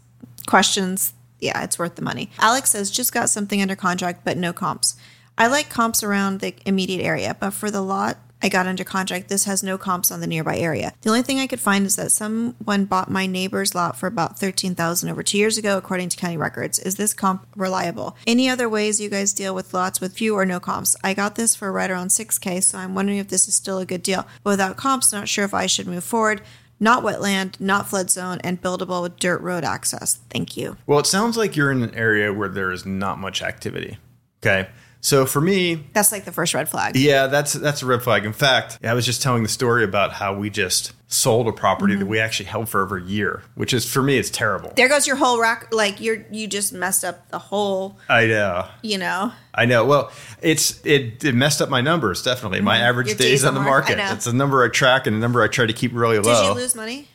Questions. 0.47 1.13
Yeah, 1.41 1.63
it's 1.65 1.79
worth 1.79 1.97
the 1.97 2.03
money. 2.03 2.31
Alex 2.39 2.71
says 2.71 2.91
just 2.91 3.13
got 3.13 3.29
something 3.29 3.61
under 3.61 3.77
contract, 3.77 4.21
but 4.25 4.37
no 4.39 4.53
comps. 4.53 4.97
I 5.37 5.49
like 5.49 5.69
comps 5.69 6.03
around 6.03 6.41
the 6.41 6.55
immediate 6.65 7.05
area, 7.05 7.37
but 7.39 7.51
for 7.51 7.71
the 7.71 7.83
lot 7.83 8.17
I 8.47 8.49
got 8.49 8.69
under 8.69 8.85
contract, 8.85 9.29
this 9.29 9.43
has 9.43 9.65
no 9.65 9.77
comps 9.77 10.13
on 10.13 10.21
the 10.21 10.27
nearby 10.29 10.57
area. 10.57 10.93
The 11.03 11.09
only 11.09 11.23
thing 11.23 11.41
I 11.41 11.49
could 11.49 11.59
find 11.59 11.85
is 11.85 11.97
that 11.97 12.13
someone 12.13 12.85
bought 12.85 13.11
my 13.11 13.27
neighbor's 13.27 13.75
lot 13.75 13.99
for 13.99 14.07
about 14.07 14.39
thirteen 14.39 14.77
thousand 14.77 15.09
over 15.09 15.25
two 15.25 15.37
years 15.37 15.59
ago, 15.59 15.77
according 15.77 16.11
to 16.11 16.17
county 16.17 16.37
records. 16.37 16.79
Is 16.79 16.95
this 16.95 17.13
comp 17.13 17.45
reliable? 17.57 18.17
Any 18.25 18.49
other 18.49 18.69
ways 18.69 19.01
you 19.01 19.11
guys 19.11 19.33
deal 19.33 19.53
with 19.53 19.75
lots 19.75 20.01
with 20.01 20.17
few 20.17 20.37
or 20.37 20.47
no 20.47 20.61
comps? 20.61 20.95
I 21.03 21.13
got 21.13 21.35
this 21.35 21.57
for 21.57 21.73
right 21.73 21.91
around 21.91 22.11
six 22.11 22.39
k, 22.39 22.61
so 22.61 22.79
I'm 22.79 22.95
wondering 22.95 23.19
if 23.19 23.27
this 23.27 23.49
is 23.49 23.57
still 23.57 23.81
a 23.81 23.85
good 23.85 24.05
deal. 24.05 24.25
But 24.45 24.51
without 24.51 24.77
comps, 24.77 25.13
not 25.13 25.29
sure 25.29 25.45
if 25.45 25.53
I 25.53 25.67
should 25.67 25.89
move 25.89 26.05
forward. 26.05 26.41
Not 26.79 27.03
wetland, 27.03 27.59
not 27.59 27.89
flood 27.89 28.13
zone, 28.13 28.39
and 28.45 28.63
buildable 28.63 29.03
with 29.03 29.19
dirt 29.19 29.41
road 29.41 29.65
access. 29.65 30.21
Thank 30.31 30.57
you. 30.57 30.77
Well, 30.87 31.01
it 31.01 31.07
sounds 31.07 31.37
like 31.37 31.57
you're 31.57 31.73
in 31.73 31.83
an 31.83 31.97
area 31.97 32.33
where 32.33 32.49
there 32.49 32.71
is 32.71 32.87
not 32.87 33.19
much 33.19 33.43
activity. 33.43 33.99
Okay. 34.41 34.69
So 35.01 35.25
for 35.27 35.41
me, 35.41 35.85
That's 35.93 36.11
like 36.11 36.25
the 36.25 36.33
first 36.33 36.53
red 36.55 36.69
flag. 36.69 36.97
yeah, 36.97 37.29
that's 37.29 37.53
that's 37.53 37.83
a 37.83 37.87
red 37.87 38.03
flag. 38.03 38.25
In 38.25 38.33
fact, 38.33 38.79
I 38.83 38.93
was 38.95 39.07
just 39.07 39.23
telling 39.23 39.43
the 39.45 39.49
story 39.49 39.85
about 39.85 40.13
how 40.13 40.35
we 40.35 40.51
just 40.51 40.93
sold 41.09 41.47
a 41.47 41.53
property 41.53 41.95
that 41.95 42.07
we 42.07 42.19
actually 42.19 42.47
held 42.47 42.69
for 42.69 42.83
over 42.83 42.97
a 42.97 43.03
year, 43.03 43.43
which 43.55 43.73
is 43.73 43.89
for 43.91 44.03
me 44.03 44.19
it's 44.19 44.31
terrible. 44.31 44.73
There 44.75 44.89
goes 44.89 45.07
your 45.07 45.15
whole 45.15 45.39
rack. 45.41 45.73
Like 45.73 46.01
you're 46.01 46.27
you 46.33 46.49
just 46.49 46.73
messed 46.73 47.05
up 47.05 47.29
the 47.31 47.39
whole. 47.39 47.99
I 48.09 48.27
know. 48.27 48.67
You 48.83 48.99
know. 48.99 49.33
I 49.55 49.65
know. 49.67 49.85
Well, 49.85 50.11
it's 50.43 50.85
it, 50.85 51.25
it 51.25 51.35
messed 51.37 51.63
up 51.63 51.69
my 51.69 51.81
numbers 51.81 52.23
definitely. 52.23 52.61
My 52.61 52.79
average 52.79 53.07
Mm-hmm. 53.09 53.23
Your 53.23 53.31
days, 53.31 53.45
on 53.45 53.55
the 53.55 53.61
market. 53.61 53.99
Know. 53.99 54.13
It's 54.13 54.27
a 54.27 54.33
number 54.33 54.65
I 54.65 54.69
track 54.69 55.07
and 55.07 55.15
a 55.15 55.19
number 55.21 55.41
I 55.43 55.47
try 55.49 55.67
to 55.67 55.73
keep 55.73 55.93
really 55.95 56.19
low. 56.19 56.43
Did 56.43 56.49
you 56.49 56.55
lose 56.55 56.75
money? 56.75 57.07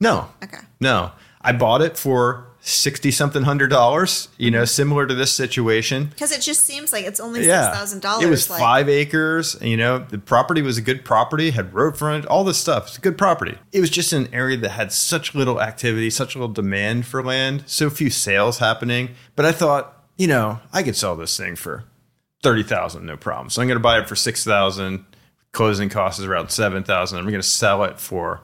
no. 0.00 0.28
Okay. 0.42 0.58
No. 0.80 1.12
I 1.40 1.52
bought 1.52 1.82
it 1.82 1.96
for 1.96 2.47
60 2.68 3.10
something 3.10 3.42
hundred 3.44 3.68
dollars, 3.70 4.28
you 4.36 4.50
know, 4.50 4.64
similar 4.64 5.06
to 5.06 5.14
this 5.14 5.32
situation. 5.32 6.06
Because 6.06 6.32
it 6.32 6.40
just 6.40 6.64
seems 6.66 6.92
like 6.92 7.04
it's 7.04 7.18
only 7.20 7.46
Yeah. 7.46 7.66
six 7.68 7.78
thousand 7.78 8.02
dollars. 8.02 8.24
It 8.24 8.28
was 8.30 8.50
like, 8.50 8.60
five 8.60 8.88
acres. 8.88 9.56
You 9.60 9.76
know, 9.76 9.98
the 9.98 10.18
property 10.18 10.60
was 10.62 10.76
a 10.78 10.82
good 10.82 11.04
property, 11.04 11.50
had 11.50 11.72
road 11.74 11.96
frontage, 11.96 12.26
all 12.26 12.44
this 12.44 12.58
stuff. 12.58 12.88
It's 12.88 12.98
a 12.98 13.00
good 13.00 13.16
property. 13.18 13.56
It 13.72 13.80
was 13.80 13.90
just 13.90 14.12
an 14.12 14.28
area 14.32 14.56
that 14.58 14.70
had 14.70 14.92
such 14.92 15.34
little 15.34 15.60
activity, 15.60 16.10
such 16.10 16.34
little 16.36 16.48
demand 16.48 17.06
for 17.06 17.22
land, 17.22 17.64
so 17.66 17.88
few 17.90 18.10
sales 18.10 18.58
happening. 18.58 19.10
But 19.36 19.46
I 19.46 19.52
thought, 19.52 20.04
you 20.16 20.26
know, 20.26 20.60
I 20.72 20.82
could 20.82 20.96
sell 20.96 21.16
this 21.16 21.36
thing 21.36 21.56
for 21.56 21.84
thirty 22.42 22.62
thousand, 22.62 23.06
no 23.06 23.16
problem. 23.16 23.50
So 23.50 23.62
I'm 23.62 23.68
going 23.68 23.76
to 23.78 23.82
buy 23.82 23.98
it 23.98 24.08
for 24.08 24.16
six 24.16 24.44
thousand. 24.44 25.04
Closing 25.52 25.88
cost 25.88 26.18
is 26.18 26.26
around 26.26 26.50
seven 26.50 26.82
thousand. 26.84 27.18
I'm 27.18 27.24
going 27.24 27.40
to 27.40 27.42
sell 27.42 27.82
it 27.84 27.98
for 27.98 28.42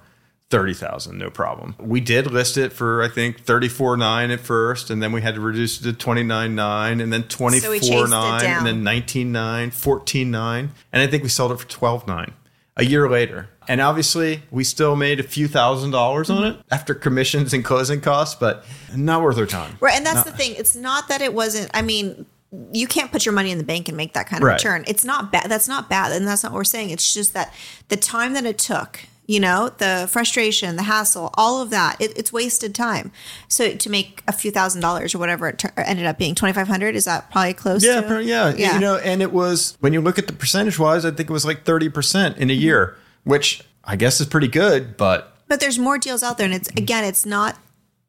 thirty 0.55 0.75
thousand, 0.75 1.19
no 1.19 1.31
problem. 1.31 1.75
We 1.81 2.01
did 2.01 2.31
list 2.31 2.57
it 2.57 2.73
for 2.73 3.03
I 3.03 3.09
think 3.09 3.41
thirty 3.41 3.69
four 3.69 3.97
nine 3.97 4.31
at 4.31 4.41
first, 4.41 4.91
and 4.91 5.03
then 5.03 5.11
we 5.11 5.21
had 5.21 5.35
to 5.35 5.41
reduce 5.41 5.81
it 5.81 5.85
to 5.85 5.93
twenty 5.93 6.23
nine 6.23 6.55
nine, 6.55 7.01
and 7.01 7.13
then 7.13 7.25
twenty 7.25 7.59
So 7.59 7.71
we 7.71 7.81
four 7.81 7.89
chased 7.89 8.07
it 8.07 8.11
nine, 8.11 8.45
and 8.45 8.67
then 8.67 8.85
19.9, 8.85 9.33
14.9, 9.69 10.69
and 10.93 11.03
I 11.03 11.07
think 11.07 11.23
we 11.23 11.29
sold 11.29 11.53
it 11.53 11.59
for 11.59 11.67
12.9 11.67 12.33
a 12.77 12.85
year 12.85 13.09
later. 13.09 13.49
And 13.67 13.81
obviously, 13.81 14.43
we 14.51 14.63
still 14.63 14.95
made 14.95 15.19
a 15.21 15.23
few 15.23 15.49
thousand 15.49 15.91
dollars 15.91 16.31
on 16.31 16.45
it 16.45 16.53
mm-hmm. 16.53 16.75
after 16.75 16.95
commissions 16.95 17.53
and 17.53 17.65
closing 17.65 18.01
costs, 18.01 18.35
but 18.35 18.65
not 18.95 19.23
worth 19.23 19.39
our 19.39 19.47
time. 19.47 19.77
Right, 19.81 19.97
and 19.97 20.07
that's 20.07 20.25
the 20.25 20.33
thing. 20.33 20.55
It's 20.57 20.77
not 20.77 21.09
that 21.09 21.21
it 21.21 21.35
wasn't. 21.35 21.71
I 21.75 21.83
mean, 21.83 22.27
you 22.73 22.87
can't 22.87 23.11
put 23.11 23.27
your 23.27 23.33
money 23.33 23.51
in 23.51 23.59
the 23.59 23.65
bank 23.65 23.89
and 23.89 23.97
make 23.97 24.13
that 24.13 24.29
kind 24.29 24.43
of 24.43 24.47
Right. 24.47 24.55
return. 24.55 24.85
It's 24.87 25.05
not 25.05 25.33
bad. 25.33 25.51
That's 25.51 25.67
not 25.67 25.89
bad, 25.89 26.13
and 26.13 26.27
that's 26.27 26.43
not 26.43 26.53
what 26.53 26.59
we're 26.59 26.65
saying. 26.65 26.91
It's 26.91 27.13
just 27.13 27.33
that 27.35 27.53
the 27.89 27.97
time 27.97 28.35
that 28.35 28.45
it 28.45 28.59
took. 28.59 29.01
You 29.27 29.41
know, 29.41 29.71
the 29.79 30.07
frustration, 30.11 30.77
the 30.77 30.83
hassle, 30.83 31.31
all 31.35 31.63
of 31.63 31.71
that, 31.71 31.99
it, 31.99 32.13
it's 32.19 32.31
wasted 32.31 32.75
time. 32.75 33.11
So 33.49 33.75
to 33.75 33.89
make 33.91 34.23
a 34.29 34.33
few 34.33 34.51
thousand 34.51 34.83
dollars 34.83 35.15
or 35.15 35.19
whatever 35.19 35.49
it 35.49 35.59
tur- 35.61 35.73
ended 35.79 36.05
up 36.05 36.19
being, 36.19 36.35
2500 36.35 36.95
is 36.95 37.07
that 37.07 37.31
probably 37.31 37.55
close 37.55 37.83
Yeah, 37.83 38.03
to? 38.03 38.07
per- 38.07 38.21
yeah, 38.21 38.55
Yeah. 38.55 38.75
You 38.75 38.81
know, 38.81 38.97
and 38.97 39.23
it 39.23 39.33
was 39.33 39.79
when 39.81 39.95
you 39.95 40.03
look 40.03 40.19
at 40.19 40.27
the 40.27 40.35
percentage 40.35 40.79
wise, 40.79 41.07
I 41.07 41.11
think 41.11 41.31
it 41.31 41.33
was 41.33 41.47
like 41.47 41.65
30% 41.65 42.37
in 42.37 42.51
a 42.51 42.53
year, 42.53 42.97
which 43.23 43.63
I 43.83 43.97
guess 43.97 44.21
is 44.21 44.27
pretty 44.27 44.49
good, 44.49 44.97
but 44.99 45.35
But 45.49 45.61
there's 45.61 45.79
more 45.79 45.97
deals 45.97 46.23
out 46.23 46.37
there. 46.37 46.45
And 46.45 46.55
it's, 46.55 46.69
again, 46.71 47.05
it's 47.05 47.25
not 47.25 47.57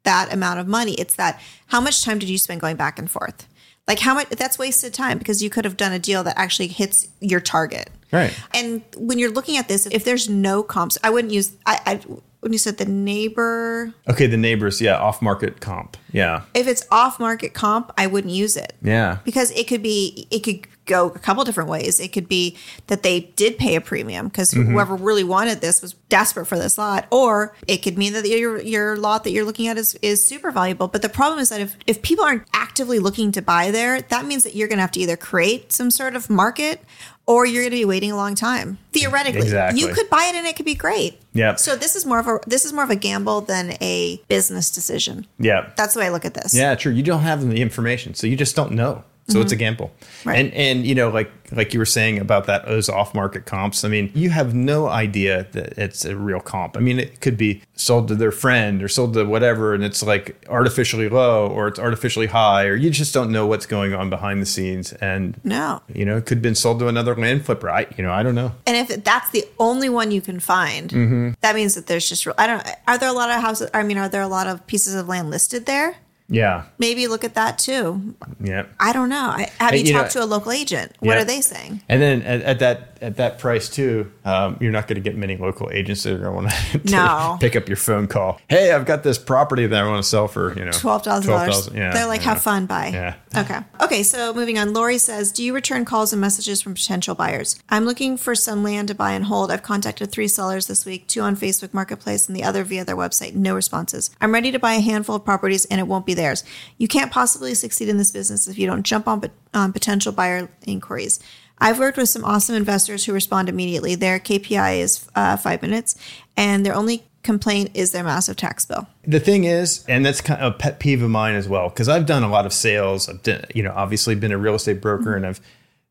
that 0.02 0.32
amount 0.34 0.60
of 0.60 0.68
money. 0.68 0.94
It's 0.94 1.16
that 1.16 1.40
how 1.68 1.80
much 1.80 2.04
time 2.04 2.18
did 2.18 2.28
you 2.28 2.36
spend 2.38 2.60
going 2.60 2.76
back 2.76 2.98
and 2.98 3.10
forth? 3.10 3.46
Like 3.88 4.00
how 4.00 4.12
much 4.14 4.28
that's 4.30 4.58
wasted 4.58 4.92
time 4.92 5.16
because 5.16 5.42
you 5.42 5.48
could 5.48 5.64
have 5.64 5.76
done 5.78 5.92
a 5.92 5.98
deal 5.98 6.22
that 6.24 6.36
actually 6.36 6.66
hits 6.68 7.08
your 7.20 7.40
target. 7.40 7.88
Right. 8.12 8.38
And 8.54 8.82
when 8.96 9.18
you're 9.18 9.30
looking 9.30 9.56
at 9.56 9.68
this, 9.68 9.86
if 9.86 10.04
there's 10.04 10.28
no 10.28 10.62
comps, 10.62 10.96
I 11.02 11.10
wouldn't 11.10 11.32
use 11.32 11.56
I, 11.66 11.80
I 11.86 11.94
when 12.40 12.52
you 12.52 12.58
said 12.58 12.78
the 12.78 12.84
neighbor 12.84 13.92
okay, 14.08 14.26
the 14.26 14.36
neighbors, 14.36 14.80
yeah, 14.80 14.96
off 14.96 15.20
market 15.20 15.60
comp. 15.60 15.96
Yeah. 16.12 16.42
if 16.54 16.66
it's 16.66 16.86
off 16.90 17.18
market 17.18 17.54
comp, 17.54 17.92
I 17.98 18.06
wouldn't 18.06 18.32
use 18.32 18.56
it. 18.56 18.74
Yeah. 18.82 19.18
Because 19.24 19.50
it 19.52 19.66
could 19.66 19.82
be 19.82 20.26
it 20.30 20.40
could 20.40 20.66
go 20.86 21.08
a 21.08 21.18
couple 21.18 21.44
different 21.44 21.68
ways. 21.68 22.00
It 22.00 22.12
could 22.12 22.28
be 22.28 22.56
that 22.86 23.02
they 23.02 23.20
did 23.36 23.58
pay 23.58 23.74
a 23.76 23.80
premium 23.80 24.28
because 24.28 24.50
Mm-hmm. 24.52 24.72
whoever 24.72 24.94
really 24.96 25.24
wanted 25.24 25.60
this 25.60 25.82
was 25.82 25.92
desperate 26.08 26.46
for 26.46 26.56
this 26.58 26.78
lot, 26.78 27.06
or 27.10 27.54
it 27.66 27.78
could 27.78 27.98
mean 27.98 28.12
that 28.14 28.26
your 28.28 28.60
your 28.62 28.96
lot 28.96 29.24
that 29.24 29.30
you're 29.32 29.44
looking 29.44 29.66
at 29.68 29.76
is 29.76 29.94
is 30.02 30.24
super 30.24 30.50
valuable. 30.50 30.88
But 30.88 31.02
the 31.02 31.08
problem 31.08 31.40
is 31.40 31.48
that 31.50 31.60
if 31.60 31.76
if 31.86 32.00
people 32.02 32.24
aren't 32.24 32.44
actively 32.54 32.98
looking 32.98 33.32
to 33.32 33.42
buy 33.42 33.70
there, 33.70 34.00
that 34.02 34.24
means 34.24 34.44
that 34.44 34.54
you're 34.54 34.68
going 34.68 34.78
to 34.78 34.82
have 34.82 34.92
to 34.92 35.00
either 35.00 35.16
create 35.16 35.72
some 35.72 35.90
sort 35.90 36.14
of 36.16 36.30
market 36.30 36.80
or 37.26 37.44
you're 37.44 37.62
going 37.62 37.72
to 37.72 37.76
be 37.76 37.84
waiting 37.84 38.12
a 38.12 38.16
long 38.16 38.36
time. 38.36 38.78
Theoretically, 38.92 39.40
Exactly. 39.42 39.80
you 39.80 39.88
could 39.92 40.08
buy 40.08 40.30
it 40.32 40.36
and 40.36 40.46
it 40.46 40.54
could 40.54 40.64
be 40.66 40.76
great. 40.76 41.18
Yep. 41.34 41.58
So 41.58 41.74
this 41.74 41.96
is 41.96 42.06
more 42.06 42.20
of 42.20 42.28
a 42.28 42.38
this 42.46 42.64
is 42.64 42.72
more 42.72 42.84
of 42.84 42.90
a 42.90 42.96
gamble 42.96 43.40
than 43.40 43.72
a 43.82 44.22
business 44.28 44.70
decision. 44.70 45.26
Yeah. 45.40 45.70
That's 45.76 45.94
the 45.94 46.00
way 46.00 46.06
I 46.06 46.10
look 46.10 46.24
at 46.24 46.34
this. 46.34 46.54
Yeah, 46.54 46.76
true. 46.76 46.92
You 46.92 47.02
don't 47.02 47.22
have 47.22 47.46
the 47.46 47.60
information, 47.60 48.14
so 48.14 48.26
you 48.28 48.36
just 48.36 48.54
don't 48.54 48.72
know. 48.72 49.02
So 49.28 49.40
it's 49.40 49.50
a 49.50 49.56
gamble. 49.56 49.90
Mm-hmm. 50.00 50.28
Right. 50.28 50.38
And 50.38 50.54
and 50.54 50.86
you 50.86 50.94
know, 50.94 51.08
like 51.08 51.30
like 51.52 51.72
you 51.74 51.80
were 51.80 51.84
saying 51.86 52.18
about 52.20 52.46
that 52.46 52.64
those 52.66 52.88
off 52.88 53.12
market 53.14 53.44
comps. 53.44 53.84
I 53.84 53.88
mean, 53.88 54.10
you 54.14 54.30
have 54.30 54.54
no 54.54 54.86
idea 54.88 55.46
that 55.52 55.76
it's 55.78 56.04
a 56.04 56.16
real 56.16 56.38
comp. 56.40 56.76
I 56.76 56.80
mean, 56.80 56.98
it 57.00 57.20
could 57.20 57.36
be 57.36 57.62
sold 57.74 58.06
to 58.08 58.14
their 58.14 58.30
friend 58.30 58.82
or 58.84 58.88
sold 58.88 59.14
to 59.14 59.24
whatever, 59.24 59.74
and 59.74 59.82
it's 59.82 60.02
like 60.02 60.44
artificially 60.48 61.08
low 61.08 61.48
or 61.48 61.66
it's 61.66 61.78
artificially 61.78 62.26
high, 62.26 62.66
or 62.66 62.76
you 62.76 62.88
just 62.90 63.12
don't 63.12 63.30
know 63.32 63.46
what's 63.48 63.66
going 63.66 63.94
on 63.94 64.10
behind 64.10 64.40
the 64.40 64.46
scenes. 64.46 64.92
And 64.94 65.40
No. 65.44 65.82
you 65.92 66.04
know, 66.04 66.16
it 66.18 66.26
could 66.26 66.38
have 66.38 66.42
been 66.42 66.54
sold 66.54 66.78
to 66.80 66.88
another 66.88 67.16
land 67.16 67.44
flipper. 67.44 67.68
I 67.68 67.86
you 67.96 68.04
know, 68.04 68.12
I 68.12 68.22
don't 68.22 68.34
know. 68.36 68.52
And 68.66 68.76
if 68.76 69.02
that's 69.04 69.30
the 69.30 69.44
only 69.58 69.88
one 69.88 70.10
you 70.12 70.20
can 70.20 70.38
find, 70.40 70.90
Mm-hmm. 70.90 71.30
that 71.40 71.54
means 71.56 71.74
that 71.74 71.88
there's 71.88 72.08
just 72.08 72.26
real. 72.26 72.34
I 72.38 72.46
don't. 72.46 72.64
Are 72.86 72.96
there 72.98 73.08
a 73.08 73.12
lot 73.12 73.30
of 73.30 73.40
houses? 73.40 73.70
I 73.74 73.82
mean, 73.82 73.98
are 73.98 74.08
there 74.08 74.22
a 74.22 74.28
lot 74.28 74.46
of 74.46 74.64
pieces 74.68 74.94
of 74.94 75.08
land 75.08 75.30
listed 75.30 75.66
there? 75.66 75.96
Yeah. 76.28 76.64
Maybe 76.78 77.06
look 77.06 77.22
at 77.24 77.34
that 77.34 77.58
too. 77.58 78.14
Yeah. 78.42 78.66
I 78.80 78.92
don't 78.92 79.08
know. 79.08 79.28
I, 79.30 79.50
have 79.60 79.74
you, 79.74 79.82
you 79.82 79.92
know- 79.92 80.00
talked 80.00 80.12
to 80.12 80.22
a 80.22 80.26
local 80.26 80.52
agent? 80.52 80.92
What 81.00 81.14
Yeah. 81.14 81.22
are 81.22 81.24
they 81.24 81.40
saying? 81.40 81.82
And 81.88 82.02
then 82.02 82.22
at, 82.22 82.42
at 82.42 82.58
that 82.58 82.95
at 83.02 83.16
that 83.16 83.38
price 83.38 83.68
too, 83.68 84.10
um, 84.24 84.56
you're 84.60 84.72
not 84.72 84.86
going 84.88 84.96
to 84.96 85.00
get 85.00 85.16
many 85.16 85.36
local 85.36 85.70
agents 85.70 86.02
that 86.04 86.14
are 86.14 86.18
going 86.18 86.48
to 86.48 86.54
want 86.80 86.90
No. 86.90 87.36
pick 87.40 87.56
up 87.56 87.68
your 87.68 87.76
phone 87.76 88.06
call. 88.06 88.40
Hey, 88.48 88.72
I've 88.72 88.86
got 88.86 89.02
this 89.02 89.18
property 89.18 89.66
that 89.66 89.84
I 89.84 89.86
want 89.88 90.02
to 90.02 90.08
sell 90.08 90.28
for 90.28 90.56
you 90.58 90.64
know 90.64 90.72
Twelve 90.72 91.04
thousand 91.04 91.30
dollars. 91.32 91.68
Yeah, 91.74 91.92
They're 91.92 92.06
like, 92.06 92.20
yeah. 92.22 92.28
have 92.34 92.42
fun, 92.42 92.66
buy. 92.66 92.88
Yeah. 92.88 93.14
Okay. 93.36 93.58
Okay. 93.82 94.02
So 94.02 94.32
moving 94.34 94.58
on, 94.58 94.72
Lori 94.72 94.98
says, 94.98 95.32
"Do 95.32 95.42
you 95.44 95.54
return 95.54 95.84
calls 95.84 96.12
and 96.12 96.20
messages 96.20 96.62
from 96.62 96.74
potential 96.74 97.14
buyers? 97.14 97.58
I'm 97.68 97.84
looking 97.84 98.16
for 98.16 98.34
some 98.34 98.62
land 98.62 98.88
to 98.88 98.94
buy 98.94 99.12
and 99.12 99.24
hold. 99.24 99.50
I've 99.50 99.62
contacted 99.62 100.10
three 100.10 100.28
sellers 100.28 100.66
this 100.66 100.86
week, 100.86 101.06
two 101.08 101.20
on 101.20 101.36
Facebook 101.36 101.74
Marketplace 101.74 102.26
and 102.28 102.36
the 102.36 102.44
other 102.44 102.64
via 102.64 102.84
their 102.84 102.96
website. 102.96 103.34
No 103.34 103.54
responses. 103.54 104.10
I'm 104.20 104.32
ready 104.32 104.50
to 104.52 104.58
buy 104.58 104.74
a 104.74 104.80
handful 104.80 105.16
of 105.16 105.24
properties, 105.24 105.64
and 105.66 105.80
it 105.80 105.86
won't 105.86 106.06
be 106.06 106.14
theirs. 106.14 106.44
You 106.78 106.88
can't 106.88 107.12
possibly 107.12 107.54
succeed 107.54 107.88
in 107.88 107.98
this 107.98 108.10
business 108.10 108.48
if 108.48 108.58
you 108.58 108.66
don't 108.66 108.82
jump 108.84 109.06
on, 109.08 109.22
on 109.52 109.72
potential 109.72 110.12
buyer 110.12 110.48
inquiries." 110.66 111.20
I've 111.58 111.78
worked 111.78 111.96
with 111.96 112.08
some 112.08 112.24
awesome 112.24 112.54
investors 112.54 113.04
who 113.04 113.12
respond 113.12 113.48
immediately. 113.48 113.94
Their 113.94 114.18
KPI 114.18 114.80
is 114.80 115.08
uh, 115.14 115.36
five 115.36 115.62
minutes, 115.62 115.96
and 116.36 116.64
their 116.66 116.74
only 116.74 117.04
complaint 117.22 117.70
is 117.74 117.92
their 117.92 118.04
massive 118.04 118.36
tax 118.36 118.64
bill. 118.64 118.86
The 119.04 119.20
thing 119.20 119.44
is, 119.44 119.84
and 119.88 120.04
that's 120.04 120.20
kind 120.20 120.40
of 120.40 120.54
a 120.54 120.56
pet 120.56 120.78
peeve 120.78 121.02
of 121.02 121.10
mine 121.10 121.34
as 121.34 121.48
well, 121.48 121.68
because 121.68 121.88
I've 121.88 122.06
done 122.06 122.22
a 122.22 122.28
lot 122.28 122.46
of 122.46 122.52
sales. 122.52 123.08
I've 123.08 123.22
done, 123.22 123.44
you 123.54 123.62
know, 123.62 123.72
obviously 123.74 124.14
been 124.14 124.32
a 124.32 124.38
real 124.38 124.54
estate 124.54 124.80
broker, 124.80 125.14
and 125.16 125.26
I've 125.26 125.40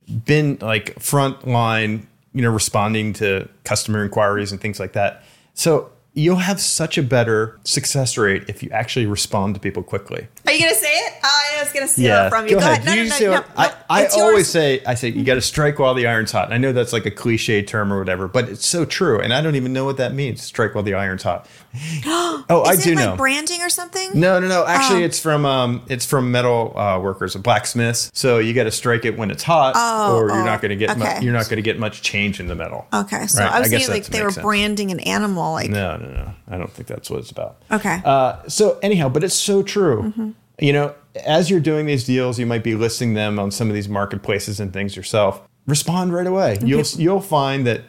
been 0.08 0.58
like 0.62 1.00
front 1.00 1.48
line, 1.48 2.08
you 2.34 2.42
know, 2.42 2.52
responding 2.52 3.14
to 3.14 3.50
customer 3.64 4.04
inquiries 4.04 4.52
and 4.52 4.62
things 4.62 4.80
like 4.80 4.94
that. 4.94 5.24
So 5.54 5.92
you'll 6.16 6.38
have 6.38 6.60
such 6.60 6.98
a 6.98 7.04
better 7.04 7.60
success 7.64 8.18
rate 8.18 8.44
if 8.48 8.64
you 8.64 8.70
actually 8.72 9.06
respond 9.06 9.54
to 9.54 9.60
people 9.62 9.84
quickly. 9.84 10.28
Are 10.48 10.52
you 10.54 10.60
gonna 10.62 10.74
say 10.76 10.88
it? 10.92 11.14
Oh, 11.24 11.42
I 11.58 11.62
was 11.64 11.72
gonna 11.74 11.88
steal 11.88 12.16
it 12.26 12.30
from 12.30 12.46
you. 12.48 12.56
Go, 12.56 12.60
Go, 12.62 12.66
ahead. 12.66 12.80
ahead. 12.80 12.86
No, 12.86 12.94
You 13.04 13.10
no, 13.10 13.20
no, 13.20 13.26
no, 13.26 13.40
no. 13.42 13.46
I, 13.58 13.74
I 13.90 14.08
always 14.08 14.48
say, 14.48 14.82
I 14.86 14.96
say, 14.96 15.10
you 15.10 15.24
got 15.24 15.36
to 15.36 15.42
strike 15.42 15.78
while 15.78 15.94
the 15.94 16.08
iron's 16.08 16.32
hot. 16.32 16.46
And 16.46 16.54
I 16.54 16.58
know 16.58 16.72
that's 16.74 16.92
like 16.94 17.06
a 17.06 17.12
cliche 17.12 17.62
term 17.62 17.94
or 17.94 18.00
whatever, 18.00 18.28
but 18.28 18.50
it's 18.50 18.66
so 18.66 18.84
true. 18.86 19.20
And 19.22 19.32
I 19.34 19.42
don't 19.42 19.56
even 19.56 19.74
know 19.74 19.86
what 19.86 19.98
that 19.98 20.14
means. 20.14 20.42
Strike 20.42 20.74
while 20.74 20.84
the 20.84 20.94
iron's 20.96 21.22
hot. 21.24 21.48
oh, 22.06 22.64
I 22.66 22.74
Is 22.74 22.84
do 22.84 22.92
it 22.92 22.96
like 22.96 23.06
know. 23.06 23.16
branding 23.16 23.62
or 23.62 23.70
something? 23.70 24.12
no, 24.20 24.40
no, 24.40 24.48
no. 24.48 24.66
Actually, 24.66 25.04
Oh. 25.04 25.06
it's 25.06 25.20
from 25.20 25.46
um, 25.46 25.84
it's 25.90 26.06
from 26.06 26.32
metal 26.32 26.78
uh, 26.78 27.00
workers, 27.00 27.36
blacksmiths. 27.36 28.10
So 28.14 28.40
you 28.40 28.54
got 28.54 28.64
to 28.64 28.72
strike 28.72 29.06
it 29.06 29.18
when 29.18 29.30
it's 29.32 29.44
hot, 29.44 29.74
Oh, 29.76 30.16
or 30.18 30.28
you're 30.30 30.42
oh, 30.42 30.46
not 30.46 30.62
going 30.62 30.70
to 30.70 30.76
get 30.76 30.98
mu- 30.98 31.06
you're 31.24 31.34
not 31.34 31.46
going 31.46 31.58
to 31.58 31.62
get 31.62 31.78
much 31.80 32.02
change 32.02 32.40
in 32.40 32.48
the 32.48 32.56
metal. 32.56 32.88
Okay, 32.94 33.28
so 33.28 33.44
Right, 33.44 33.52
I 33.52 33.60
was 33.60 33.68
I 33.68 33.72
thinking 33.78 33.90
like 33.94 34.06
they 34.06 34.24
were 34.24 34.32
sense. 34.32 34.44
branding 34.44 34.92
an 34.92 35.00
animal. 35.02 35.52
Like, 35.54 35.70
No, 35.70 35.98
no, 35.98 36.05
no. 36.10 36.34
I 36.48 36.58
don't 36.58 36.72
think 36.72 36.88
that's 36.88 37.10
what 37.10 37.20
it's 37.20 37.32
about. 37.32 37.62
okay, 37.72 38.02
Uh, 38.06 38.38
so 38.48 38.80
anyhow, 38.82 39.10
but 39.10 39.24
it's 39.24 39.36
so 39.36 39.64
true. 39.64 40.04
Mm-hmm. 40.04 40.32
You 40.60 40.74
know, 40.74 40.96
as 41.26 41.50
you're 41.50 41.60
doing 41.60 41.86
these 41.86 42.06
deals, 42.06 42.40
you 42.40 42.46
might 42.46 42.64
be 42.64 42.76
listing 42.76 43.14
them 43.14 43.40
on 43.40 43.52
some 43.52 43.68
of 43.68 43.74
these 43.74 43.90
marketplaces 43.90 44.60
and 44.60 44.72
things 44.72 44.96
yourself. 44.96 45.42
Respond 45.68 46.14
right 46.14 46.28
away. 46.28 46.60
You'll 46.64 46.84
you'll 46.96 47.22
find 47.22 47.66
that 47.68 47.82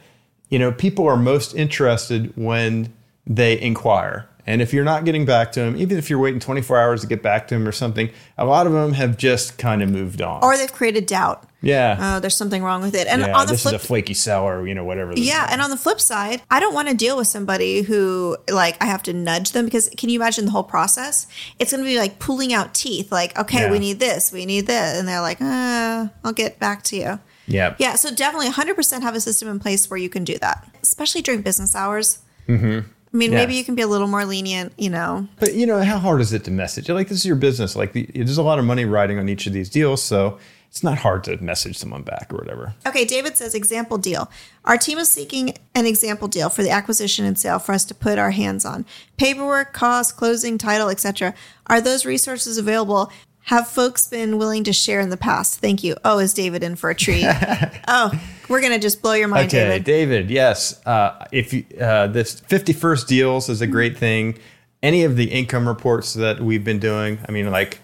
you 0.48 0.58
know 0.58 0.72
people 0.72 1.06
are 1.06 1.16
most 1.16 1.54
interested 1.54 2.32
when 2.36 2.92
they 3.26 3.60
inquire 3.60 4.28
And 4.48 4.62
if 4.62 4.72
you're 4.72 4.84
not 4.84 5.04
getting 5.04 5.24
back 5.24 5.50
to 5.52 5.60
them, 5.60 5.76
even 5.76 5.98
if 5.98 6.08
you're 6.08 6.20
waiting 6.20 6.38
24 6.38 6.78
hours 6.78 7.00
to 7.00 7.06
get 7.08 7.20
back 7.22 7.48
to 7.48 7.54
them 7.56 7.66
or 7.66 7.72
something, 7.72 8.08
a 8.38 8.44
lot 8.44 8.66
of 8.68 8.72
them 8.72 8.92
have 8.92 9.16
just 9.16 9.58
kind 9.58 9.82
of 9.82 9.90
moved 9.90 10.22
on. 10.22 10.42
Or 10.44 10.56
they've 10.56 10.72
created 10.72 11.06
doubt. 11.06 11.48
yeah. 11.62 11.96
Oh, 12.00 12.20
there's 12.20 12.36
something 12.36 12.62
wrong 12.62 12.80
with 12.82 12.94
it. 12.94 13.08
And 13.08 13.22
yeah, 13.22 13.36
on 13.36 13.46
the 13.46 13.54
this 13.54 13.62
flip 13.62 13.74
is 13.74 13.82
a 13.82 13.86
flaky 13.86 14.14
seller, 14.14 14.64
you 14.66 14.72
know, 14.74 14.84
whatever. 14.84 15.12
Yeah, 15.16 15.46
is. 15.46 15.52
and 15.52 15.60
on 15.60 15.70
the 15.70 15.76
flip 15.76 16.00
side, 16.00 16.42
I 16.48 16.60
don't 16.60 16.74
want 16.74 16.86
to 16.88 16.94
deal 16.94 17.16
with 17.16 17.26
somebody 17.26 17.82
who 17.82 18.36
like 18.48 18.80
I 18.80 18.86
have 18.86 19.02
to 19.04 19.12
nudge 19.12 19.50
them 19.50 19.64
because 19.64 19.88
can 19.96 20.10
you 20.10 20.20
imagine 20.20 20.44
the 20.44 20.52
whole 20.52 20.62
process? 20.62 21.26
It's 21.58 21.72
going 21.72 21.82
to 21.82 21.88
be 21.88 21.98
like 21.98 22.20
pulling 22.20 22.52
out 22.54 22.72
teeth. 22.72 23.10
Like, 23.10 23.36
okay, 23.36 23.62
Yeah. 23.62 23.70
we 23.72 23.80
need 23.80 23.98
this, 23.98 24.30
we 24.32 24.46
need 24.46 24.68
this, 24.68 24.96
and 24.98 25.08
they're 25.08 25.20
like, 25.22 25.40
uh, 25.40 26.06
I'll 26.24 26.32
get 26.32 26.60
back 26.60 26.84
to 26.84 26.96
you. 26.96 27.18
yeah. 27.48 27.74
Yeah, 27.78 27.96
so 27.96 28.14
definitely 28.14 28.50
100% 28.50 29.02
have 29.02 29.16
a 29.16 29.20
system 29.20 29.48
in 29.48 29.58
place 29.58 29.90
where 29.90 29.98
you 29.98 30.08
can 30.08 30.22
do 30.22 30.38
that, 30.38 30.68
especially 30.84 31.22
during 31.22 31.42
business 31.42 31.74
hours. 31.74 32.18
Mm-hmm. 32.48 32.88
I 33.16 33.18
mean, 33.18 33.32
Yeah. 33.32 33.38
maybe 33.38 33.54
you 33.54 33.64
can 33.64 33.74
be 33.74 33.80
a 33.80 33.86
little 33.86 34.08
more 34.08 34.26
lenient, 34.26 34.74
you 34.76 34.90
know. 34.90 35.26
But 35.40 35.54
you 35.54 35.64
know, 35.64 35.82
how 35.82 35.96
hard 35.98 36.20
is 36.20 36.34
it 36.34 36.44
to 36.44 36.50
message? 36.50 36.90
Like 36.90 37.08
this 37.08 37.16
is 37.16 37.24
your 37.24 37.36
business. 37.36 37.74
Like 37.74 37.94
the, 37.94 38.06
there's 38.14 38.36
a 38.36 38.42
lot 38.42 38.58
of 38.58 38.66
money 38.66 38.84
riding 38.84 39.18
on 39.18 39.26
each 39.26 39.46
of 39.46 39.54
these 39.54 39.70
deals, 39.70 40.02
so 40.02 40.38
it's 40.68 40.82
not 40.82 40.98
hard 40.98 41.24
to 41.24 41.42
message 41.42 41.78
someone 41.78 42.02
back 42.02 42.26
or 42.30 42.36
whatever. 42.36 42.74
Okay, 42.86 43.06
David 43.06 43.34
says 43.38 43.54
example 43.54 43.96
deal. 43.96 44.30
Our 44.66 44.76
team 44.76 44.98
is 44.98 45.08
seeking 45.08 45.54
an 45.74 45.86
example 45.86 46.28
deal 46.28 46.50
for 46.50 46.62
the 46.62 46.68
acquisition 46.68 47.24
and 47.24 47.38
sale 47.38 47.58
for 47.58 47.72
us 47.72 47.86
to 47.86 47.94
put 47.94 48.18
our 48.18 48.32
hands 48.32 48.66
on. 48.66 48.84
Paperwork, 49.16 49.72
cost, 49.72 50.18
closing, 50.18 50.58
title, 50.58 50.90
etc. 50.90 51.32
Are 51.68 51.80
those 51.80 52.04
resources 52.04 52.58
available? 52.58 53.10
Have 53.46 53.68
folks 53.68 54.08
been 54.08 54.38
willing 54.38 54.64
to 54.64 54.72
share 54.72 54.98
in 54.98 55.08
the 55.10 55.16
past? 55.16 55.60
Thank 55.60 55.84
you. 55.84 55.94
Oh, 56.04 56.18
is 56.18 56.34
David 56.34 56.64
in 56.64 56.74
for 56.74 56.90
a 56.90 56.96
treat? 56.96 57.24
oh, 57.88 58.10
we're 58.48 58.60
gonna 58.60 58.80
just 58.80 59.00
blow 59.02 59.12
your 59.12 59.28
mind, 59.28 59.46
Okay, 59.46 59.68
David. 59.68 59.84
David. 59.84 60.30
yes. 60.30 60.84
Uh, 60.84 61.24
if 61.30 61.52
you, 61.52 61.64
uh, 61.80 62.08
this 62.08 62.40
50 62.40 62.72
first 62.72 63.06
deals 63.06 63.48
is 63.48 63.60
a 63.60 63.66
great 63.68 63.96
thing. 63.96 64.36
Any 64.82 65.04
of 65.04 65.16
the 65.16 65.30
income 65.30 65.68
reports 65.68 66.14
that 66.14 66.40
we've 66.40 66.64
been 66.64 66.80
doing, 66.80 67.20
I 67.28 67.30
mean, 67.30 67.52
like 67.52 67.78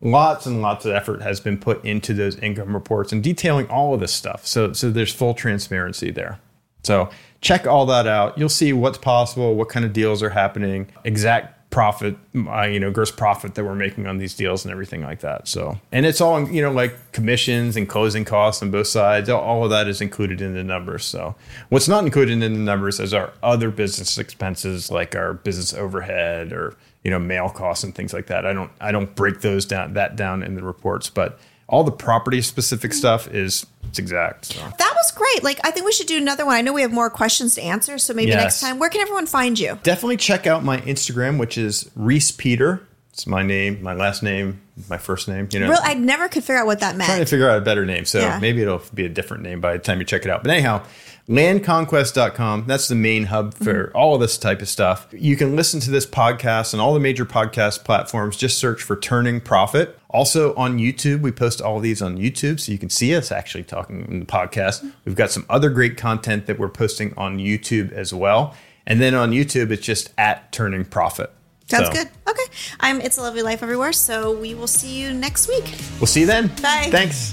lots 0.00 0.46
and 0.46 0.62
lots 0.62 0.86
of 0.86 0.92
effort 0.94 1.20
has 1.20 1.38
been 1.38 1.58
put 1.58 1.84
into 1.84 2.14
those 2.14 2.38
income 2.38 2.72
reports 2.72 3.12
and 3.12 3.22
detailing 3.22 3.66
all 3.68 3.92
of 3.92 4.00
this 4.00 4.12
stuff. 4.12 4.46
So, 4.46 4.72
so 4.72 4.90
there's 4.90 5.12
full 5.12 5.34
transparency 5.34 6.12
there. 6.12 6.40
So 6.82 7.10
check 7.42 7.66
all 7.66 7.84
that 7.86 8.06
out. 8.06 8.38
You'll 8.38 8.48
see 8.48 8.72
what's 8.72 8.96
possible, 8.98 9.54
what 9.54 9.68
kind 9.68 9.84
of 9.84 9.92
deals 9.92 10.22
are 10.22 10.30
happening, 10.30 10.88
exact 11.04 11.53
profit, 11.74 12.16
uh, 12.36 12.62
you 12.62 12.78
know, 12.78 12.88
gross 12.92 13.10
profit 13.10 13.56
that 13.56 13.64
we're 13.64 13.74
making 13.74 14.06
on 14.06 14.18
these 14.18 14.32
deals 14.32 14.64
and 14.64 14.70
everything 14.70 15.02
like 15.02 15.18
that. 15.20 15.48
So, 15.48 15.76
and 15.90 16.06
it's 16.06 16.20
all, 16.20 16.48
you 16.48 16.62
know, 16.62 16.70
like 16.70 16.94
commissions 17.10 17.76
and 17.76 17.88
closing 17.88 18.24
costs 18.24 18.62
on 18.62 18.70
both 18.70 18.86
sides. 18.86 19.28
All- 19.28 19.42
All 19.42 19.64
of 19.64 19.70
that 19.70 19.88
is 19.88 20.00
included 20.00 20.40
in 20.40 20.54
the 20.54 20.62
numbers. 20.62 21.04
So, 21.04 21.34
what's 21.70 21.88
not 21.88 22.04
included 22.04 22.40
in 22.40 22.52
the 22.52 22.58
numbers 22.60 23.00
is 23.00 23.12
our 23.12 23.32
other 23.42 23.70
business 23.70 24.16
expenses, 24.18 24.88
like 24.92 25.16
our 25.16 25.34
business 25.34 25.74
overhead 25.74 26.52
or 26.52 26.76
you 27.02 27.10
know, 27.10 27.18
mail 27.18 27.50
costs 27.50 27.84
and 27.84 27.94
things 27.94 28.14
like 28.14 28.28
that. 28.28 28.46
I 28.46 28.52
don't, 28.54 28.70
I 28.80 28.90
don't 28.92 29.14
break 29.14 29.40
those 29.42 29.66
down 29.66 29.92
that 29.94 30.16
down 30.16 30.42
in 30.42 30.54
the 30.54 30.62
reports, 30.62 31.10
but 31.10 31.38
all 31.68 31.84
the 31.84 31.92
property 31.92 32.42
specific 32.42 32.92
stuff 32.92 33.26
is 33.28 33.66
it's 33.88 33.98
exact. 33.98 34.46
So. 34.46 34.60
That 34.60 34.92
was 34.96 35.12
great. 35.12 35.42
Like, 35.44 35.60
I 35.64 35.70
think 35.70 35.86
we 35.86 35.92
should 35.92 36.06
do 36.08 36.16
another 36.18 36.44
one. 36.44 36.56
I 36.56 36.60
know 36.62 36.72
we 36.72 36.82
have 36.82 36.92
more 36.92 37.08
questions 37.10 37.54
to 37.54 37.62
answer, 37.62 37.96
so 37.98 38.12
maybe 38.12 38.30
Yes. 38.32 38.42
next 38.42 38.60
time. 38.60 38.78
Where 38.78 38.90
can 38.90 39.00
everyone 39.00 39.26
find 39.26 39.58
you? 39.58 39.78
definitely 39.82 40.16
check 40.16 40.46
out 40.46 40.64
my 40.64 40.78
Instagram, 40.80 41.38
which 41.38 41.56
is 41.56 41.90
Reese 41.94 42.30
Peter. 42.32 42.82
It's 43.12 43.26
my 43.28 43.42
name, 43.44 43.80
my 43.80 43.94
last 43.94 44.24
name, 44.24 44.60
my 44.90 44.98
first 44.98 45.28
name. 45.28 45.48
You 45.52 45.60
know, 45.60 45.68
Real, 45.70 45.78
I 45.82 45.94
never 45.94 46.26
could 46.28 46.42
figure 46.42 46.56
out 46.60 46.66
what 46.66 46.80
that 46.80 46.96
meant. 46.96 47.06
trying 47.06 47.20
to 47.20 47.26
figure 47.26 47.48
out 47.48 47.58
a 47.58 47.60
better 47.60 47.86
name. 47.86 48.04
So 48.04 48.18
Yeah. 48.18 48.40
maybe 48.40 48.60
it'll 48.62 48.82
be 48.92 49.04
a 49.06 49.08
different 49.08 49.44
name 49.44 49.60
by 49.60 49.74
the 49.74 49.78
time 49.78 50.00
you 50.00 50.04
check 50.04 50.24
it 50.24 50.30
out. 50.30 50.42
But 50.42 50.50
anyhow, 50.50 50.82
landconquest.com. 51.28 52.64
That's 52.66 52.88
the 52.88 52.94
main 52.96 53.26
hub 53.26 53.54
for 53.54 53.84
Mm-hmm. 53.88 53.96
all 53.96 54.14
of 54.16 54.20
this 54.20 54.36
type 54.36 54.60
of 54.62 54.68
stuff. 54.68 55.06
You 55.12 55.36
can 55.36 55.54
listen 55.56 55.78
to 55.80 55.90
this 55.90 56.06
podcast 56.06 56.74
on 56.74 56.80
all 56.80 56.92
the 56.92 57.00
major 57.00 57.24
podcast 57.24 57.84
platforms. 57.84 58.36
Just 58.36 58.58
search 58.58 58.82
for 58.82 58.96
Turning 58.96 59.40
Profit. 59.40 59.96
Also 60.14 60.54
on 60.54 60.78
YouTube, 60.78 61.22
we 61.22 61.32
post 61.32 61.60
all 61.60 61.76
of 61.78 61.82
these 61.82 62.00
on 62.00 62.16
YouTube 62.16 62.60
so 62.60 62.70
you 62.70 62.78
can 62.78 62.88
see 62.88 63.14
us 63.16 63.32
actually 63.32 63.64
talking 63.64 64.06
in 64.08 64.20
the 64.20 64.26
podcast. 64.26 64.88
We've 65.04 65.16
got 65.16 65.32
some 65.32 65.44
other 65.50 65.68
great 65.70 65.96
content 65.96 66.46
that 66.46 66.56
we're 66.56 66.68
posting 66.68 67.12
on 67.18 67.38
YouTube 67.38 67.90
as 67.92 68.14
well. 68.14 68.54
And 68.86 69.00
then 69.00 69.14
on 69.16 69.32
YouTube, 69.32 69.72
it's 69.72 69.82
just 69.84 70.12
at 70.16 70.52
Turning 70.52 70.84
Profit. 70.84 71.32
Sounds 71.68 71.88
So, 71.88 71.92
good. 71.92 72.08
Okay. 72.28 72.42
I'm 72.78 73.00
It's 73.00 73.18
a 73.18 73.22
Lovely 73.22 73.42
Life 73.42 73.62
Everywhere, 73.62 73.92
so 73.92 74.38
we 74.38 74.54
will 74.54 74.66
see 74.68 75.00
you 75.00 75.12
next 75.12 75.48
week. 75.48 75.64
We'll 75.98 76.06
see 76.06 76.20
you 76.20 76.26
then. 76.26 76.46
Bye. 76.62 76.88
Thanks. 76.90 77.32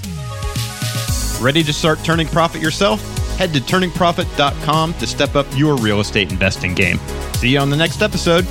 Ready 1.40 1.62
to 1.62 1.72
start 1.72 1.98
turning 2.02 2.26
profit 2.26 2.60
yourself? 2.60 3.00
Head 3.36 3.52
to 3.54 3.60
turningprofit.com 3.60 4.94
to 4.94 5.06
step 5.06 5.36
up 5.36 5.46
your 5.54 5.76
real 5.76 6.00
estate 6.00 6.32
investing 6.32 6.74
game. 6.74 6.98
See 7.34 7.50
you 7.50 7.58
on 7.60 7.70
the 7.70 7.76
next 7.76 8.02
episode. 8.02 8.44